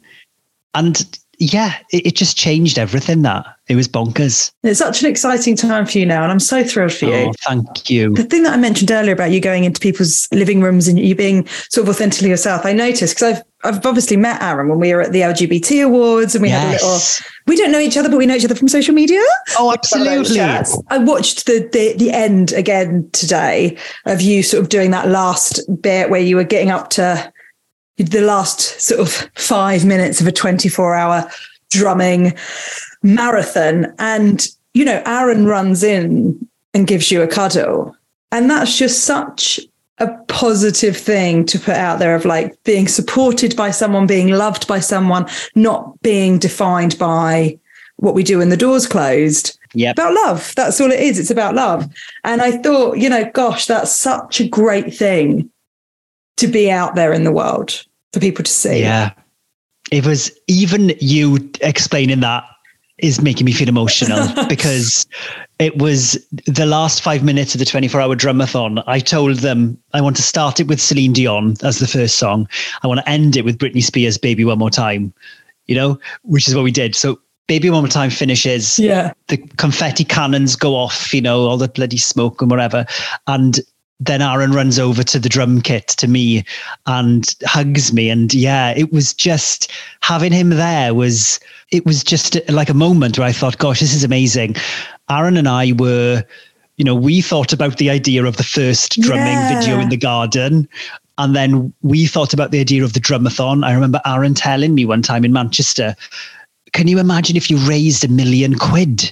and 0.74 1.18
yeah, 1.38 1.76
it, 1.92 2.06
it, 2.06 2.16
just 2.16 2.36
changed 2.36 2.78
everything. 2.78 3.22
That 3.22 3.46
it 3.68 3.76
was 3.76 3.88
bonkers. 3.88 4.52
It's 4.62 4.78
such 4.78 5.02
an 5.02 5.10
exciting 5.10 5.56
time 5.56 5.86
for 5.86 5.98
you 5.98 6.06
now, 6.06 6.22
and 6.22 6.32
I'm 6.32 6.40
so 6.40 6.64
thrilled 6.64 6.92
for 6.92 7.06
you. 7.06 7.12
Oh, 7.12 7.32
thank 7.46 7.90
you. 7.90 8.14
The 8.14 8.24
thing 8.24 8.42
that 8.44 8.54
I 8.54 8.56
mentioned 8.56 8.90
earlier 8.90 9.12
about 9.12 9.30
you 9.30 9.40
going 9.40 9.64
into 9.64 9.80
people's 9.80 10.28
living 10.32 10.60
rooms 10.60 10.88
and 10.88 10.98
you 10.98 11.14
being 11.14 11.46
sort 11.68 11.86
of 11.86 11.94
authentically 11.94 12.30
yourself, 12.30 12.64
I 12.64 12.72
noticed 12.72 13.14
because 13.14 13.38
I've 13.38 13.42
I've 13.64 13.84
obviously 13.84 14.16
met 14.16 14.42
Aaron 14.42 14.68
when 14.68 14.78
we 14.78 14.94
were 14.94 15.02
at 15.02 15.12
the 15.12 15.22
LGBT 15.22 15.84
awards 15.84 16.34
and 16.34 16.42
we 16.42 16.48
yes. 16.48 16.62
had 16.62 16.68
a 16.68 16.72
little. 16.72 17.00
We 17.46 17.56
don't 17.56 17.72
know 17.72 17.80
each 17.80 17.96
other, 17.96 18.08
but 18.08 18.18
we 18.18 18.26
know 18.26 18.34
each 18.34 18.44
other 18.44 18.54
from 18.54 18.68
social 18.68 18.94
media. 18.94 19.22
Oh, 19.58 19.72
absolutely! 19.72 20.40
I 20.40 20.98
watched 20.98 21.46
the, 21.46 21.68
the 21.72 21.94
the 21.96 22.10
end 22.10 22.52
again 22.52 23.08
today 23.12 23.76
of 24.04 24.20
you 24.20 24.42
sort 24.42 24.62
of 24.62 24.68
doing 24.68 24.90
that 24.92 25.08
last 25.08 25.60
bit 25.80 26.10
where 26.10 26.20
you 26.20 26.36
were 26.36 26.44
getting 26.44 26.70
up 26.70 26.90
to 26.90 27.32
the 27.96 28.20
last 28.20 28.60
sort 28.80 29.00
of 29.00 29.30
five 29.34 29.84
minutes 29.84 30.20
of 30.20 30.26
a 30.26 30.32
24 30.32 30.94
hour 30.94 31.30
drumming 31.70 32.34
marathon. 33.02 33.94
And, 33.98 34.46
you 34.74 34.84
know, 34.84 35.02
Aaron 35.06 35.46
runs 35.46 35.82
in 35.82 36.48
and 36.74 36.86
gives 36.86 37.10
you 37.10 37.22
a 37.22 37.28
cuddle. 37.28 37.96
And 38.32 38.50
that's 38.50 38.76
just 38.76 39.04
such 39.04 39.60
a 39.98 40.08
positive 40.28 40.96
thing 40.96 41.46
to 41.46 41.58
put 41.58 41.74
out 41.74 41.98
there 41.98 42.14
of 42.14 42.26
like 42.26 42.62
being 42.64 42.86
supported 42.86 43.56
by 43.56 43.70
someone, 43.70 44.06
being 44.06 44.28
loved 44.28 44.66
by 44.66 44.78
someone, 44.78 45.26
not 45.54 46.00
being 46.02 46.38
defined 46.38 46.98
by 46.98 47.58
what 47.96 48.14
we 48.14 48.22
do 48.22 48.38
when 48.38 48.50
the 48.50 48.56
doors 48.58 48.86
closed. 48.86 49.58
Yeah. 49.72 49.92
About 49.92 50.14
love. 50.14 50.54
That's 50.54 50.80
all 50.80 50.92
it 50.92 51.00
is. 51.00 51.18
It's 51.18 51.30
about 51.30 51.54
love. 51.54 51.90
And 52.24 52.42
I 52.42 52.52
thought, 52.52 52.98
you 52.98 53.08
know, 53.08 53.30
gosh, 53.30 53.66
that's 53.66 53.94
such 53.94 54.40
a 54.40 54.48
great 54.48 54.94
thing 54.94 55.50
to 56.36 56.46
be 56.46 56.70
out 56.70 56.94
there 56.94 57.12
in 57.12 57.24
the 57.24 57.32
world 57.32 57.85
for 58.12 58.20
people 58.20 58.44
to 58.44 58.50
see. 58.50 58.80
Yeah. 58.80 59.12
It 59.90 60.04
was 60.04 60.30
even 60.48 60.92
you 61.00 61.50
explaining 61.60 62.20
that 62.20 62.44
is 62.98 63.20
making 63.20 63.44
me 63.44 63.52
feel 63.52 63.68
emotional 63.68 64.26
because 64.48 65.06
it 65.58 65.78
was 65.78 66.18
the 66.46 66.66
last 66.66 67.02
five 67.02 67.22
minutes 67.22 67.54
of 67.54 67.58
the 67.58 67.64
24 67.64 68.00
hour 68.00 68.16
drumathon. 68.16 68.82
I 68.86 69.00
told 69.00 69.38
them 69.38 69.78
I 69.92 70.00
want 70.00 70.16
to 70.16 70.22
start 70.22 70.60
it 70.60 70.66
with 70.66 70.80
Celine 70.80 71.12
Dion 71.12 71.54
as 71.62 71.78
the 71.78 71.86
first 71.86 72.18
song. 72.18 72.48
I 72.82 72.86
want 72.86 73.00
to 73.00 73.08
end 73.08 73.36
it 73.36 73.44
with 73.44 73.58
Britney 73.58 73.82
Spears' 73.82 74.18
Baby 74.18 74.44
One 74.44 74.58
More 74.58 74.70
Time, 74.70 75.12
you 75.66 75.74
know, 75.74 75.98
which 76.22 76.48
is 76.48 76.54
what 76.54 76.64
we 76.64 76.72
did. 76.72 76.94
So 76.94 77.20
Baby 77.46 77.70
One 77.70 77.82
More 77.82 77.88
Time 77.88 78.10
finishes. 78.10 78.78
Yeah. 78.78 79.12
The 79.28 79.36
confetti 79.36 80.04
cannons 80.04 80.56
go 80.56 80.74
off, 80.74 81.12
you 81.12 81.20
know, 81.20 81.40
all 81.40 81.58
the 81.58 81.68
bloody 81.68 81.98
smoke 81.98 82.40
and 82.40 82.50
whatever. 82.50 82.86
And 83.26 83.60
then 83.98 84.20
Aaron 84.20 84.52
runs 84.52 84.78
over 84.78 85.02
to 85.02 85.18
the 85.18 85.28
drum 85.28 85.62
kit 85.62 85.88
to 85.88 86.06
me 86.06 86.44
and 86.86 87.34
hugs 87.44 87.92
me. 87.92 88.10
And 88.10 88.32
yeah, 88.34 88.74
it 88.76 88.92
was 88.92 89.14
just 89.14 89.70
having 90.00 90.32
him 90.32 90.50
there 90.50 90.92
was, 90.92 91.40
it 91.70 91.86
was 91.86 92.04
just 92.04 92.38
like 92.50 92.68
a 92.68 92.74
moment 92.74 93.18
where 93.18 93.26
I 93.26 93.32
thought, 93.32 93.58
gosh, 93.58 93.80
this 93.80 93.94
is 93.94 94.04
amazing. 94.04 94.56
Aaron 95.08 95.36
and 95.36 95.48
I 95.48 95.72
were, 95.72 96.24
you 96.76 96.84
know, 96.84 96.94
we 96.94 97.22
thought 97.22 97.52
about 97.52 97.78
the 97.78 97.88
idea 97.88 98.24
of 98.24 98.36
the 98.36 98.42
first 98.42 99.00
drumming 99.00 99.26
yeah. 99.26 99.58
video 99.58 99.80
in 99.80 99.88
the 99.88 99.96
garden. 99.96 100.68
And 101.18 101.34
then 101.34 101.72
we 101.80 102.06
thought 102.06 102.34
about 102.34 102.50
the 102.50 102.60
idea 102.60 102.84
of 102.84 102.92
the 102.92 103.00
drumathon. 103.00 103.64
I 103.64 103.72
remember 103.72 104.02
Aaron 104.04 104.34
telling 104.34 104.74
me 104.74 104.84
one 104.84 105.00
time 105.00 105.24
in 105.24 105.32
Manchester, 105.32 105.96
can 106.72 106.86
you 106.86 106.98
imagine 106.98 107.36
if 107.36 107.50
you 107.50 107.56
raised 107.58 108.04
a 108.04 108.08
million 108.08 108.56
quid? 108.56 109.10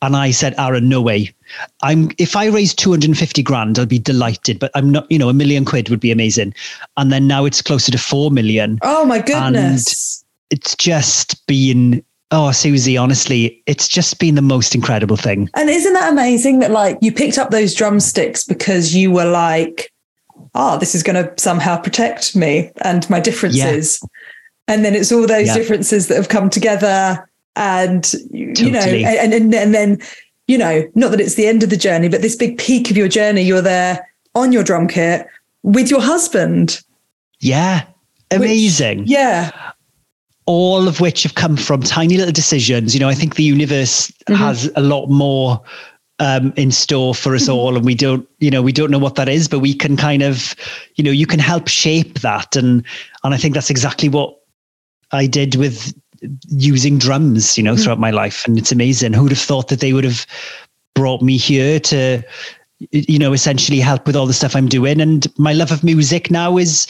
And 0.00 0.16
I 0.16 0.30
said, 0.30 0.54
Aaron, 0.58 0.88
no 0.88 1.02
way. 1.02 1.34
I'm 1.82 2.10
if 2.18 2.36
I 2.36 2.46
raise 2.46 2.74
250 2.74 3.42
grand, 3.42 3.78
I'll 3.78 3.86
be 3.86 3.98
delighted. 3.98 4.58
But 4.58 4.70
I'm 4.74 4.90
not, 4.90 5.10
you 5.10 5.18
know, 5.18 5.28
a 5.28 5.34
million 5.34 5.64
quid 5.64 5.88
would 5.88 6.00
be 6.00 6.12
amazing. 6.12 6.54
And 6.96 7.10
then 7.10 7.26
now 7.26 7.44
it's 7.44 7.62
closer 7.62 7.90
to 7.90 7.98
four 7.98 8.30
million. 8.30 8.78
Oh 8.82 9.04
my 9.04 9.18
goodness. 9.18 10.22
And 10.22 10.58
it's 10.58 10.76
just 10.76 11.46
been 11.46 12.04
Oh, 12.30 12.50
Suzi, 12.52 13.00
honestly, 13.00 13.62
it's 13.64 13.88
just 13.88 14.18
been 14.18 14.34
the 14.34 14.42
most 14.42 14.74
incredible 14.74 15.16
thing. 15.16 15.48
And 15.54 15.70
isn't 15.70 15.94
that 15.94 16.12
amazing 16.12 16.58
that 16.58 16.70
like 16.70 16.98
you 17.00 17.10
picked 17.10 17.38
up 17.38 17.50
those 17.50 17.74
drumsticks 17.74 18.44
because 18.44 18.94
you 18.94 19.10
were 19.10 19.24
like, 19.24 19.90
oh, 20.54 20.78
this 20.78 20.94
is 20.94 21.02
going 21.02 21.24
to 21.24 21.32
somehow 21.40 21.80
protect 21.80 22.36
me 22.36 22.70
and 22.82 23.08
my 23.08 23.18
differences. 23.18 24.00
Yeah. 24.02 24.74
And 24.74 24.84
then 24.84 24.94
it's 24.94 25.10
all 25.10 25.26
those 25.26 25.46
yeah. 25.46 25.54
differences 25.54 26.08
that 26.08 26.16
have 26.16 26.28
come 26.28 26.50
together 26.50 27.26
and 27.58 28.04
totally. 28.04 28.54
you 28.56 28.70
know 28.70 28.80
and, 28.80 29.34
and 29.34 29.54
and 29.54 29.74
then 29.74 29.98
you 30.46 30.56
know 30.56 30.88
not 30.94 31.10
that 31.10 31.20
it's 31.20 31.34
the 31.34 31.46
end 31.46 31.62
of 31.62 31.68
the 31.68 31.76
journey 31.76 32.08
but 32.08 32.22
this 32.22 32.36
big 32.36 32.56
peak 32.56 32.90
of 32.90 32.96
your 32.96 33.08
journey 33.08 33.42
you're 33.42 33.60
there 33.60 34.08
on 34.34 34.52
your 34.52 34.62
drum 34.62 34.88
kit 34.88 35.26
with 35.62 35.90
your 35.90 36.00
husband 36.00 36.80
yeah 37.40 37.84
amazing 38.30 39.00
which, 39.00 39.10
yeah 39.10 39.72
all 40.46 40.88
of 40.88 41.00
which 41.00 41.24
have 41.24 41.34
come 41.34 41.56
from 41.56 41.82
tiny 41.82 42.16
little 42.16 42.32
decisions 42.32 42.94
you 42.94 43.00
know 43.00 43.08
i 43.08 43.14
think 43.14 43.34
the 43.34 43.42
universe 43.42 44.10
mm-hmm. 44.10 44.34
has 44.34 44.70
a 44.76 44.80
lot 44.80 45.08
more 45.08 45.60
um, 46.20 46.52
in 46.56 46.72
store 46.72 47.14
for 47.14 47.36
us 47.36 47.44
mm-hmm. 47.44 47.52
all 47.52 47.76
and 47.76 47.84
we 47.84 47.94
don't 47.94 48.28
you 48.38 48.50
know 48.50 48.62
we 48.62 48.72
don't 48.72 48.90
know 48.90 48.98
what 48.98 49.16
that 49.16 49.28
is 49.28 49.48
but 49.48 49.58
we 49.58 49.74
can 49.74 49.96
kind 49.96 50.22
of 50.22 50.54
you 50.94 51.04
know 51.04 51.10
you 51.10 51.26
can 51.26 51.38
help 51.38 51.68
shape 51.68 52.20
that 52.20 52.56
and 52.56 52.84
and 53.24 53.34
i 53.34 53.36
think 53.36 53.54
that's 53.54 53.70
exactly 53.70 54.08
what 54.08 54.36
i 55.12 55.26
did 55.26 55.54
with 55.54 55.94
using 56.48 56.98
drums, 56.98 57.56
you 57.56 57.64
know, 57.64 57.74
mm. 57.74 57.82
throughout 57.82 58.00
my 58.00 58.10
life. 58.10 58.46
And 58.46 58.58
it's 58.58 58.72
amazing. 58.72 59.12
Who'd 59.12 59.32
have 59.32 59.38
thought 59.38 59.68
that 59.68 59.80
they 59.80 59.92
would 59.92 60.04
have 60.04 60.26
brought 60.94 61.22
me 61.22 61.36
here 61.36 61.78
to, 61.80 62.22
you 62.90 63.18
know, 63.18 63.32
essentially 63.32 63.80
help 63.80 64.06
with 64.06 64.16
all 64.16 64.26
the 64.26 64.32
stuff 64.32 64.56
I'm 64.56 64.68
doing. 64.68 65.00
And 65.00 65.26
my 65.38 65.52
love 65.52 65.72
of 65.72 65.84
music 65.84 66.30
now 66.30 66.58
is 66.58 66.86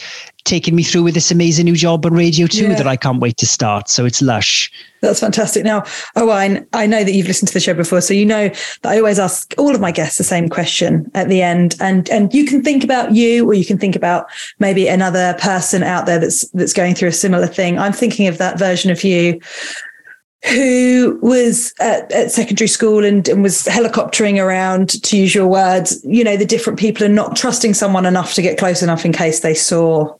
taking 0.49 0.75
me 0.75 0.83
through 0.83 1.03
with 1.03 1.13
this 1.13 1.29
amazing 1.29 1.65
new 1.65 1.75
job 1.75 2.05
on 2.05 2.13
radio 2.13 2.47
2 2.47 2.63
yeah. 2.63 2.75
that 2.75 2.87
I 2.87 2.95
can't 2.95 3.19
wait 3.19 3.37
to 3.37 3.45
start. 3.45 3.87
So 3.87 4.03
it's 4.03 4.21
lush. 4.21 4.71
That's 5.01 5.19
fantastic. 5.19 5.63
Now, 5.63 5.83
Owain, 6.15 6.67
I 6.73 6.87
know 6.87 7.03
that 7.03 7.13
you've 7.13 7.27
listened 7.27 7.47
to 7.49 7.53
the 7.53 7.59
show 7.59 7.73
before, 7.73 8.01
so 8.01 8.13
you 8.13 8.25
know 8.25 8.49
that 8.49 8.85
I 8.85 8.97
always 8.97 9.19
ask 9.19 9.53
all 9.57 9.73
of 9.73 9.79
my 9.79 9.91
guests 9.91 10.17
the 10.17 10.23
same 10.23 10.49
question 10.49 11.09
at 11.13 11.29
the 11.29 11.41
end. 11.41 11.75
And 11.79 12.09
and 12.09 12.33
you 12.33 12.45
can 12.45 12.63
think 12.63 12.83
about 12.83 13.13
you 13.13 13.47
or 13.47 13.53
you 13.53 13.65
can 13.65 13.77
think 13.77 13.95
about 13.95 14.25
maybe 14.57 14.87
another 14.87 15.37
person 15.39 15.83
out 15.83 16.05
there 16.05 16.19
that's 16.19 16.49
that's 16.49 16.73
going 16.73 16.95
through 16.95 17.09
a 17.09 17.13
similar 17.13 17.47
thing. 17.47 17.77
I'm 17.77 17.93
thinking 17.93 18.27
of 18.27 18.39
that 18.39 18.59
version 18.59 18.91
of 18.91 19.03
you 19.03 19.39
who 20.45 21.19
was 21.21 21.73
at, 21.79 22.11
at, 22.11 22.31
secondary 22.31 22.67
school 22.67 23.03
and, 23.03 23.27
and 23.27 23.43
was 23.43 23.65
helicoptering 23.65 24.41
around, 24.41 25.01
to 25.03 25.17
use 25.17 25.35
your 25.35 25.47
words, 25.47 26.01
you 26.05 26.23
know, 26.23 26.37
the 26.37 26.45
different 26.45 26.79
people 26.79 27.05
and 27.05 27.13
not 27.13 27.35
trusting 27.35 27.73
someone 27.73 28.05
enough 28.05 28.33
to 28.33 28.41
get 28.41 28.57
close 28.57 28.81
enough 28.81 29.03
in 29.03 29.11
case 29.11 29.41
they 29.41 29.53
saw, 29.53 30.15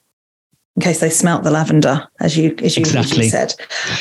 in 0.79 0.81
case 0.81 1.01
they 1.01 1.09
smelt 1.09 1.43
the 1.43 1.51
lavender, 1.51 2.07
as 2.21 2.37
you 2.37 2.55
as 2.63 2.77
you 2.77 2.81
exactly. 2.81 3.27
said. 3.27 3.53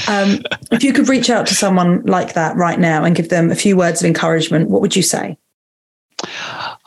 Um, 0.06 0.44
if 0.70 0.84
you 0.84 0.92
could 0.92 1.08
reach 1.08 1.28
out 1.28 1.44
to 1.48 1.54
someone 1.56 2.02
like 2.02 2.34
that 2.34 2.54
right 2.54 2.78
now 2.78 3.02
and 3.02 3.16
give 3.16 3.30
them 3.30 3.50
a 3.50 3.56
few 3.56 3.76
words 3.76 4.00
of 4.00 4.06
encouragement, 4.06 4.70
what 4.70 4.80
would 4.80 4.94
you 4.94 5.02
say? 5.02 5.36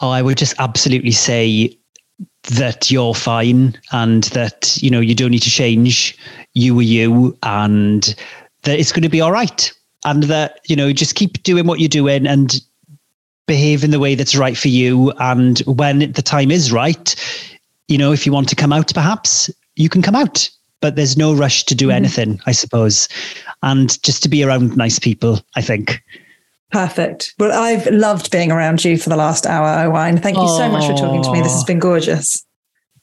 Oh, 0.01 0.09
I 0.09 0.21
would 0.21 0.37
just 0.37 0.55
absolutely 0.59 1.11
say 1.11 1.77
that 2.43 2.89
you're 2.89 3.13
fine 3.13 3.77
and 3.91 4.23
that 4.25 4.77
you 4.81 4.89
know 4.89 5.01
you 5.01 5.13
don't 5.13 5.31
need 5.31 5.43
to 5.43 5.49
change. 5.49 6.17
You 6.53 6.79
are 6.79 6.83
you, 6.83 7.37
and 7.43 8.15
that 8.63 8.79
it's 8.79 8.93
going 8.93 9.03
to 9.03 9.09
be 9.09 9.19
all 9.19 9.33
right 9.33 9.73
and 10.05 10.23
that 10.23 10.61
you 10.69 10.77
know 10.77 10.93
just 10.93 11.15
keep 11.15 11.43
doing 11.43 11.67
what 11.67 11.81
you're 11.81 11.89
doing 11.89 12.25
and 12.25 12.61
behave 13.45 13.83
in 13.83 13.91
the 13.91 13.99
way 13.99 14.15
that's 14.15 14.37
right 14.37 14.57
for 14.57 14.69
you 14.69 15.11
and 15.19 15.59
when 15.65 16.13
the 16.13 16.21
time 16.21 16.49
is 16.49 16.71
right 16.71 17.15
you 17.89 17.97
know 17.97 18.13
if 18.13 18.25
you 18.25 18.31
want 18.31 18.47
to 18.47 18.55
come 18.55 18.71
out 18.71 18.93
perhaps 18.93 19.49
you 19.75 19.89
can 19.89 20.01
come 20.01 20.15
out 20.15 20.49
but 20.81 20.95
there's 20.95 21.17
no 21.17 21.33
rush 21.33 21.63
to 21.65 21.75
do 21.75 21.87
mm-hmm. 21.87 21.97
anything 21.97 22.39
i 22.45 22.51
suppose 22.51 23.07
and 23.63 24.01
just 24.03 24.23
to 24.23 24.29
be 24.29 24.43
around 24.43 24.75
nice 24.75 24.99
people 24.99 25.39
i 25.55 25.61
think 25.61 26.01
Perfect. 26.71 27.33
Well, 27.37 27.51
I've 27.51 27.85
loved 27.87 28.31
being 28.31 28.49
around 28.49 28.85
you 28.85 28.97
for 28.97 29.09
the 29.09 29.17
last 29.17 29.45
hour, 29.45 29.85
Owain. 29.85 30.17
Thank 30.17 30.37
you 30.37 30.47
so 30.47 30.69
much 30.69 30.85
for 30.85 30.93
talking 30.93 31.21
to 31.21 31.31
me. 31.33 31.41
This 31.41 31.51
has 31.51 31.65
been 31.65 31.79
gorgeous. 31.79 32.45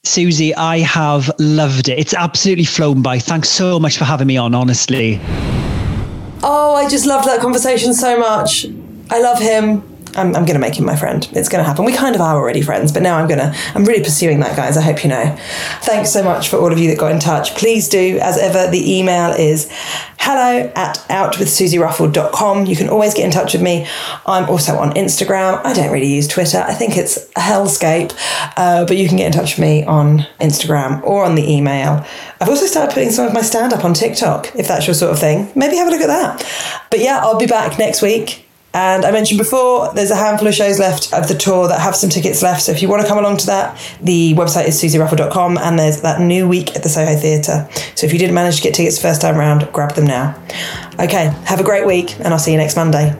Suzi, 0.05 0.53
I 0.57 0.79
have 0.79 1.29
loved 1.39 1.89
it. 1.89 1.99
It's 1.99 2.13
absolutely 2.13 2.65
flown 2.65 3.01
by. 3.01 3.19
Thanks 3.19 3.49
so 3.49 3.79
much 3.79 3.97
for 3.97 4.05
having 4.05 4.27
me 4.27 4.37
on, 4.37 4.55
honestly. 4.55 5.19
Oh, 6.41 6.73
I 6.75 6.89
just 6.89 7.05
loved 7.05 7.27
that 7.27 7.41
conversation 7.41 7.93
so 7.93 8.17
much. 8.17 8.65
I 9.11 9.19
love 9.21 9.39
him. 9.39 9.83
I'm, 10.19 10.35
I'm 10.35 10.45
going 10.45 10.55
to 10.55 10.59
make 10.59 10.77
him 10.77 10.85
my 10.85 10.95
friend. 10.95 11.27
It's 11.31 11.47
going 11.47 11.63
to 11.63 11.67
happen. 11.67 11.85
We 11.85 11.93
kind 11.93 12.13
of 12.13 12.21
are 12.21 12.35
already 12.35 12.61
friends, 12.61 12.91
but 12.91 13.01
now 13.01 13.17
I'm 13.17 13.27
going 13.27 13.39
to, 13.39 13.55
I'm 13.73 13.85
really 13.85 14.03
pursuing 14.03 14.41
that, 14.41 14.55
guys. 14.55 14.75
I 14.75 14.81
hope 14.81 15.03
you 15.03 15.09
know. 15.09 15.35
Thanks 15.81 16.11
so 16.11 16.21
much 16.21 16.49
for 16.49 16.57
all 16.57 16.71
of 16.71 16.77
you 16.77 16.89
that 16.89 16.97
got 16.97 17.11
in 17.11 17.19
touch. 17.19 17.55
Please 17.55 17.87
do, 17.87 18.19
as 18.21 18.37
ever, 18.37 18.69
the 18.69 18.97
email 18.97 19.31
is 19.31 19.69
hello 20.19 20.71
at 20.75 20.97
outwithsuziruffell.com. 21.09 22.65
You 22.65 22.75
can 22.75 22.89
always 22.89 23.13
get 23.13 23.23
in 23.23 23.31
touch 23.31 23.53
with 23.53 23.61
me. 23.61 23.87
I'm 24.25 24.49
also 24.49 24.77
on 24.77 24.91
Instagram. 24.91 25.63
I 25.63 25.73
don't 25.73 25.91
really 25.91 26.13
use 26.13 26.27
Twitter. 26.27 26.59
I 26.59 26.73
think 26.73 26.97
it's 26.97 27.31
hellscape, 27.33 28.13
uh, 28.57 28.85
but 28.85 28.97
you 28.97 29.07
can 29.07 29.17
get 29.17 29.27
in 29.27 29.31
touch 29.31 29.55
with 29.55 29.59
me 29.59 29.85
on 29.85 30.27
Instagram 30.41 31.01
or 31.03 31.23
on 31.23 31.35
the 31.35 31.49
email. 31.49 32.05
I've 32.41 32.49
also 32.49 32.65
started 32.65 32.93
putting 32.93 33.11
some 33.11 33.25
of 33.25 33.33
my 33.33 33.41
stand 33.41 33.71
up 33.71 33.85
on 33.85 33.93
TikTok, 33.93 34.53
if 34.55 34.67
that's 34.67 34.85
your 34.85 34.93
sort 34.93 35.13
of 35.13 35.19
thing. 35.19 35.49
Maybe 35.55 35.77
have 35.77 35.87
a 35.87 35.91
look 35.91 36.01
at 36.01 36.07
that. 36.07 36.85
But 36.91 36.99
yeah, 36.99 37.19
I'll 37.23 37.39
be 37.39 37.47
back 37.47 37.79
next 37.79 38.01
week 38.01 38.45
And 38.73 39.03
I 39.03 39.11
mentioned 39.11 39.39
before, 39.39 39.93
there's 39.93 40.11
a 40.11 40.15
handful 40.15 40.47
of 40.47 40.53
shows 40.53 40.79
left 40.79 41.11
of 41.13 41.27
the 41.27 41.33
tour 41.33 41.67
that 41.67 41.79
have 41.79 41.95
some 41.95 42.09
tickets 42.09 42.43
left. 42.43 42.61
So 42.61 42.71
if 42.71 42.81
you 42.81 42.89
want 42.89 43.01
to 43.01 43.07
come 43.07 43.17
along 43.17 43.37
to 43.37 43.45
that, 43.47 43.79
the 44.01 44.33
website 44.35 44.67
is 44.67 44.81
suziruffell.com 44.81 45.57
and 45.57 45.79
there's 45.79 46.01
that 46.01 46.21
new 46.21 46.47
week 46.47 46.75
at 46.75 46.83
the 46.83 46.89
Soho 46.89 47.15
Theatre. 47.15 47.67
So 47.95 48.05
if 48.05 48.13
you 48.13 48.19
didn't 48.19 48.35
manage 48.35 48.57
to 48.57 48.61
get 48.61 48.73
tickets 48.75 49.01
first 49.01 49.21
time 49.21 49.37
round, 49.37 49.71
grab 49.73 49.93
them 49.93 50.05
now. 50.05 50.39
Okay, 50.99 51.33
have 51.45 51.59
a 51.59 51.63
great 51.63 51.85
week 51.85 52.15
and 52.19 52.27
I'll 52.27 52.39
see 52.39 52.51
you 52.51 52.57
next 52.57 52.75
Monday. 52.75 53.15